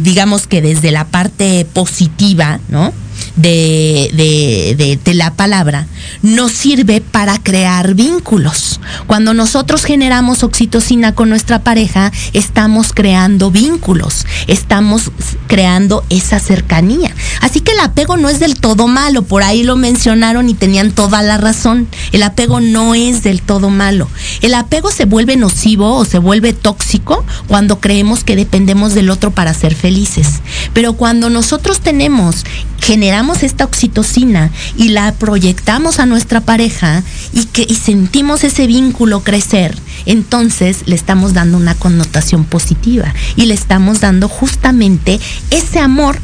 digamos 0.00 0.46
que 0.46 0.62
desde 0.62 0.92
la 0.92 1.06
parte 1.06 1.66
positiva, 1.72 2.60
¿no? 2.68 2.92
De, 3.36 4.98
de, 5.04 5.14
la 5.14 5.32
palabra 5.32 5.86
nos 6.22 6.52
sirve 6.52 7.00
para 7.00 7.38
crear 7.38 7.94
vínculos. 7.94 8.80
Cuando 9.06 9.34
nosotros 9.34 9.84
generamos 9.84 10.42
oxitocina 10.42 11.14
con 11.14 11.28
nuestra 11.30 11.60
pareja, 11.60 12.12
estamos 12.32 12.92
creando 12.92 13.50
vínculos, 13.50 14.26
estamos 14.46 15.10
creando 15.46 16.04
esa 16.10 16.38
cercanía. 16.38 17.14
Así 17.40 17.60
que 17.60 17.72
el 17.72 17.80
apego 17.80 18.16
no 18.16 18.28
es 18.28 18.40
del 18.40 18.58
todo 18.58 18.88
malo, 18.88 19.22
por 19.22 19.42
ahí 19.42 19.62
lo 19.62 19.76
mencionaron 19.76 20.48
y 20.48 20.54
tenían 20.54 20.90
toda 20.92 21.22
la 21.22 21.38
razón. 21.38 21.88
El 22.12 22.22
apego 22.22 22.60
no 22.60 22.94
es 22.94 23.22
del 23.22 23.40
todo 23.42 23.70
malo. 23.70 24.08
El 24.42 24.54
apego 24.54 24.90
se 24.90 25.04
vuelve 25.04 25.36
nocivo 25.36 25.96
o 25.96 26.04
se 26.04 26.18
vuelve 26.18 26.52
tóxico 26.52 27.24
cuando 27.46 27.80
creemos 27.80 28.24
que 28.24 28.36
dependemos 28.36 28.94
del 28.94 29.10
otro 29.10 29.30
para 29.30 29.54
ser 29.54 29.74
felices. 29.74 30.40
Pero 30.72 30.94
cuando 30.94 31.30
nosotros 31.30 31.80
tenemos, 31.80 32.44
generamos 32.80 33.25
esta 33.34 33.64
oxitocina 33.64 34.50
y 34.76 34.90
la 34.90 35.12
proyectamos 35.12 35.98
a 35.98 36.06
nuestra 36.06 36.40
pareja 36.40 37.02
y 37.32 37.44
que 37.46 37.72
sentimos 37.74 38.44
ese 38.44 38.66
vínculo 38.66 39.20
crecer, 39.20 39.76
entonces 40.06 40.84
le 40.86 40.94
estamos 40.94 41.34
dando 41.34 41.56
una 41.56 41.74
connotación 41.74 42.44
positiva 42.44 43.12
y 43.36 43.46
le 43.46 43.54
estamos 43.54 44.00
dando 44.00 44.28
justamente 44.28 45.20
ese 45.50 45.80
amor 45.80 46.18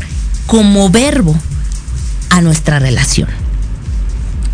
como 0.47 0.89
verbo 0.91 1.37
a 2.31 2.41
nuestra 2.41 2.79
relación 2.79 3.29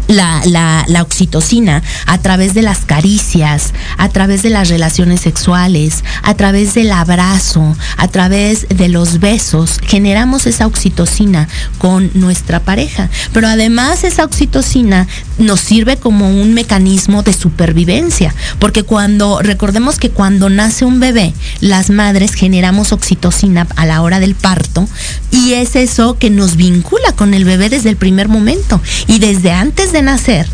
la, 0.08 0.42
la, 0.46 0.84
la, 0.88 1.02
oxitocina 1.02 1.82
a 2.06 2.18
través 2.18 2.54
de 2.54 2.62
las 2.62 2.80
caricias, 2.80 3.72
a 3.98 4.08
través 4.08 4.42
de 4.42 4.50
las 4.50 4.68
relaciones 4.68 5.20
sexuales, 5.20 6.02
a 6.22 6.34
través 6.34 6.74
del 6.74 6.90
abrazo, 6.90 7.76
a 7.96 8.08
través 8.08 8.66
de 8.68 8.88
los 8.88 9.20
besos, 9.20 9.78
generamos 9.82 10.46
esa 10.46 10.66
oxitocina 10.66 11.46
con 11.78 12.10
nuestra 12.14 12.60
pareja. 12.60 13.10
Pero 13.32 13.48
además 13.48 14.02
esa 14.02 14.24
oxitocina 14.24 15.06
nos 15.38 15.60
sirve 15.60 15.96
como 15.98 16.28
un 16.28 16.54
mecanismo 16.54 17.22
de 17.22 17.32
supervivencia, 17.32 18.34
porque 18.58 18.82
cuando, 18.82 19.40
recordemos 19.42 19.98
que 19.98 20.10
cuando 20.10 20.48
nace 20.48 20.84
un 20.84 21.00
bebé, 21.00 21.34
las 21.60 21.90
madres 21.90 22.34
generamos 22.34 22.92
oxitocina 22.92 23.66
a 23.76 23.86
la 23.86 24.02
hora 24.02 24.20
del 24.20 24.34
parto 24.34 24.88
y 25.30 25.52
es 25.54 25.76
eso 25.76 26.18
que 26.18 26.30
nos 26.30 26.56
vincula 26.56 27.12
con 27.12 27.34
el 27.34 27.44
bebé 27.44 27.68
desde 27.68 27.90
el 27.90 27.96
primer 27.96 28.28
momento 28.28 28.80
y 29.06 29.18
desde 29.18 29.52
antes 29.52 29.92
de 29.92 29.97
nacer, 30.02 30.46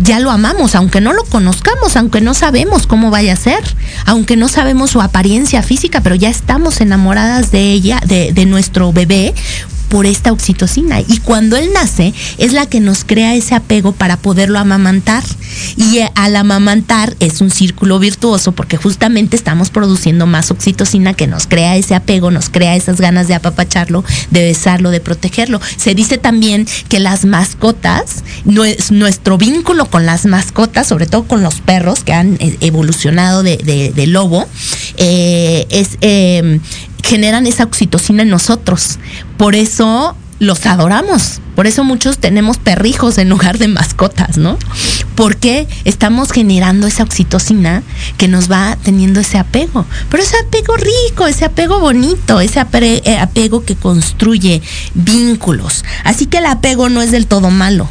ya 0.00 0.20
lo 0.20 0.30
amamos, 0.30 0.74
aunque 0.74 1.00
no 1.00 1.12
lo 1.12 1.24
conozcamos, 1.24 1.96
aunque 1.96 2.20
no 2.20 2.34
sabemos 2.34 2.86
cómo 2.86 3.10
vaya 3.10 3.34
a 3.34 3.36
ser, 3.36 3.62
aunque 4.06 4.36
no 4.36 4.48
sabemos 4.48 4.90
su 4.90 5.00
apariencia 5.00 5.62
física, 5.62 6.00
pero 6.00 6.14
ya 6.14 6.28
estamos 6.28 6.80
enamoradas 6.80 7.50
de 7.50 7.72
ella, 7.72 8.00
de, 8.06 8.32
de 8.32 8.46
nuestro 8.46 8.92
bebé, 8.92 9.34
por 9.88 10.06
esta 10.06 10.32
oxitocina. 10.32 11.00
Y 11.00 11.18
cuando 11.18 11.56
él 11.56 11.70
nace, 11.72 12.12
es 12.38 12.52
la 12.52 12.66
que 12.66 12.80
nos 12.80 13.04
crea 13.04 13.34
ese 13.34 13.54
apego 13.54 13.92
para 13.92 14.16
poderlo 14.16 14.58
amamantar. 14.58 15.22
Y 15.76 15.98
eh, 15.98 16.10
al 16.14 16.36
amamantar 16.36 17.16
es 17.20 17.40
un 17.40 17.50
círculo 17.50 17.98
virtuoso 17.98 18.52
porque 18.52 18.76
justamente 18.76 19.36
estamos 19.36 19.70
produciendo 19.70 20.26
más 20.26 20.50
oxitocina 20.50 21.14
que 21.14 21.26
nos 21.26 21.46
crea 21.46 21.76
ese 21.76 21.94
apego, 21.94 22.30
nos 22.30 22.48
crea 22.48 22.76
esas 22.76 23.00
ganas 23.00 23.28
de 23.28 23.34
apapacharlo, 23.34 24.04
de 24.30 24.44
besarlo, 24.44 24.90
de 24.90 25.00
protegerlo. 25.00 25.60
Se 25.76 25.94
dice 25.94 26.18
también 26.18 26.66
que 26.88 26.98
las 26.98 27.24
mascotas, 27.24 28.24
nuestro 28.44 29.38
vínculo 29.38 29.86
con 29.86 30.06
las 30.06 30.26
mascotas, 30.26 30.86
sobre 30.86 31.06
todo 31.06 31.24
con 31.24 31.42
los 31.42 31.60
perros 31.60 32.04
que 32.04 32.12
han 32.12 32.36
eh, 32.40 32.56
evolucionado 32.60 33.42
de, 33.42 34.04
lobo, 34.06 34.46
eh, 34.96 35.66
es 35.70 35.98
generan 37.04 37.46
esa 37.46 37.64
oxitocina 37.64 38.22
en 38.22 38.30
nosotros. 38.30 38.98
Por 39.36 39.54
eso 39.54 40.16
los 40.40 40.66
adoramos. 40.66 41.40
Por 41.54 41.66
eso 41.66 41.84
muchos 41.84 42.18
tenemos 42.18 42.58
perrijos 42.58 43.18
en 43.18 43.28
lugar 43.28 43.58
de 43.58 43.68
mascotas, 43.68 44.36
¿no? 44.36 44.58
Porque 45.14 45.68
estamos 45.84 46.32
generando 46.32 46.86
esa 46.86 47.04
oxitocina 47.04 47.82
que 48.16 48.26
nos 48.26 48.50
va 48.50 48.76
teniendo 48.82 49.20
ese 49.20 49.38
apego. 49.38 49.86
Pero 50.10 50.22
ese 50.22 50.36
apego 50.38 50.74
rico, 50.76 51.26
ese 51.26 51.44
apego 51.44 51.78
bonito, 51.78 52.40
ese 52.40 52.60
eh, 52.60 53.18
apego 53.18 53.64
que 53.64 53.76
construye 53.76 54.62
vínculos. 54.94 55.84
Así 56.02 56.26
que 56.26 56.38
el 56.38 56.46
apego 56.46 56.88
no 56.88 57.02
es 57.02 57.12
del 57.12 57.26
todo 57.26 57.50
malo. 57.50 57.88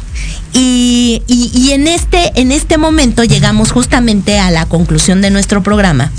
Y, 0.52 1.22
en, 1.72 1.88
este, 1.88 2.40
en 2.40 2.52
este 2.52 2.78
momento 2.78 3.24
llegamos 3.24 3.72
justamente 3.72 4.38
a 4.38 4.52
la 4.52 4.66
conclusión 4.66 5.20
de 5.20 5.30
nuestro 5.30 5.62
programa. 5.62 6.12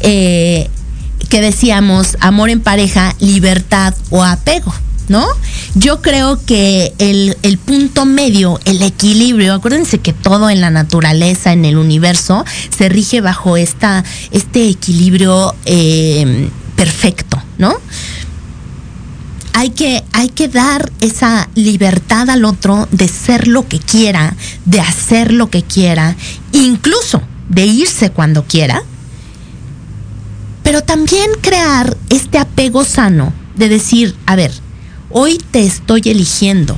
Eh, 0.00 0.70
que 1.32 1.40
decíamos 1.40 2.18
amor 2.20 2.50
en 2.50 2.60
pareja, 2.60 3.16
libertad 3.18 3.94
o 4.10 4.22
apego. 4.22 4.70
¿No? 5.08 5.26
Yo 5.74 6.02
creo 6.02 6.38
que 6.44 6.92
el, 6.98 7.58
punto 7.64 8.04
medio, 8.04 8.60
el 8.66 8.82
equilibrio, 8.82 9.54
acuérdense 9.54 9.98
que 9.98 10.12
todo 10.12 10.48
en 10.50 10.60
la 10.60 10.70
naturaleza, 10.70 11.52
en 11.52 11.64
el 11.64 11.76
universo, 11.78 12.44
se 12.70 12.88
rige 12.90 13.22
bajo 13.22 13.56
esta, 13.56 14.04
este 14.30 14.68
equilibrio 14.68 15.54
eh, 15.64 16.48
perfecto, 16.76 17.42
¿no? 17.58 17.74
Hay 19.54 19.70
que, 19.70 20.04
hay 20.12 20.28
que 20.28 20.48
dar 20.48 20.92
esa 21.00 21.48
libertad 21.54 22.28
al 22.30 22.44
otro 22.44 22.88
de 22.90 23.08
ser 23.08 23.48
lo 23.48 23.66
que 23.66 23.80
quiera, 23.80 24.36
de 24.66 24.80
hacer 24.80 25.32
lo 25.32 25.48
que 25.50 25.62
quiera, 25.62 26.14
incluso 26.52 27.22
de 27.48 27.66
irse 27.66 28.10
cuando 28.10 28.44
quiera, 28.44 28.82
pero 30.62 30.82
también 30.82 31.30
crear 31.40 31.96
este 32.10 32.38
apego 32.38 32.84
sano 32.84 33.32
de 33.56 33.68
decir, 33.68 34.14
a 34.26 34.36
ver, 34.36 34.52
hoy 35.10 35.38
te 35.50 35.64
estoy 35.64 36.02
eligiendo. 36.06 36.76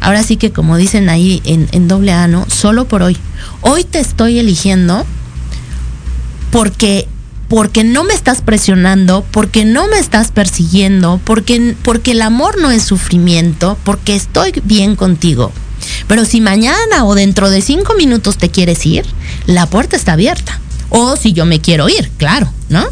Ahora 0.00 0.22
sí 0.22 0.36
que 0.36 0.52
como 0.52 0.76
dicen 0.76 1.08
ahí 1.08 1.40
en, 1.44 1.88
doble 1.88 2.12
A. 2.12 2.28
Solo 2.48 2.86
por 2.86 3.02
hoy. 3.02 3.16
Hoy 3.62 3.84
te 3.84 4.00
estoy 4.00 4.38
eligiendo 4.38 5.06
porque 6.50 7.08
porque 7.48 7.84
no 7.84 8.04
me 8.04 8.14
estás 8.14 8.42
presionando, 8.42 9.24
porque 9.30 9.64
no 9.64 9.86
me 9.86 9.98
estás 9.98 10.32
persiguiendo, 10.32 11.20
porque, 11.24 11.76
porque 11.82 12.12
el 12.12 12.22
amor 12.22 12.58
no 12.58 12.70
es 12.70 12.82
sufrimiento, 12.82 13.78
porque 13.84 14.16
estoy 14.16 14.52
bien 14.64 14.96
contigo. 14.96 15.52
Pero 16.08 16.24
si 16.24 16.40
mañana 16.40 17.04
o 17.04 17.14
dentro 17.14 17.50
de 17.50 17.60
cinco 17.60 17.94
minutos 17.94 18.38
te 18.38 18.50
quieres 18.50 18.84
ir, 18.86 19.04
la 19.46 19.66
puerta 19.66 19.94
está 19.94 20.14
abierta. 20.14 20.58
O 20.88 21.16
si 21.16 21.32
yo 21.32 21.44
me 21.44 21.60
quiero 21.60 21.88
ir, 21.88 22.10
claro, 22.16 22.50
¿no? 22.68 22.84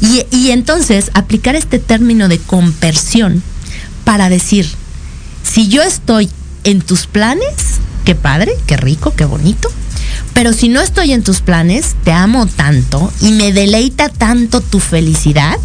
Y, 0.00 0.50
entonces 0.50 1.10
aplicar 1.14 1.54
este 1.54 1.78
término 1.78 2.28
de 2.28 2.38
compersión 2.38 3.42
para 4.04 4.28
decir, 4.28 4.68
si 5.42 5.68
yo 5.68 5.82
estoy 5.82 6.28
en 6.64 6.80
tus 6.80 7.06
planes, 7.06 7.78
qué 8.04 8.14
padre, 8.14 8.52
qué 8.66 8.76
rico, 8.76 9.14
qué 9.14 9.24
bonito, 9.24 9.70
pero 10.34 10.52
si 10.52 10.68
no 10.68 10.80
estoy 10.80 11.12
en 11.12 11.22
tus 11.22 11.40
planes, 11.40 11.94
te 12.04 12.12
amo 12.12 12.46
tanto 12.46 13.12
y 13.20 13.32
me 13.32 13.52
deleita 13.52 14.08
tanto 14.08 14.60
tu 14.60 14.80
felicidad, 14.80 15.58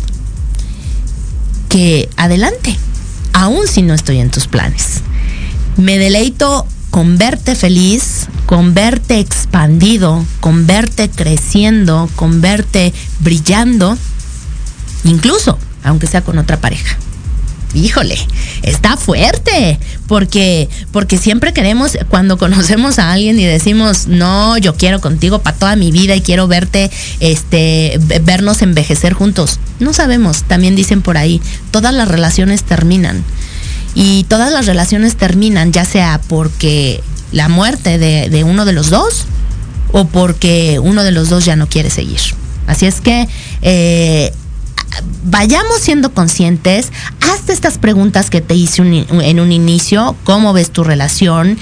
que 1.70 2.10
adelante, 2.16 2.78
aún 3.34 3.68
si 3.68 3.82
no 3.82 3.94
estoy 3.94 4.20
en 4.20 4.30
tus 4.30 4.48
planes. 4.48 5.02
Me 5.78 5.98
deleito 5.98 6.66
con 6.90 7.18
verte 7.18 7.56
feliz, 7.56 8.25
con 8.46 8.74
verte 8.74 9.20
expandido, 9.20 10.26
con 10.40 10.68
verte 10.68 11.10
creciendo, 11.10 12.10
con 12.16 12.42
verte 12.42 12.94
brillando, 13.20 13.98
incluso 15.04 15.58
aunque 15.84 16.08
sea 16.08 16.22
con 16.22 16.38
otra 16.38 16.60
pareja. 16.60 16.98
Híjole, 17.76 18.18
está 18.64 18.96
fuerte, 18.96 19.78
porque 20.08 20.70
porque 20.92 21.18
siempre 21.18 21.52
queremos 21.52 21.98
cuando 22.10 22.38
conocemos 22.38 23.00
a 23.00 23.12
alguien 23.12 23.38
y 23.38 23.44
decimos, 23.44 24.08
"No, 24.08 24.58
yo 24.58 24.76
quiero 24.76 25.02
contigo 25.02 25.40
para 25.40 25.58
toda 25.58 25.76
mi 25.76 25.92
vida 25.92 26.16
y 26.16 26.22
quiero 26.22 26.48
verte 26.48 26.90
este 27.20 28.00
vernos 28.22 28.62
envejecer 28.62 29.14
juntos." 29.14 29.60
No 29.80 29.92
sabemos, 29.92 30.44
también 30.44 30.76
dicen 30.76 31.02
por 31.02 31.18
ahí, 31.18 31.42
todas 31.72 31.94
las 31.94 32.08
relaciones 32.08 32.64
terminan 32.64 33.24
y 33.94 34.24
todas 34.30 34.54
las 34.54 34.68
relaciones 34.68 35.18
terminan, 35.18 35.74
ya 35.74 35.84
sea 35.84 36.22
porque 36.30 37.04
la 37.36 37.50
muerte 37.50 37.98
de, 38.00 38.44
uno 38.46 38.64
de 38.64 38.72
los 38.72 38.90
dos 38.90 39.26
o 39.92 40.06
porque 40.06 40.80
uno 40.82 41.04
de 41.04 41.12
los 41.12 41.30
dos 41.30 41.44
ya 41.44 41.58
no 41.58 41.68
quiere 41.68 41.90
seguir. 41.90 42.22
Así 42.66 42.86
es 42.86 43.02
que 43.02 43.28
eh, 43.62 44.34
vayamos 45.26 45.82
siendo 45.82 46.14
conscientes, 46.14 46.94
hazte 47.20 47.52
estas 47.52 47.78
preguntas 47.78 48.30
que 48.30 48.40
te 48.40 48.56
hice 48.56 48.82
en 48.82 49.40
un 49.42 49.52
inicio, 49.52 50.16
cómo 50.24 50.54
ves 50.54 50.72
tu 50.72 50.86
relación, 50.86 51.60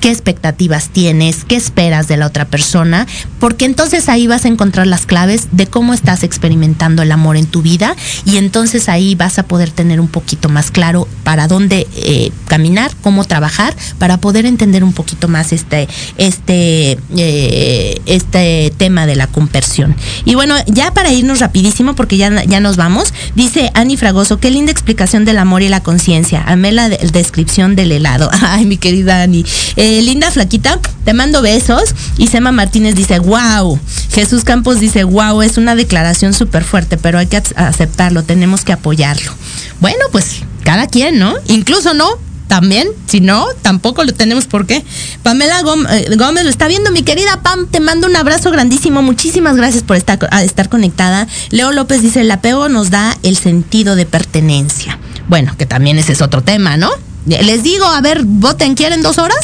qué 0.00 0.10
expectativas 0.10 0.88
tienes, 0.88 1.44
qué 1.44 1.56
esperas 1.56 2.08
de 2.08 2.16
la 2.16 2.26
otra 2.26 2.44
persona, 2.44 3.06
porque 3.40 3.64
entonces 3.64 4.08
ahí 4.08 4.26
vas 4.26 4.44
a 4.44 4.48
encontrar 4.48 4.86
las 4.86 5.06
claves 5.06 5.48
de 5.52 5.66
cómo 5.66 5.94
estás 5.94 6.22
experimentando 6.22 7.02
el 7.02 7.12
amor 7.12 7.36
en 7.36 7.46
tu 7.46 7.62
vida 7.62 7.96
y 8.24 8.36
entonces 8.36 8.88
ahí 8.88 9.14
vas 9.14 9.38
a 9.38 9.44
poder 9.44 9.70
tener 9.70 10.00
un 10.00 10.08
poquito 10.08 10.48
más 10.48 10.70
claro 10.70 11.08
para 11.24 11.48
dónde 11.48 11.86
eh, 11.96 12.30
caminar, 12.46 12.92
cómo 13.02 13.24
trabajar, 13.24 13.74
para 13.98 14.18
poder 14.18 14.46
entender 14.46 14.84
un 14.84 14.92
poquito 14.92 15.28
más 15.28 15.52
este, 15.52 15.88
este, 16.18 16.98
eh, 17.16 18.00
este 18.06 18.72
tema 18.76 19.06
de 19.06 19.16
la 19.16 19.26
conversión. 19.26 19.94
Y 20.24 20.34
bueno, 20.34 20.54
ya 20.66 20.92
para 20.92 21.12
irnos 21.12 21.40
rapidísimo, 21.40 21.94
porque 21.94 22.16
ya, 22.16 22.44
ya 22.44 22.60
nos 22.60 22.76
vamos, 22.76 23.12
dice 23.34 23.70
Ani 23.74 23.96
Fragoso, 23.96 24.38
qué 24.38 24.50
linda 24.50 24.72
explicación 24.72 25.24
del 25.24 25.38
amor 25.38 25.62
y 25.62 25.68
la 25.68 25.82
conciencia. 25.82 26.42
Amé 26.46 26.72
la 26.72 26.88
descripción 26.88 27.76
del 27.76 27.92
helado. 27.92 28.30
Ay, 28.42 28.66
mi 28.66 28.76
querida 28.76 29.22
Ani. 29.22 29.44
Eh, 29.76 29.95
linda 30.02 30.30
flaquita, 30.30 30.78
te 31.04 31.14
mando 31.14 31.42
besos. 31.42 31.94
Y 32.18 32.28
Sema 32.28 32.52
Martínez 32.52 32.94
dice, 32.94 33.18
wow. 33.18 33.78
Jesús 34.12 34.44
Campos 34.44 34.80
dice, 34.80 35.04
wow, 35.04 35.42
es 35.42 35.58
una 35.58 35.74
declaración 35.74 36.32
súper 36.32 36.64
fuerte, 36.64 36.96
pero 36.96 37.18
hay 37.18 37.26
que 37.26 37.42
aceptarlo, 37.56 38.22
tenemos 38.22 38.64
que 38.64 38.72
apoyarlo. 38.72 39.32
Bueno, 39.80 40.04
pues 40.12 40.42
cada 40.64 40.86
quien, 40.86 41.18
¿no? 41.18 41.34
Incluso 41.48 41.94
no, 41.94 42.08
también, 42.46 42.88
si 43.06 43.20
no, 43.20 43.46
tampoco 43.62 44.04
lo 44.04 44.14
tenemos 44.14 44.46
por 44.46 44.66
qué. 44.66 44.84
Pamela 45.22 45.60
eh, 45.90 46.16
Gómez, 46.16 46.44
lo 46.44 46.50
está 46.50 46.68
viendo, 46.68 46.90
mi 46.90 47.02
querida 47.02 47.42
Pam, 47.42 47.66
te 47.68 47.80
mando 47.80 48.06
un 48.06 48.16
abrazo 48.16 48.50
grandísimo, 48.50 49.02
muchísimas 49.02 49.56
gracias 49.56 49.82
por 49.82 49.96
estar, 49.96 50.18
estar 50.42 50.68
conectada. 50.68 51.26
Leo 51.50 51.72
López 51.72 52.02
dice, 52.02 52.20
el 52.20 52.30
apego 52.30 52.68
nos 52.68 52.90
da 52.90 53.16
el 53.22 53.36
sentido 53.36 53.96
de 53.96 54.06
pertenencia. 54.06 54.98
Bueno, 55.28 55.56
que 55.58 55.66
también 55.66 55.98
ese 55.98 56.12
es 56.12 56.22
otro 56.22 56.42
tema, 56.42 56.76
¿no? 56.76 56.90
Les 57.26 57.64
digo, 57.64 57.84
a 57.86 58.00
ver, 58.00 58.22
voten, 58.24 58.76
¿quieren 58.76 59.02
dos 59.02 59.18
horas? 59.18 59.36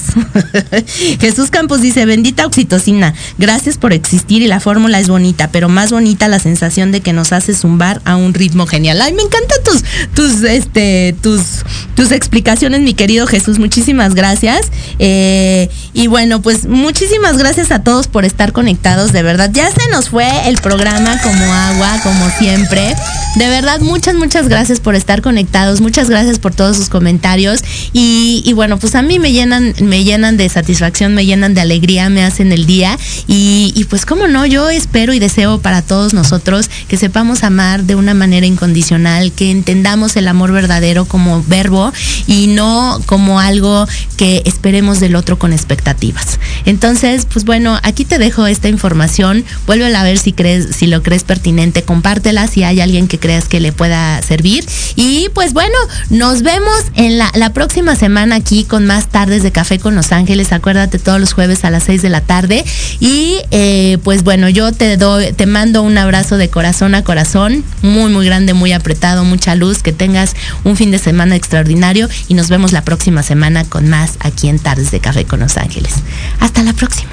Jesús 1.20 1.50
Campos 1.50 1.80
dice, 1.80 2.06
bendita 2.06 2.46
oxitocina, 2.46 3.12
gracias 3.38 3.76
por 3.76 3.92
existir 3.92 4.40
y 4.40 4.46
la 4.46 4.60
fórmula 4.60 5.00
es 5.00 5.08
bonita, 5.08 5.50
pero 5.50 5.68
más 5.68 5.90
bonita 5.90 6.28
la 6.28 6.38
sensación 6.38 6.92
de 6.92 7.00
que 7.00 7.12
nos 7.12 7.32
hace 7.32 7.54
zumbar 7.54 8.00
a 8.04 8.14
un 8.14 8.34
ritmo 8.34 8.66
genial. 8.66 9.02
Ay, 9.02 9.14
me 9.14 9.22
encantan 9.22 9.58
tus, 9.64 9.82
tus, 10.14 10.42
este, 10.44 11.16
tus, 11.22 11.64
tus 11.96 12.12
explicaciones, 12.12 12.82
mi 12.82 12.94
querido 12.94 13.26
Jesús, 13.26 13.58
muchísimas 13.58 14.14
gracias. 14.14 14.70
Eh, 15.00 15.68
y 15.92 16.06
bueno, 16.06 16.40
pues 16.40 16.66
muchísimas 16.66 17.36
gracias 17.36 17.72
a 17.72 17.82
todos 17.82 18.06
por 18.06 18.24
estar 18.24 18.52
conectados, 18.52 19.12
de 19.12 19.24
verdad. 19.24 19.50
Ya 19.52 19.68
se 19.72 19.88
nos 19.90 20.08
fue 20.08 20.48
el 20.48 20.58
programa 20.58 21.20
como 21.20 21.52
agua, 21.52 21.98
como 22.04 22.30
siempre. 22.38 22.94
De 23.36 23.48
verdad, 23.48 23.80
muchas, 23.80 24.14
muchas 24.14 24.48
gracias 24.48 24.78
por 24.78 24.94
estar 24.94 25.20
conectados, 25.20 25.80
muchas 25.80 26.08
gracias 26.08 26.38
por 26.38 26.54
todos 26.54 26.76
sus 26.76 26.88
comentarios. 26.88 27.62
Y, 27.92 28.52
bueno, 28.54 28.78
pues 28.78 28.94
a 28.94 29.02
mí 29.02 29.18
me 29.18 29.32
llenan, 29.32 29.74
me 29.80 30.04
llenan 30.04 30.36
de 30.36 30.48
satisfacción, 30.48 31.14
me 31.14 31.26
llenan 31.26 31.54
de 31.54 31.60
alegría, 31.60 32.08
me 32.08 32.24
hacen 32.24 32.52
el 32.52 32.66
día. 32.66 32.98
Y, 33.26 33.86
pues 33.88 34.06
cómo 34.06 34.26
no, 34.28 34.46
yo 34.46 34.70
espero 34.70 35.12
y 35.12 35.18
deseo 35.18 35.60
para 35.60 35.82
todos 35.82 36.14
nosotros 36.14 36.70
que 36.88 36.96
sepamos 36.96 37.42
amar 37.42 37.84
de 37.84 37.94
una 37.94 38.14
manera 38.14 38.46
incondicional, 38.46 39.32
que 39.32 39.50
entendamos 39.50 40.16
el 40.16 40.28
amor 40.28 40.52
verdadero 40.52 41.04
como 41.04 41.42
verbo 41.42 41.92
y 42.26 42.46
no 42.48 43.00
como 43.06 43.40
algo 43.40 43.86
que 44.16 44.42
esperemos 44.44 45.00
del 45.00 45.16
otro 45.16 45.38
con 45.38 45.52
expectativas. 45.52 46.38
Entonces, 46.64 47.26
pues 47.30 47.44
bueno, 47.44 47.78
aquí 47.82 48.04
te 48.04 48.18
dejo 48.18 48.46
esta 48.46 48.68
información. 48.68 49.44
Vuelve 49.66 49.94
a 49.94 50.02
ver 50.02 50.18
si 50.18 50.32
crees, 50.32 50.76
si 50.76 50.86
lo 50.86 51.02
crees 51.02 51.24
pertinente, 51.24 51.82
compártela 51.82 52.46
si 52.46 52.62
hay 52.62 52.80
alguien 52.80 53.08
que 53.08 53.18
creas 53.18 53.48
que 53.48 53.60
le 53.60 53.72
pueda 53.72 54.22
servir. 54.22 54.64
Y 54.96 55.28
pues 55.34 55.52
bueno, 55.52 55.76
nos 56.10 56.42
vemos 56.42 56.84
en 56.94 57.18
la, 57.18 57.30
la 57.34 57.52
próxima 57.52 57.61
próxima 57.62 57.94
semana 57.94 58.34
aquí 58.34 58.64
con 58.64 58.86
más 58.86 59.06
tardes 59.06 59.44
de 59.44 59.52
café 59.52 59.78
con 59.78 59.94
Los 59.94 60.10
Ángeles. 60.10 60.52
Acuérdate 60.52 60.98
todos 60.98 61.20
los 61.20 61.32
jueves 61.32 61.64
a 61.64 61.70
las 61.70 61.84
6 61.84 62.02
de 62.02 62.08
la 62.08 62.20
tarde. 62.20 62.64
Y 62.98 63.36
eh, 63.52 63.98
pues 64.02 64.24
bueno, 64.24 64.48
yo 64.48 64.72
te 64.72 64.96
doy, 64.96 65.32
te 65.32 65.46
mando 65.46 65.82
un 65.82 65.96
abrazo 65.96 66.38
de 66.38 66.50
corazón 66.50 66.96
a 66.96 67.04
corazón, 67.04 67.62
muy, 67.82 68.10
muy 68.10 68.26
grande, 68.26 68.52
muy 68.52 68.72
apretado, 68.72 69.22
mucha 69.22 69.54
luz, 69.54 69.80
que 69.84 69.92
tengas 69.92 70.34
un 70.64 70.76
fin 70.76 70.90
de 70.90 70.98
semana 70.98 71.36
extraordinario 71.36 72.08
y 72.26 72.34
nos 72.34 72.48
vemos 72.48 72.72
la 72.72 72.82
próxima 72.82 73.22
semana 73.22 73.62
con 73.62 73.88
más 73.88 74.14
aquí 74.18 74.48
en 74.48 74.58
Tardes 74.58 74.90
de 74.90 74.98
Café 74.98 75.24
con 75.24 75.38
Los 75.38 75.56
Ángeles. 75.56 75.94
Hasta 76.40 76.64
la 76.64 76.72
próxima. 76.72 77.12